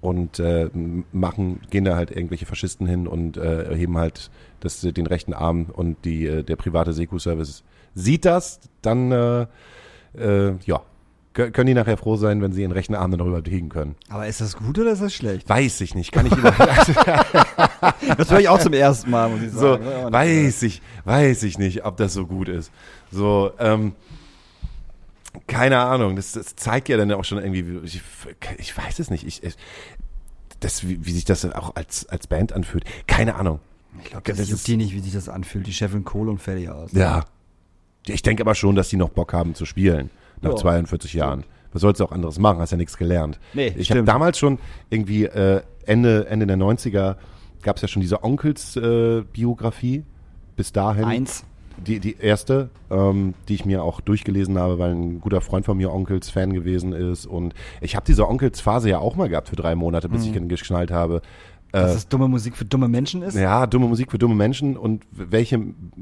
Und 0.00 0.40
äh, 0.40 0.68
machen, 1.12 1.60
gehen 1.70 1.84
da 1.84 1.94
halt 1.94 2.10
irgendwelche 2.10 2.44
Faschisten 2.44 2.88
hin 2.88 3.06
und 3.06 3.36
äh, 3.36 3.72
heben 3.76 3.98
halt 3.98 4.30
das, 4.58 4.80
den 4.80 5.06
rechten 5.06 5.32
Arm 5.32 5.66
und 5.72 6.04
die, 6.04 6.26
äh, 6.26 6.42
der 6.42 6.56
private 6.56 6.92
Seku-Service 6.92 7.62
sieht 7.94 8.24
das, 8.24 8.58
dann 8.80 9.12
äh, 9.12 9.46
äh, 10.18 10.54
ja, 10.64 10.82
können 11.34 11.66
die 11.66 11.74
nachher 11.74 11.96
froh 11.96 12.16
sein, 12.16 12.42
wenn 12.42 12.52
sie 12.52 12.62
ihren 12.62 12.72
rechten 12.72 12.94
Arm 12.94 13.10
dann 13.10 13.18
darüber 13.18 13.40
biegen 13.42 13.68
können. 13.68 13.94
Aber 14.08 14.26
ist 14.26 14.40
das 14.40 14.56
gut 14.56 14.78
oder 14.78 14.92
ist 14.92 15.02
das 15.02 15.14
schlecht? 15.14 15.48
Weiß 15.48 15.80
ich 15.80 15.94
nicht, 15.94 16.12
kann 16.12 16.26
ich 16.26 16.32
Das 18.16 18.30
höre 18.30 18.40
ich 18.40 18.48
auch 18.48 18.58
zum 18.60 18.72
ersten 18.72 19.10
Mal, 19.10 19.28
muss 19.30 19.42
ich 19.42 19.50
so, 19.52 19.60
sagen. 19.74 19.86
Und- 20.06 20.12
weiß 20.12 20.62
ich, 20.62 20.82
weiß 21.04 21.42
ich 21.44 21.58
nicht, 21.58 21.84
ob 21.84 21.96
das 21.96 22.12
so 22.12 22.26
gut 22.26 22.48
ist. 22.48 22.70
So, 23.10 23.52
ähm, 23.58 23.94
keine 25.46 25.78
Ahnung, 25.78 26.16
das, 26.16 26.32
das 26.32 26.56
zeigt 26.56 26.88
ja 26.88 26.96
dann 26.96 27.10
auch 27.12 27.24
schon 27.24 27.38
irgendwie, 27.38 27.66
wie- 27.66 27.86
ich, 27.86 28.02
ich 28.58 28.76
weiß 28.76 28.98
es 28.98 29.10
nicht, 29.10 29.26
ich, 29.26 29.42
ich 29.42 29.54
das, 30.60 30.86
wie, 30.86 31.04
wie 31.04 31.12
sich 31.12 31.24
das 31.24 31.44
auch 31.44 31.74
als, 31.74 32.08
als 32.08 32.26
Band 32.26 32.52
anfühlt, 32.52 32.84
keine 33.06 33.34
Ahnung. 33.34 33.60
Ich 34.02 34.10
glaube, 34.10 34.32
das, 34.32 34.48
juckt 34.48 34.66
die 34.66 34.76
nicht, 34.76 34.94
wie 34.94 35.00
sich 35.00 35.12
das 35.12 35.28
anfühlt. 35.28 35.66
Die 35.66 35.72
Chefin 35.72 36.04
Kohle 36.04 36.30
und 36.30 36.38
fertig 36.40 36.70
aus. 36.70 36.92
Ja. 36.92 37.24
Ich 38.06 38.22
denke 38.22 38.42
aber 38.42 38.54
schon, 38.54 38.74
dass 38.74 38.88
die 38.88 38.96
noch 38.96 39.10
Bock 39.10 39.32
haben 39.32 39.54
zu 39.54 39.66
spielen. 39.66 40.10
Nach 40.42 40.50
Ja, 40.50 40.56
42 40.56 41.14
Jahren. 41.14 41.44
Was 41.72 41.80
sollst 41.82 42.00
du 42.00 42.04
auch 42.04 42.12
anderes 42.12 42.38
machen? 42.38 42.58
Hast 42.58 42.70
ja 42.70 42.76
nichts 42.76 42.98
gelernt. 42.98 43.38
Nee, 43.54 43.72
ich 43.76 43.90
habe 43.90 44.02
damals 44.02 44.38
schon 44.38 44.58
irgendwie 44.90 45.24
äh, 45.24 45.62
Ende, 45.86 46.26
Ende 46.28 46.46
der 46.46 46.58
90er 46.58 47.16
gab 47.62 47.76
es 47.76 47.82
ja 47.82 47.88
schon 47.88 48.02
diese 48.02 48.22
Onkels-Biografie. 48.22 50.04
Bis 50.56 50.72
dahin. 50.72 51.04
Eins. 51.04 51.44
Die, 51.86 51.98
die 52.00 52.18
erste, 52.18 52.68
ähm, 52.90 53.32
die 53.48 53.54
ich 53.54 53.64
mir 53.64 53.82
auch 53.82 54.02
durchgelesen 54.02 54.58
habe, 54.58 54.78
weil 54.78 54.92
ein 54.92 55.20
guter 55.20 55.40
Freund 55.40 55.64
von 55.64 55.78
mir 55.78 55.90
Onkels-Fan 55.90 56.52
gewesen 56.52 56.92
ist. 56.92 57.24
Und 57.24 57.54
ich 57.80 57.96
habe 57.96 58.04
diese 58.06 58.28
Onkels-Phase 58.28 58.90
ja 58.90 58.98
auch 58.98 59.16
mal 59.16 59.30
gehabt 59.30 59.48
für 59.48 59.56
drei 59.56 59.74
Monate, 59.74 60.10
bis 60.10 60.26
ich 60.26 60.48
geschnallt 60.48 60.90
habe. 60.90 61.22
Dass 61.72 61.94
es 61.94 62.08
dumme 62.08 62.28
Musik 62.28 62.56
für 62.56 62.66
dumme 62.66 62.88
Menschen 62.88 63.22
ist? 63.22 63.34
Ja, 63.34 63.66
dumme 63.66 63.88
Musik 63.88 64.10
für 64.10 64.18
dumme 64.18 64.34
Menschen 64.34 64.76
und 64.76 65.04
welche 65.10 65.58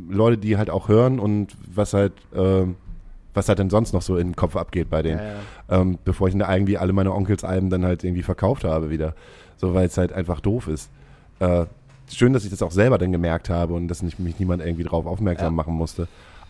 Leute 0.09 0.37
die 0.37 0.57
halt 0.57 0.69
auch 0.69 0.89
hören 0.89 1.21
und 1.21 1.57
was 1.73 1.95
halt, 1.95 2.15
ähm, 2.35 2.75
was 3.35 3.49
halt 3.49 3.59
denn 3.59 3.71
sonst 3.71 3.93
noch 3.93 4.03
so 4.03 4.17
in 4.17 4.29
den 4.29 4.37
Kopf 4.37 4.57
abgeht 4.57 4.91
bei 4.91 5.03
denen. 5.03 5.21
Ja, 5.21 5.81
Ähm, 5.81 5.99
bevor 6.05 6.29
ich 6.29 6.37
dann 6.37 6.51
irgendwie 6.51 6.79
alle 6.79 6.93
meine 6.93 7.13
Onkelsalben 7.15 7.71
dann 7.71 7.85
halt 7.85 8.03
irgendwie 8.05 8.23
verkauft 8.23 8.65
habe 8.65 8.91
wieder. 8.91 9.15
So, 9.57 9.75
weil 9.75 9.87
es 9.87 9.97
halt 9.97 10.13
einfach 10.13 10.41
doof 10.41 10.69
ist. 10.69 10.91
Äh, 11.39 11.67
schön, 12.13 12.33
dass 12.33 12.45
ich 12.45 12.51
das 12.51 12.63
auch 12.63 12.73
selber 12.73 12.99
dann 12.99 13.13
gemerkt 13.13 13.51
habe 13.51 13.75
und 13.75 13.89
dass 13.89 14.03
nicht, 14.03 14.19
mich 14.19 14.39
niemand 14.41 14.63
irgendwie 14.63 14.85
drauf 14.85 15.07
aufmerksam 15.07 15.47
Ja. 15.53 15.57
machen 15.57 15.75
musste. 15.75 16.03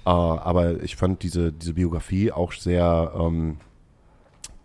Äh, 0.07 0.11
aber 0.11 0.83
ich 0.83 0.97
fand 0.97 1.23
diese, 1.23 1.53
diese 1.53 1.75
Biografie 1.75 2.33
auch 2.33 2.53
sehr, 2.53 3.13
ähm, 3.19 3.59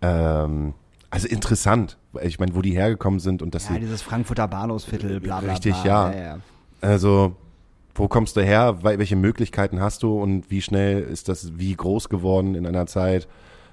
ähm, 0.01 0.74
also 1.09 1.28
interessant. 1.28 1.97
Ich 2.22 2.39
meine, 2.39 2.55
wo 2.55 2.61
die 2.61 2.72
hergekommen 2.72 3.20
sind 3.20 3.41
und 3.41 3.55
dass 3.55 3.68
Ja, 3.68 3.76
sie 3.76 3.82
dieses 3.82 4.01
Frankfurter 4.01 4.47
Bahnhofsviertel, 4.47 5.20
bla 5.20 5.39
bla 5.41 5.51
Richtig, 5.51 5.82
bla. 5.84 6.13
ja. 6.13 6.38
Also, 6.82 7.36
wo 7.96 8.08
kommst 8.08 8.36
du 8.38 8.41
her? 8.41 8.80
Wel- 8.84 9.00
Welche 9.00 9.16
Möglichkeiten 9.16 9.82
hast 9.82 10.04
du 10.04 10.22
und 10.22 10.52
wie 10.52 10.62
schnell 10.62 11.02
ist 11.02 11.30
das 11.30 11.58
wie 11.58 11.74
groß 11.76 12.10
geworden 12.10 12.54
in 12.56 12.66
einer 12.68 12.86
Zeit, 12.88 13.28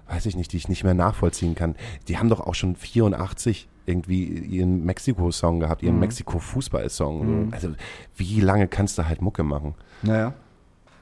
weiß 0.08 0.26
ich 0.26 0.36
nicht, 0.36 0.52
die 0.52 0.56
ich 0.56 0.68
nicht 0.68 0.84
mehr 0.84 0.94
nachvollziehen 0.94 1.54
kann. 1.54 1.74
Die 2.08 2.18
haben 2.18 2.28
doch 2.28 2.40
auch 2.40 2.54
schon 2.54 2.76
84 2.76 3.68
irgendwie 3.86 4.24
ihren 4.26 4.84
Mexiko-Song 4.84 5.58
gehabt, 5.60 5.82
Mhm. 5.82 5.88
ihren 5.88 5.98
Mexiko-Fußball-Song. 6.00 7.52
Also, 7.52 7.70
wie 8.16 8.40
lange 8.40 8.68
kannst 8.68 8.96
du 8.98 9.06
halt 9.08 9.20
Mucke 9.22 9.42
machen? 9.42 9.74
Naja. 10.02 10.34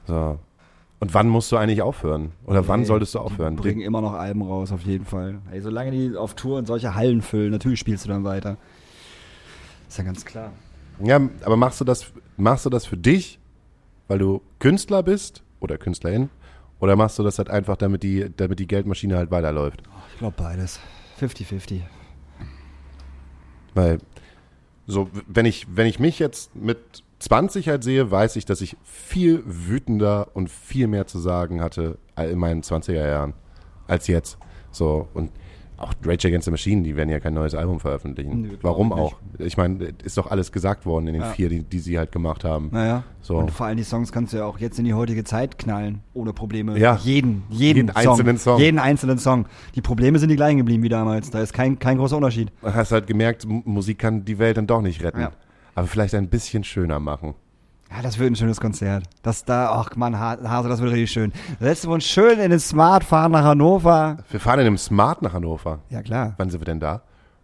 So. 0.07 0.39
Und 0.99 1.13
wann 1.13 1.29
musst 1.29 1.51
du 1.51 1.57
eigentlich 1.57 1.81
aufhören? 1.81 2.31
Oder 2.45 2.67
wann 2.67 2.81
Nee, 2.81 2.85
solltest 2.85 3.15
du 3.15 3.19
aufhören? 3.19 3.55
Die 3.55 3.61
bringen 3.61 3.81
immer 3.81 4.01
noch 4.01 4.13
Alben 4.13 4.41
raus, 4.43 4.71
auf 4.71 4.81
jeden 4.81 5.05
Fall. 5.05 5.39
Ey, 5.51 5.61
solange 5.61 5.91
die 5.91 6.15
auf 6.15 6.35
Tour 6.35 6.57
und 6.59 6.67
solche 6.67 6.93
Hallen 6.95 7.21
füllen, 7.21 7.51
natürlich 7.51 7.79
spielst 7.79 8.05
du 8.05 8.09
dann 8.09 8.23
weiter. 8.23 8.57
Ist 9.87 9.97
ja 9.97 10.03
ganz 10.03 10.23
klar. 10.25 10.51
Ja, 11.03 11.19
aber 11.43 11.57
machst 11.57 11.81
du 11.81 11.85
das, 11.85 12.11
machst 12.41 12.65
du 12.65 12.69
das 12.69 12.85
für 12.85 12.97
dich, 12.97 13.39
weil 14.07 14.19
du 14.19 14.41
Künstler 14.59 15.03
bist 15.03 15.43
oder 15.59 15.77
Künstlerin? 15.77 16.29
Oder 16.79 16.95
machst 16.95 17.19
du 17.19 17.23
das 17.23 17.37
halt 17.37 17.49
einfach, 17.49 17.77
damit 17.77 18.01
die, 18.03 18.31
damit 18.35 18.59
die 18.59 18.67
Geldmaschine 18.67 19.15
halt 19.15 19.29
weiterläuft? 19.29 19.83
Ich 20.13 20.19
glaube 20.19 20.35
beides. 20.35 20.79
50-50. 21.19 21.81
Weil, 23.75 23.99
so, 24.87 25.09
wenn 25.27 25.45
ich, 25.45 25.67
wenn 25.69 25.85
ich 25.85 25.99
mich 25.99 26.17
jetzt 26.17 26.55
mit 26.55 27.03
20 27.19 27.69
halt 27.69 27.83
sehe, 27.83 28.09
weiß 28.09 28.35
ich, 28.35 28.45
dass 28.45 28.61
ich 28.61 28.75
viel 28.83 29.43
wütender 29.45 30.29
und 30.33 30.49
viel 30.49 30.87
mehr 30.87 31.05
zu 31.05 31.19
sagen 31.19 31.61
hatte 31.61 31.99
in 32.17 32.39
meinen 32.39 32.63
20er 32.63 33.07
Jahren 33.07 33.33
als 33.87 34.07
jetzt. 34.07 34.39
So, 34.71 35.07
und 35.13 35.31
auch 35.83 35.93
Rage 36.05 36.27
Against 36.27 36.45
the 36.45 36.51
Machine, 36.51 36.83
die 36.83 36.95
werden 36.95 37.09
ja 37.09 37.19
kein 37.19 37.33
neues 37.33 37.55
Album 37.55 37.79
veröffentlichen. 37.79 38.43
Glaub 38.59 38.63
Warum 38.63 38.93
auch? 38.93 39.15
Ich 39.39 39.57
meine, 39.57 39.93
ist 40.03 40.17
doch 40.17 40.29
alles 40.29 40.51
gesagt 40.51 40.85
worden 40.85 41.07
in 41.07 41.13
den 41.13 41.21
Ja. 41.23 41.29
vier, 41.29 41.49
die, 41.49 41.63
die 41.63 41.79
sie 41.79 41.97
halt 41.97 42.11
gemacht 42.11 42.43
haben. 42.43 42.69
Naja. 42.71 43.03
So. 43.21 43.37
Und 43.37 43.51
vor 43.51 43.65
allem 43.67 43.77
die 43.77 43.83
Songs 43.83 44.11
kannst 44.11 44.33
du 44.33 44.37
ja 44.37 44.45
auch 44.45 44.59
jetzt 44.59 44.79
in 44.79 44.85
die 44.85 44.93
heutige 44.93 45.23
Zeit 45.23 45.57
knallen, 45.57 46.01
ohne 46.13 46.33
Probleme. 46.33 46.77
Ja. 46.77 46.97
Jeden, 47.03 47.43
jeden, 47.49 47.87
Jeden 47.87 47.89
einzelnen 47.91 48.37
Song. 48.37 48.59
Jeden 48.59 48.79
einzelnen 48.79 49.17
Song. 49.17 49.45
Die 49.75 49.81
Probleme 49.81 50.19
sind 50.19 50.29
die 50.29 50.35
gleichen 50.35 50.57
geblieben 50.57 50.83
wie 50.83 50.89
damals. 50.89 51.29
Da 51.29 51.41
ist 51.41 51.53
kein, 51.53 51.79
kein 51.79 51.97
großer 51.97 52.15
Unterschied. 52.17 52.51
Man 52.61 52.73
hast 52.73 52.91
halt 52.91 53.07
gemerkt, 53.07 53.45
Musik 53.47 53.99
kann 53.99 54.25
die 54.25 54.39
Welt 54.39 54.57
dann 54.57 54.67
doch 54.67 54.81
nicht 54.81 55.03
retten. 55.03 55.21
Ja. 55.21 55.31
Aber 55.75 55.87
vielleicht 55.87 56.15
ein 56.15 56.27
bisschen 56.29 56.63
schöner 56.63 56.99
machen. 56.99 57.35
Ja, 57.93 58.01
das 58.01 58.17
wird 58.17 58.31
ein 58.31 58.35
schönes 58.35 58.61
Konzert. 58.61 59.03
Das 59.21 59.43
da, 59.43 59.69
ach 59.71 59.95
Mann, 59.97 60.17
Ha- 60.17 60.37
Hase, 60.43 60.69
das 60.69 60.79
wird 60.81 60.91
richtig 60.93 61.11
schön. 61.11 61.33
Setzen 61.59 61.89
wir 61.89 61.95
uns 61.95 62.05
schön 62.05 62.39
in 62.39 62.49
den 62.51 62.59
Smart, 62.59 63.03
fahren 63.03 63.33
nach 63.33 63.43
Hannover. 63.43 64.17
Wir 64.29 64.39
fahren 64.39 64.59
in 64.59 64.67
einem 64.67 64.77
Smart 64.77 65.21
nach 65.21 65.33
Hannover. 65.33 65.79
Ja, 65.89 66.01
klar. 66.01 66.33
Wann 66.37 66.49
sind 66.49 66.61
wir 66.61 66.65
denn 66.65 66.79
da? 66.79 67.01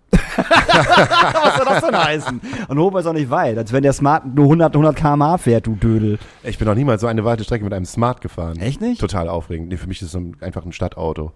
Was 0.37 1.57
soll 1.57 1.65
das 1.65 1.83
denn 1.83 1.97
heißen? 1.97 2.41
Hannover 2.69 2.99
ist 2.99 3.05
auch 3.07 3.13
nicht 3.13 3.29
weit, 3.29 3.57
als 3.57 3.73
wenn 3.73 3.83
der 3.83 3.91
Smart 3.93 4.25
nur 4.25 4.45
100, 4.45 4.73
100 4.73 4.95
km/h 4.95 5.37
fährt, 5.37 5.67
du 5.67 5.75
Dödel. 5.75 6.17
Ich 6.43 6.57
bin 6.57 6.67
noch 6.67 6.75
niemals 6.75 7.01
so 7.01 7.07
eine 7.07 7.25
weite 7.25 7.43
Strecke 7.43 7.65
mit 7.65 7.73
einem 7.73 7.85
Smart 7.85 8.21
gefahren. 8.21 8.57
Echt 8.59 8.79
nicht? 8.79 9.01
Total 9.01 9.27
aufregend. 9.27 9.67
Nee, 9.67 9.77
für 9.77 9.87
mich 9.87 10.01
ist 10.01 10.13
es 10.13 10.21
einfach 10.41 10.65
ein 10.65 10.71
Stadtauto. 10.71 11.33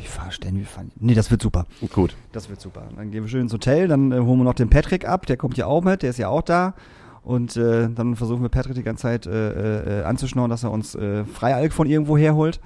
Ich 0.00 0.08
fahr 0.08 0.32
ständig, 0.32 0.62
wir 0.64 0.68
fahren. 0.68 0.90
Nee, 0.96 1.14
das 1.14 1.30
wird 1.30 1.40
super. 1.42 1.66
Gut. 1.92 2.16
Das 2.32 2.48
wird 2.48 2.60
super. 2.60 2.82
Dann 2.96 3.10
gehen 3.10 3.22
wir 3.22 3.28
schön 3.28 3.42
ins 3.42 3.52
Hotel, 3.52 3.86
dann 3.86 4.10
äh, 4.12 4.18
holen 4.18 4.38
wir 4.38 4.44
noch 4.44 4.54
den 4.54 4.70
Patrick 4.70 5.06
ab, 5.06 5.26
der 5.26 5.36
kommt 5.36 5.56
ja 5.58 5.66
auch 5.66 5.82
mit, 5.82 6.02
der 6.02 6.10
ist 6.10 6.18
ja 6.18 6.28
auch 6.28 6.42
da. 6.42 6.72
Und 7.24 7.56
äh, 7.56 7.88
dann 7.88 8.16
versuchen 8.16 8.42
wir 8.42 8.50
Patrick 8.50 8.74
die 8.74 8.82
ganze 8.82 9.02
Zeit 9.02 9.26
äh, 9.26 10.00
äh, 10.00 10.04
anzuschnorren, 10.04 10.50
dass 10.50 10.62
er 10.62 10.70
uns 10.70 10.94
äh, 10.94 11.24
Freialk 11.24 11.72
von 11.72 11.88
irgendwo 11.88 12.18
herholt. 12.18 12.60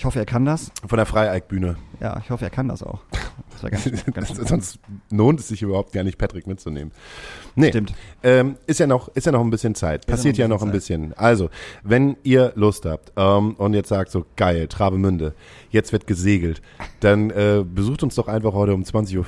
Ich 0.00 0.06
hoffe, 0.06 0.18
er 0.18 0.24
kann 0.24 0.46
das. 0.46 0.72
Von 0.86 0.96
der 0.96 1.04
Freieig-Bühne. 1.04 1.76
Ja, 2.00 2.18
ich 2.24 2.30
hoffe, 2.30 2.44
er 2.44 2.50
kann 2.50 2.68
das 2.68 2.82
auch. 2.82 3.00
Das 3.60 3.70
ganz, 3.70 4.04
ganz 4.14 4.48
Sonst 4.48 4.78
lohnt 5.10 5.40
es 5.40 5.48
sich 5.48 5.60
überhaupt 5.60 5.92
gar 5.92 6.04
nicht, 6.04 6.16
Patrick 6.16 6.46
mitzunehmen. 6.46 6.90
Nee. 7.54 7.68
Stimmt. 7.68 7.92
Ähm, 8.22 8.56
ist 8.66 8.80
ja 8.80 8.86
noch, 8.86 9.08
ist 9.08 9.26
ja 9.26 9.32
noch 9.32 9.42
ein 9.42 9.50
bisschen 9.50 9.74
Zeit. 9.74 10.06
Passiert 10.06 10.36
noch 10.36 10.38
ja 10.38 10.44
ein 10.46 10.50
noch 10.50 10.62
ein 10.62 10.72
bisschen 10.72 11.10
bisschen. 11.10 11.18
Also, 11.18 11.50
wenn 11.82 12.16
ihr 12.22 12.52
Lust 12.54 12.86
habt 12.86 13.12
ähm, 13.16 13.54
und 13.56 13.74
jetzt 13.74 13.90
sagt 13.90 14.10
so, 14.10 14.24
geil, 14.36 14.68
Travemünde, 14.68 15.34
jetzt 15.68 15.92
wird 15.92 16.06
gesegelt, 16.06 16.62
dann 17.00 17.28
äh, 17.28 17.62
besucht 17.62 18.02
uns 18.02 18.14
doch 18.14 18.28
einfach 18.28 18.54
heute 18.54 18.72
um 18.72 18.82
20.15 18.82 19.18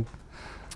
Uhr. 0.00 0.04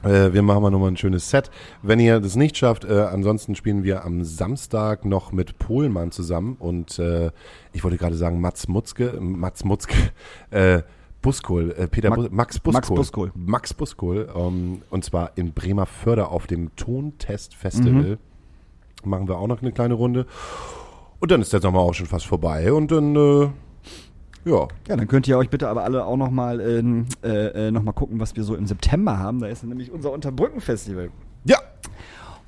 Äh, 0.03 0.33
wir 0.33 0.43
machen 0.43 0.63
mal 0.63 0.71
nochmal 0.71 0.91
ein 0.91 0.97
schönes 0.97 1.31
Set. 1.31 1.51
Wenn 1.83 2.01
ihr 2.01 2.21
das 2.21 2.37
nicht 2.37 2.57
schafft, 2.57 2.85
äh, 2.85 3.01
ansonsten 3.01 3.55
spielen 3.55 3.85
wir 3.85 4.05
am 4.05 4.25
Samstag 4.25 5.05
noch 5.05 5.33
mit 5.33 5.59
Pohlmann 5.59 6.11
zusammen 6.11 6.57
und 6.59 6.99
äh, 6.99 7.31
ich 7.73 7.85
wollte 7.85 7.97
gerade 7.99 8.17
sagen 8.17 8.41
Mats 8.41 8.69
Mutzke, 8.69 9.19
Mats 9.21 9.65
Mutzke, 9.65 9.95
äh, 10.51 10.83
Buskohl, 11.21 11.73
äh, 11.79 11.87
Peter 11.87 12.11
Max- 12.11 12.29
Bu 12.29 12.35
Max 12.35 12.59
Buskohl. 12.61 12.73
Max 12.73 12.89
Buskohl. 12.91 13.33
Max 13.37 13.75
Buskohl, 13.75 14.29
ähm, 14.35 14.83
und 14.91 15.05
zwar 15.05 15.31
in 15.37 15.53
Bremerförde 15.53 16.27
auf 16.29 16.47
dem 16.49 16.75
Tontest-Festival. 16.75 18.19
Machen 19.05 19.29
wir 19.29 19.37
auch 19.39 19.47
noch 19.47 19.63
eine 19.63 19.71
kleine 19.73 19.95
Runde. 19.95 20.27
Und 21.21 21.31
dann 21.31 21.41
ist 21.41 21.53
der 21.53 21.61
Sommer 21.61 21.79
auch 21.79 21.95
schon 21.95 22.07
fast 22.07 22.27
vorbei 22.27 22.73
und 22.73 22.91
dann, 22.91 23.15
äh, 23.15 23.49
ja, 24.45 24.68
Ja, 24.88 24.97
dann 24.97 25.07
könnt 25.09 25.28
ihr 25.28 25.38
euch 25.38 25.51
bitte 25.51 25.68
aber 25.68 25.84
alle 25.84 26.05
auch 26.05 26.16
nochmal 26.16 26.61
ähm, 26.61 27.07
äh, 27.22 27.68
äh, 27.68 27.70
noch 27.70 27.82
mal 27.82 27.93
gucken, 27.93 28.20
was 28.20 28.34
wir 28.36 28.45
so 28.45 28.55
im 28.55 28.66
September 28.66 29.18
haben. 29.18 29.40
Da 29.40 29.47
ist 29.47 29.62
nämlich 29.64 29.90
unser 29.90 30.12
Unterbrücken-Festival. 30.12 31.11
ja, 31.45 31.59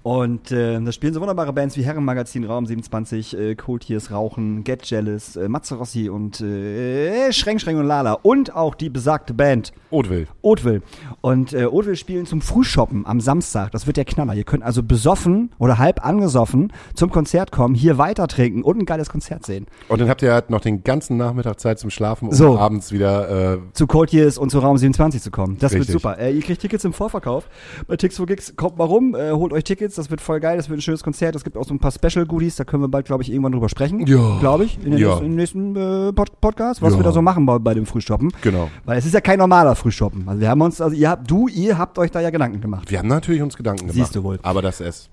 Und 0.04 0.52
äh, 0.52 0.78
da 0.82 0.92
spielen 0.92 1.14
so 1.14 1.20
wunderbare 1.20 1.54
Bands 1.54 1.78
wie 1.78 1.82
Herrenmagazin, 1.82 2.44
Raum 2.44 2.66
27, 2.66 3.38
äh, 3.38 3.54
Cold 3.54 3.86
Tears, 3.86 4.10
Rauchen, 4.10 4.62
Get 4.62 4.84
Jealous, 4.84 5.34
äh, 5.36 5.48
Matze 5.48 5.76
Rossi 5.76 6.10
und 6.10 6.42
äh, 6.42 7.32
Schreng 7.32 7.58
Schreng 7.58 7.78
und 7.78 7.86
Lala. 7.86 8.18
Und 8.22 8.54
auch 8.54 8.74
die 8.74 8.90
besagte 8.90 9.32
Band 9.32 9.72
Oatville. 9.90 10.26
Oatville. 10.42 10.82
Und 11.22 11.54
äh, 11.54 11.64
Oatville 11.64 11.96
spielen 11.96 12.26
zum 12.26 12.42
Frühshoppen 12.42 13.06
am 13.06 13.18
Samstag. 13.20 13.70
Das 13.70 13.86
wird 13.86 13.96
der 13.96 14.04
Knaller. 14.04 14.34
Ihr 14.34 14.44
könnt 14.44 14.62
also 14.62 14.82
besoffen 14.82 15.52
oder 15.58 15.78
halb 15.78 16.04
angesoffen 16.04 16.70
zum 16.94 17.10
Konzert 17.10 17.50
kommen, 17.50 17.74
hier 17.74 17.96
weiter 17.96 18.28
trinken 18.28 18.62
und 18.62 18.78
ein 18.78 18.84
geiles 18.84 19.08
Konzert 19.08 19.46
sehen. 19.46 19.66
Und 19.88 20.02
dann 20.02 20.10
habt 20.10 20.20
ihr 20.20 20.34
halt 20.34 20.50
noch 20.50 20.60
den 20.60 20.84
ganzen 20.84 21.16
Nachmittag 21.16 21.60
Zeit 21.60 21.78
zum 21.78 21.88
Schlafen, 21.88 22.28
um 22.28 22.34
So. 22.34 22.58
abends 22.58 22.92
wieder, 22.92 23.54
äh, 23.54 23.58
zu 23.72 23.86
Cold 23.86 24.12
Years 24.12 24.36
und 24.36 24.50
zu 24.50 24.58
Raum 24.58 24.76
27 24.76 25.22
zu 25.22 25.30
kommen. 25.30 25.56
Das 25.60 25.72
Richtig. 25.72 25.88
wird 25.88 26.02
super. 26.02 26.18
Äh, 26.18 26.34
ihr 26.34 26.42
kriegt 26.42 26.60
Tickets 26.60 26.84
im 26.84 26.92
Vorverkauf. 26.92 27.48
Bei 27.86 27.96
Tix 27.96 28.18
for 28.18 28.26
Gigs 28.26 28.54
kommt 28.54 28.76
mal 28.76 28.84
rum, 28.84 29.14
äh, 29.14 29.30
holt 29.30 29.52
euch 29.54 29.64
Tickets, 29.64 29.93
das 29.98 30.10
wird 30.10 30.20
voll 30.20 30.40
geil, 30.40 30.56
das 30.56 30.68
wird 30.68 30.78
ein 30.78 30.82
schönes 30.82 31.02
Konzert. 31.02 31.34
Es 31.36 31.44
gibt 31.44 31.56
auch 31.56 31.64
so 31.64 31.74
ein 31.74 31.78
paar 31.78 31.90
Special 31.92 32.26
Goodies, 32.26 32.56
da 32.56 32.64
können 32.64 32.82
wir 32.82 32.88
bald, 32.88 33.06
glaube 33.06 33.22
ich, 33.22 33.30
irgendwann 33.30 33.52
drüber 33.52 33.68
sprechen. 33.68 34.06
Ja. 34.06 34.38
Glaube 34.40 34.64
ich, 34.64 34.76
in 34.84 34.90
den 34.92 34.98
Ja. 34.98 35.08
nächsten, 35.08 35.26
im 35.26 35.34
nächsten 35.34 35.76
äh, 35.76 36.12
Pod 36.12 36.40
Podcast, 36.40 36.82
was 36.82 36.92
Ja. 36.92 36.98
wir 37.00 37.04
da 37.04 37.12
so 37.12 37.22
machen 37.22 37.46
bei, 37.46 37.58
bei 37.58 37.74
dem 37.74 37.86
Frühstoppen. 37.86 38.32
genau. 38.42 38.70
Weil 38.84 38.98
es 38.98 39.06
ist 39.06 39.14
ja 39.14 39.20
kein 39.20 39.38
normaler 39.38 39.74
Frühstoppen. 39.74 40.28
Also 40.28 40.40
wir 40.40 40.48
haben 40.48 40.60
uns, 40.60 40.80
also 40.80 40.94
ihr 40.96 41.08
habt, 41.10 41.30
du, 41.30 41.48
ihr 41.48 41.78
habt 41.78 41.98
euch 41.98 42.10
da 42.10 42.20
ja 42.20 42.30
Gedanken 42.30 42.60
gemacht. 42.60 42.90
Wir 42.90 42.98
haben 42.98 43.08
natürlich 43.08 43.42
uns 43.42 43.56
Gedanken 43.56 43.82
gemacht. 43.88 43.94
Siehst 43.94 44.14
du 44.14 44.22
wohl. 44.22 44.38
Aber 44.42 44.62
das 44.62 44.80
ist, 44.80 45.10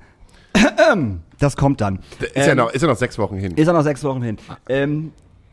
Das 1.39 1.55
kommt 1.55 1.82
dann. 1.82 1.99
ist, 2.19 2.36
ja 2.36 2.51
Ähm, 2.51 2.57
noch, 2.57 2.71
ist 2.71 2.82
ja 2.82 2.88
noch 2.88 2.97
sechs 2.97 3.17
Wochen 3.17 3.38
hin. 3.38 3.53
Ist 3.55 3.67
ja 3.67 3.73
noch 3.73 3.84
sechs 3.84 4.03
Wochen 4.03 4.21
hin. 4.21 4.38
Ähm, 4.69 5.11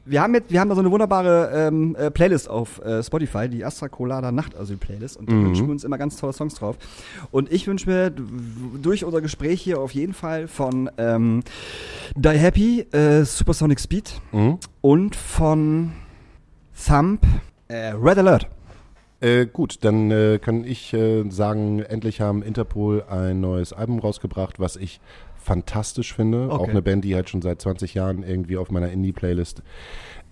wir 0.09 0.23
haben 0.23 0.35
jetzt, 0.35 0.51
wir 0.51 0.61
haben 0.61 0.69
da 0.69 0.75
so 0.75 0.81
eine 0.81 0.91
wunderbare 0.91 1.51
ähm, 1.55 1.95
äh, 1.97 2.11
Playlist 2.11 2.49
auf 2.49 2.81
äh, 2.85 3.03
Spotify, 3.03 3.49
die 3.49 3.65
Astra 3.65 3.89
Colada 3.89 4.33
Nachtasyl 4.33 4.77
Playlist, 4.77 5.17
und 5.17 5.29
da 5.31 5.35
wünschen 5.35 5.67
wir 5.67 5.73
uns 5.73 5.85
immer 5.85 5.99
ganz 5.99 6.17
tolle 6.17 6.33
Songs 6.33 6.55
drauf. 6.55 6.77
Und 7.31 7.53
ich 7.53 7.67
wünsche 7.67 7.89
mir 7.89 8.11
durch 8.83 9.05
unser 9.05 9.21
Gespräch 9.21 9.61
hier 9.61 9.81
auf 9.81 9.93
jeden 9.93 10.15
Fall 10.15 10.49
von 10.49 10.91
ähm, 10.99 11.43
Die 12.17 12.29
Happy, 12.31 12.81
äh, 12.93 13.25
Supersonic 13.25 13.81
Speed 13.81 14.21
Mhm. 14.33 14.59
und 14.81 15.17
von 15.17 15.93
Thump 16.87 17.23
äh, 17.69 17.89
Red 17.91 18.19
Alert. 18.19 18.49
Äh, 19.21 19.47
gut, 19.47 19.79
dann 19.85 20.11
äh, 20.13 20.39
kann 20.41 20.63
ich 20.65 20.93
äh, 20.95 21.29
sagen, 21.29 21.81
endlich 21.83 22.21
haben 22.21 22.43
Interpol 22.43 23.03
ein 23.11 23.41
neues 23.41 23.73
Album 23.73 23.99
rausgebracht, 23.99 24.61
was 24.61 24.77
ich 24.77 25.01
fantastisch 25.49 26.15
finde. 26.15 26.51
Auch 26.53 26.61
Okay. 26.61 26.71
eine 26.73 26.83
Band, 26.83 27.05
die 27.05 27.15
halt 27.15 27.29
schon 27.31 27.41
seit 27.43 27.61
20 27.63 27.95
Jahren 27.95 28.23
irgendwie 28.23 28.59
auf 28.59 28.71
meiner 28.71 28.91
Indie-Playlist 28.91 29.63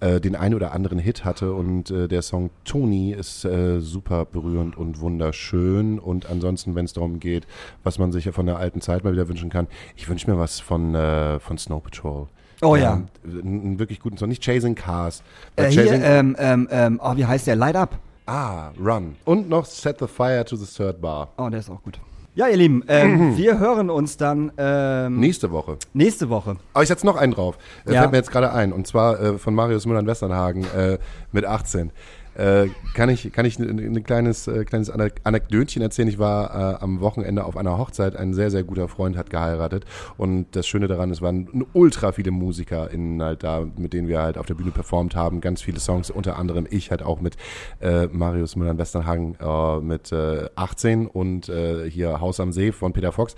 äh, 0.00 0.20
den 0.20 0.36
ein 0.36 0.54
oder 0.54 0.72
anderen 0.72 0.98
Hit 0.98 1.24
hatte. 1.24 1.54
Und 1.54 1.90
äh, 1.90 2.06
der 2.06 2.20
Song 2.20 2.50
Tony 2.64 3.12
ist 3.12 3.44
äh, 3.46 3.80
super 3.80 4.26
berührend 4.26 4.76
und 4.76 5.00
wunderschön. 5.00 5.98
Und 5.98 6.28
ansonsten, 6.30 6.74
wenn 6.74 6.84
es 6.84 6.92
darum 6.92 7.18
geht, 7.18 7.46
was 7.82 7.98
man 7.98 8.12
sich 8.12 8.26
ja 8.26 8.32
von 8.32 8.44
der 8.46 8.58
alten 8.58 8.80
Zeit 8.82 9.04
mal 9.04 9.12
wieder 9.14 9.26
wünschen 9.28 9.48
kann, 9.48 9.68
ich 9.96 10.06
wünsche 10.08 10.30
mir 10.30 10.38
was 10.38 10.60
von, 10.60 10.94
äh, 10.94 11.40
von 11.40 11.56
Snow 11.56 11.82
Patrol. 11.82 12.26
Oh 12.62 12.76
ja. 12.76 13.02
Ähm, 13.24 13.40
einen, 13.42 13.60
einen 13.62 13.78
wirklich 13.78 14.00
guten 14.00 14.18
Song. 14.18 14.28
Nicht 14.28 14.42
Chasing 14.44 14.74
Cars. 14.74 15.22
Äh, 15.56 15.62
weil 15.64 15.70
hier, 15.70 15.84
Chasing, 15.84 16.02
ähm, 16.04 16.36
ähm, 16.38 16.68
ähm, 16.70 17.00
oh, 17.02 17.16
wie 17.16 17.24
heißt 17.24 17.46
der? 17.46 17.56
Light 17.56 17.76
Up. 17.76 17.98
ah, 18.26 18.70
Run. 18.78 19.16
Und 19.24 19.48
noch 19.48 19.64
Set 19.64 19.98
the 19.98 20.06
Fire 20.06 20.44
to 20.44 20.56
the 20.56 20.66
Third 20.66 21.00
Bar. 21.00 21.28
Oh, 21.38 21.48
der 21.48 21.60
ist 21.60 21.70
auch 21.70 21.82
gut. 21.82 21.98
Ja, 22.36 22.48
ihr 22.48 22.56
Lieben, 22.58 22.84
ähm, 22.86 23.34
wir 23.38 23.58
hören 23.58 23.88
uns 23.88 24.18
dann 24.18 24.52
ähm, 24.58 25.18
Nächste 25.20 25.50
Woche. 25.50 25.78
nächste 25.94 26.28
Woche. 26.28 26.56
Aber 26.74 26.82
ich 26.82 26.88
setze 26.88 27.06
noch 27.06 27.16
einen 27.16 27.32
drauf. 27.32 27.56
Äh, 27.86 27.94
Ja. 27.94 28.00
Fällt 28.00 28.12
mir 28.12 28.18
jetzt 28.18 28.30
gerade 28.30 28.52
ein. 28.52 28.74
Und 28.74 28.86
zwar 28.86 29.18
äh, 29.18 29.38
von 29.38 29.54
Marius 29.54 29.86
Müller-Westernhagen 29.86 30.64
äh, 30.76 30.98
mit 31.32 31.46
18. 31.46 31.92
Äh, 32.36 32.68
kann 32.94 33.08
ich, 33.08 33.32
kann 33.32 33.46
ich 33.46 33.58
ein 33.58 33.76
ne 33.76 34.02
kleines, 34.02 34.46
äh, 34.46 34.64
kleines 34.64 34.90
Anek 34.90 35.14
Anekdötchen 35.24 35.80
erzählen? 35.80 36.08
Ich 36.08 36.18
war 36.18 36.74
äh, 36.74 36.82
am 36.82 37.00
Wochenende 37.00 37.44
auf 37.44 37.56
einer 37.56 37.78
Hochzeit. 37.78 38.14
Ein 38.14 38.34
sehr, 38.34 38.50
sehr 38.50 38.62
guter 38.62 38.88
Freund 38.88 39.16
hat 39.16 39.30
geheiratet. 39.30 39.86
Und 40.18 40.46
das 40.52 40.66
Schöne 40.66 40.86
daran, 40.86 41.10
es 41.10 41.22
waren 41.22 41.66
ultra 41.72 42.12
viele 42.12 42.30
Musiker 42.30 42.90
in, 42.90 43.22
halt 43.22 43.42
da, 43.42 43.66
mit 43.76 43.94
denen 43.94 44.08
wir 44.08 44.20
halt 44.20 44.36
auf 44.36 44.46
der 44.46 44.54
Bühne 44.54 44.70
performt 44.70 45.16
haben. 45.16 45.40
Ganz 45.40 45.62
viele 45.62 45.80
Songs, 45.80 46.10
unter 46.10 46.38
anderem 46.38 46.66
ich 46.68 46.90
halt 46.90 47.02
auch 47.02 47.20
mit 47.20 47.36
äh, 47.80 48.06
Marius 48.08 48.56
Müller-Westernhagen 48.56 49.36
äh, 49.40 49.80
mit 49.80 50.12
äh, 50.12 50.48
18 50.56 51.06
und 51.06 51.48
äh, 51.48 51.90
hier 51.90 52.20
Haus 52.20 52.38
am 52.40 52.52
See 52.52 52.70
von 52.72 52.92
Peter 52.92 53.12
Fox. 53.12 53.34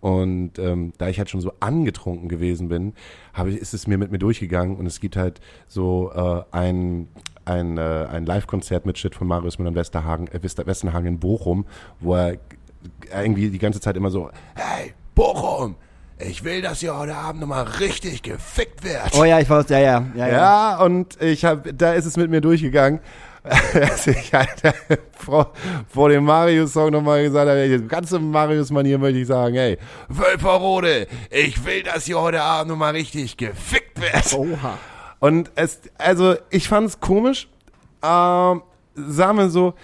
Und 0.00 0.58
ähm, 0.60 0.92
da 0.98 1.08
ich 1.08 1.18
halt 1.18 1.30
schon 1.30 1.40
so 1.40 1.52
angetrunken 1.58 2.28
gewesen 2.28 2.68
bin, 2.68 2.92
habe 3.32 3.50
ich, 3.50 3.56
ist 3.56 3.74
es 3.74 3.88
mir 3.88 3.98
mit 3.98 4.12
mir 4.12 4.18
durchgegangen 4.18 4.76
und 4.76 4.86
es 4.86 5.00
gibt 5.00 5.16
halt 5.16 5.40
so 5.66 6.12
äh, 6.14 6.42
ein 6.56 7.08
ein, 7.46 7.78
äh, 7.78 8.06
ein 8.12 8.26
Live-Konzert 8.26 8.84
mit 8.84 8.98
Shit 8.98 9.14
von 9.14 9.26
Marius 9.26 9.58
Müller 9.58 9.74
Westerhagen, 9.74 10.26
äh, 10.28 10.42
Wester- 10.42 10.66
Westerhagen 10.66 11.06
in 11.06 11.18
Bochum, 11.18 11.64
wo 12.00 12.14
er 12.14 12.36
irgendwie 13.14 13.48
die 13.48 13.58
ganze 13.58 13.80
Zeit 13.80 13.96
immer 13.96 14.10
so, 14.10 14.30
hey, 14.54 14.92
Bochum, 15.14 15.76
ich 16.18 16.44
will, 16.44 16.60
dass 16.62 16.82
ihr 16.82 16.96
heute 16.96 17.14
Abend 17.14 17.40
nochmal 17.40 17.64
richtig 17.80 18.22
gefickt 18.22 18.84
wird. 18.84 19.16
Oh 19.18 19.24
ja, 19.24 19.38
ich 19.40 19.48
weiß, 19.48 19.68
ja, 19.70 19.78
ja, 19.78 20.04
ja, 20.14 20.26
ja. 20.26 20.32
Ja, 20.32 20.76
und 20.82 21.20
ich 21.22 21.44
habe, 21.44 21.72
da 21.72 21.92
ist 21.94 22.04
es 22.06 22.16
mit 22.16 22.30
mir 22.30 22.40
durchgegangen. 22.40 23.00
Dass 23.74 24.08
ich 24.08 24.34
halt 24.34 24.60
vor, 25.12 25.52
vor 25.88 26.08
dem 26.08 26.24
Marius-Song 26.24 26.90
nochmal 26.90 27.22
gesagt 27.22 27.48
habe, 27.48 27.80
ganz 27.86 28.10
im 28.10 28.32
Marius-Manier 28.32 28.98
möchte 28.98 29.20
ich 29.20 29.28
sagen, 29.28 29.54
hey, 29.54 29.78
Wölperode, 30.08 31.06
ich 31.30 31.64
will, 31.64 31.84
dass 31.84 32.08
ihr 32.08 32.20
heute 32.20 32.42
Abend 32.42 32.70
nochmal 32.72 32.92
richtig 32.94 33.36
gefickt 33.36 34.00
wird. 34.00 34.32
Oha. 34.34 34.78
Und 35.20 35.50
es, 35.54 35.80
also 35.98 36.34
ich 36.50 36.68
fand 36.68 36.88
es 36.88 37.00
komisch, 37.00 37.48
ähm, 38.02 38.62
sagen 38.94 39.38
wir 39.38 39.48
so, 39.48 39.74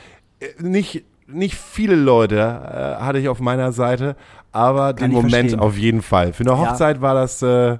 äh, 0.40 0.46
nicht, 0.60 1.04
nicht 1.26 1.54
viele 1.56 1.94
Leute 1.94 2.36
äh, 2.38 3.02
hatte 3.02 3.18
ich 3.18 3.28
auf 3.28 3.40
meiner 3.40 3.72
Seite, 3.72 4.16
aber 4.52 4.92
den 4.92 5.06
ich 5.10 5.12
Moment 5.12 5.32
verstehen. 5.34 5.60
auf 5.60 5.76
jeden 5.78 6.02
Fall. 6.02 6.32
Für 6.32 6.42
eine 6.44 6.50
Ja. 6.52 6.58
Hochzeit 6.70 7.00
war 7.00 7.14
das, 7.14 7.40
äh, 7.42 7.78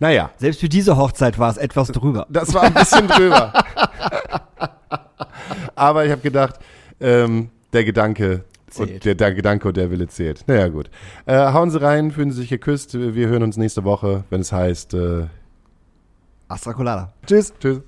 naja. 0.00 0.30
Selbst 0.38 0.60
für 0.60 0.68
diese 0.68 0.96
Hochzeit 0.96 1.38
war 1.38 1.50
es 1.50 1.56
etwas 1.58 1.88
drüber. 1.88 2.26
Das 2.30 2.52
war 2.54 2.62
ein 2.62 2.74
bisschen 2.74 3.06
drüber. 3.08 3.52
Aber 5.74 6.04
ich 6.04 6.10
habe 6.12 6.22
gedacht, 6.22 6.54
ähm, 7.00 7.50
der 7.72 7.84
Gedanke 7.84 8.44
und 8.78 8.86
Zählt. 8.88 9.04
der, 9.04 9.14
der 9.14 9.34
Gedanke 9.34 9.68
und 9.68 9.76
der 9.76 9.90
Wille 9.90 10.08
zählt. 10.08 10.44
Naja, 10.46 10.68
gut. 10.68 10.90
Äh, 11.26 11.36
hauen 11.52 11.70
Sie 11.70 11.80
rein, 11.80 12.10
fühlen 12.10 12.30
Sie 12.30 12.40
sich 12.40 12.48
geküsst. 12.50 12.94
Wir 12.98 13.28
hören 13.28 13.42
uns 13.42 13.56
nächste 13.56 13.84
Woche, 13.84 14.24
wenn 14.30 14.40
es 14.40 14.52
heißt, 14.52 14.94
äh, 14.94 15.26
Astra 16.48 16.72
Colada. 16.74 17.12
tschüss. 17.26 17.52
Tschüss. 17.58 17.82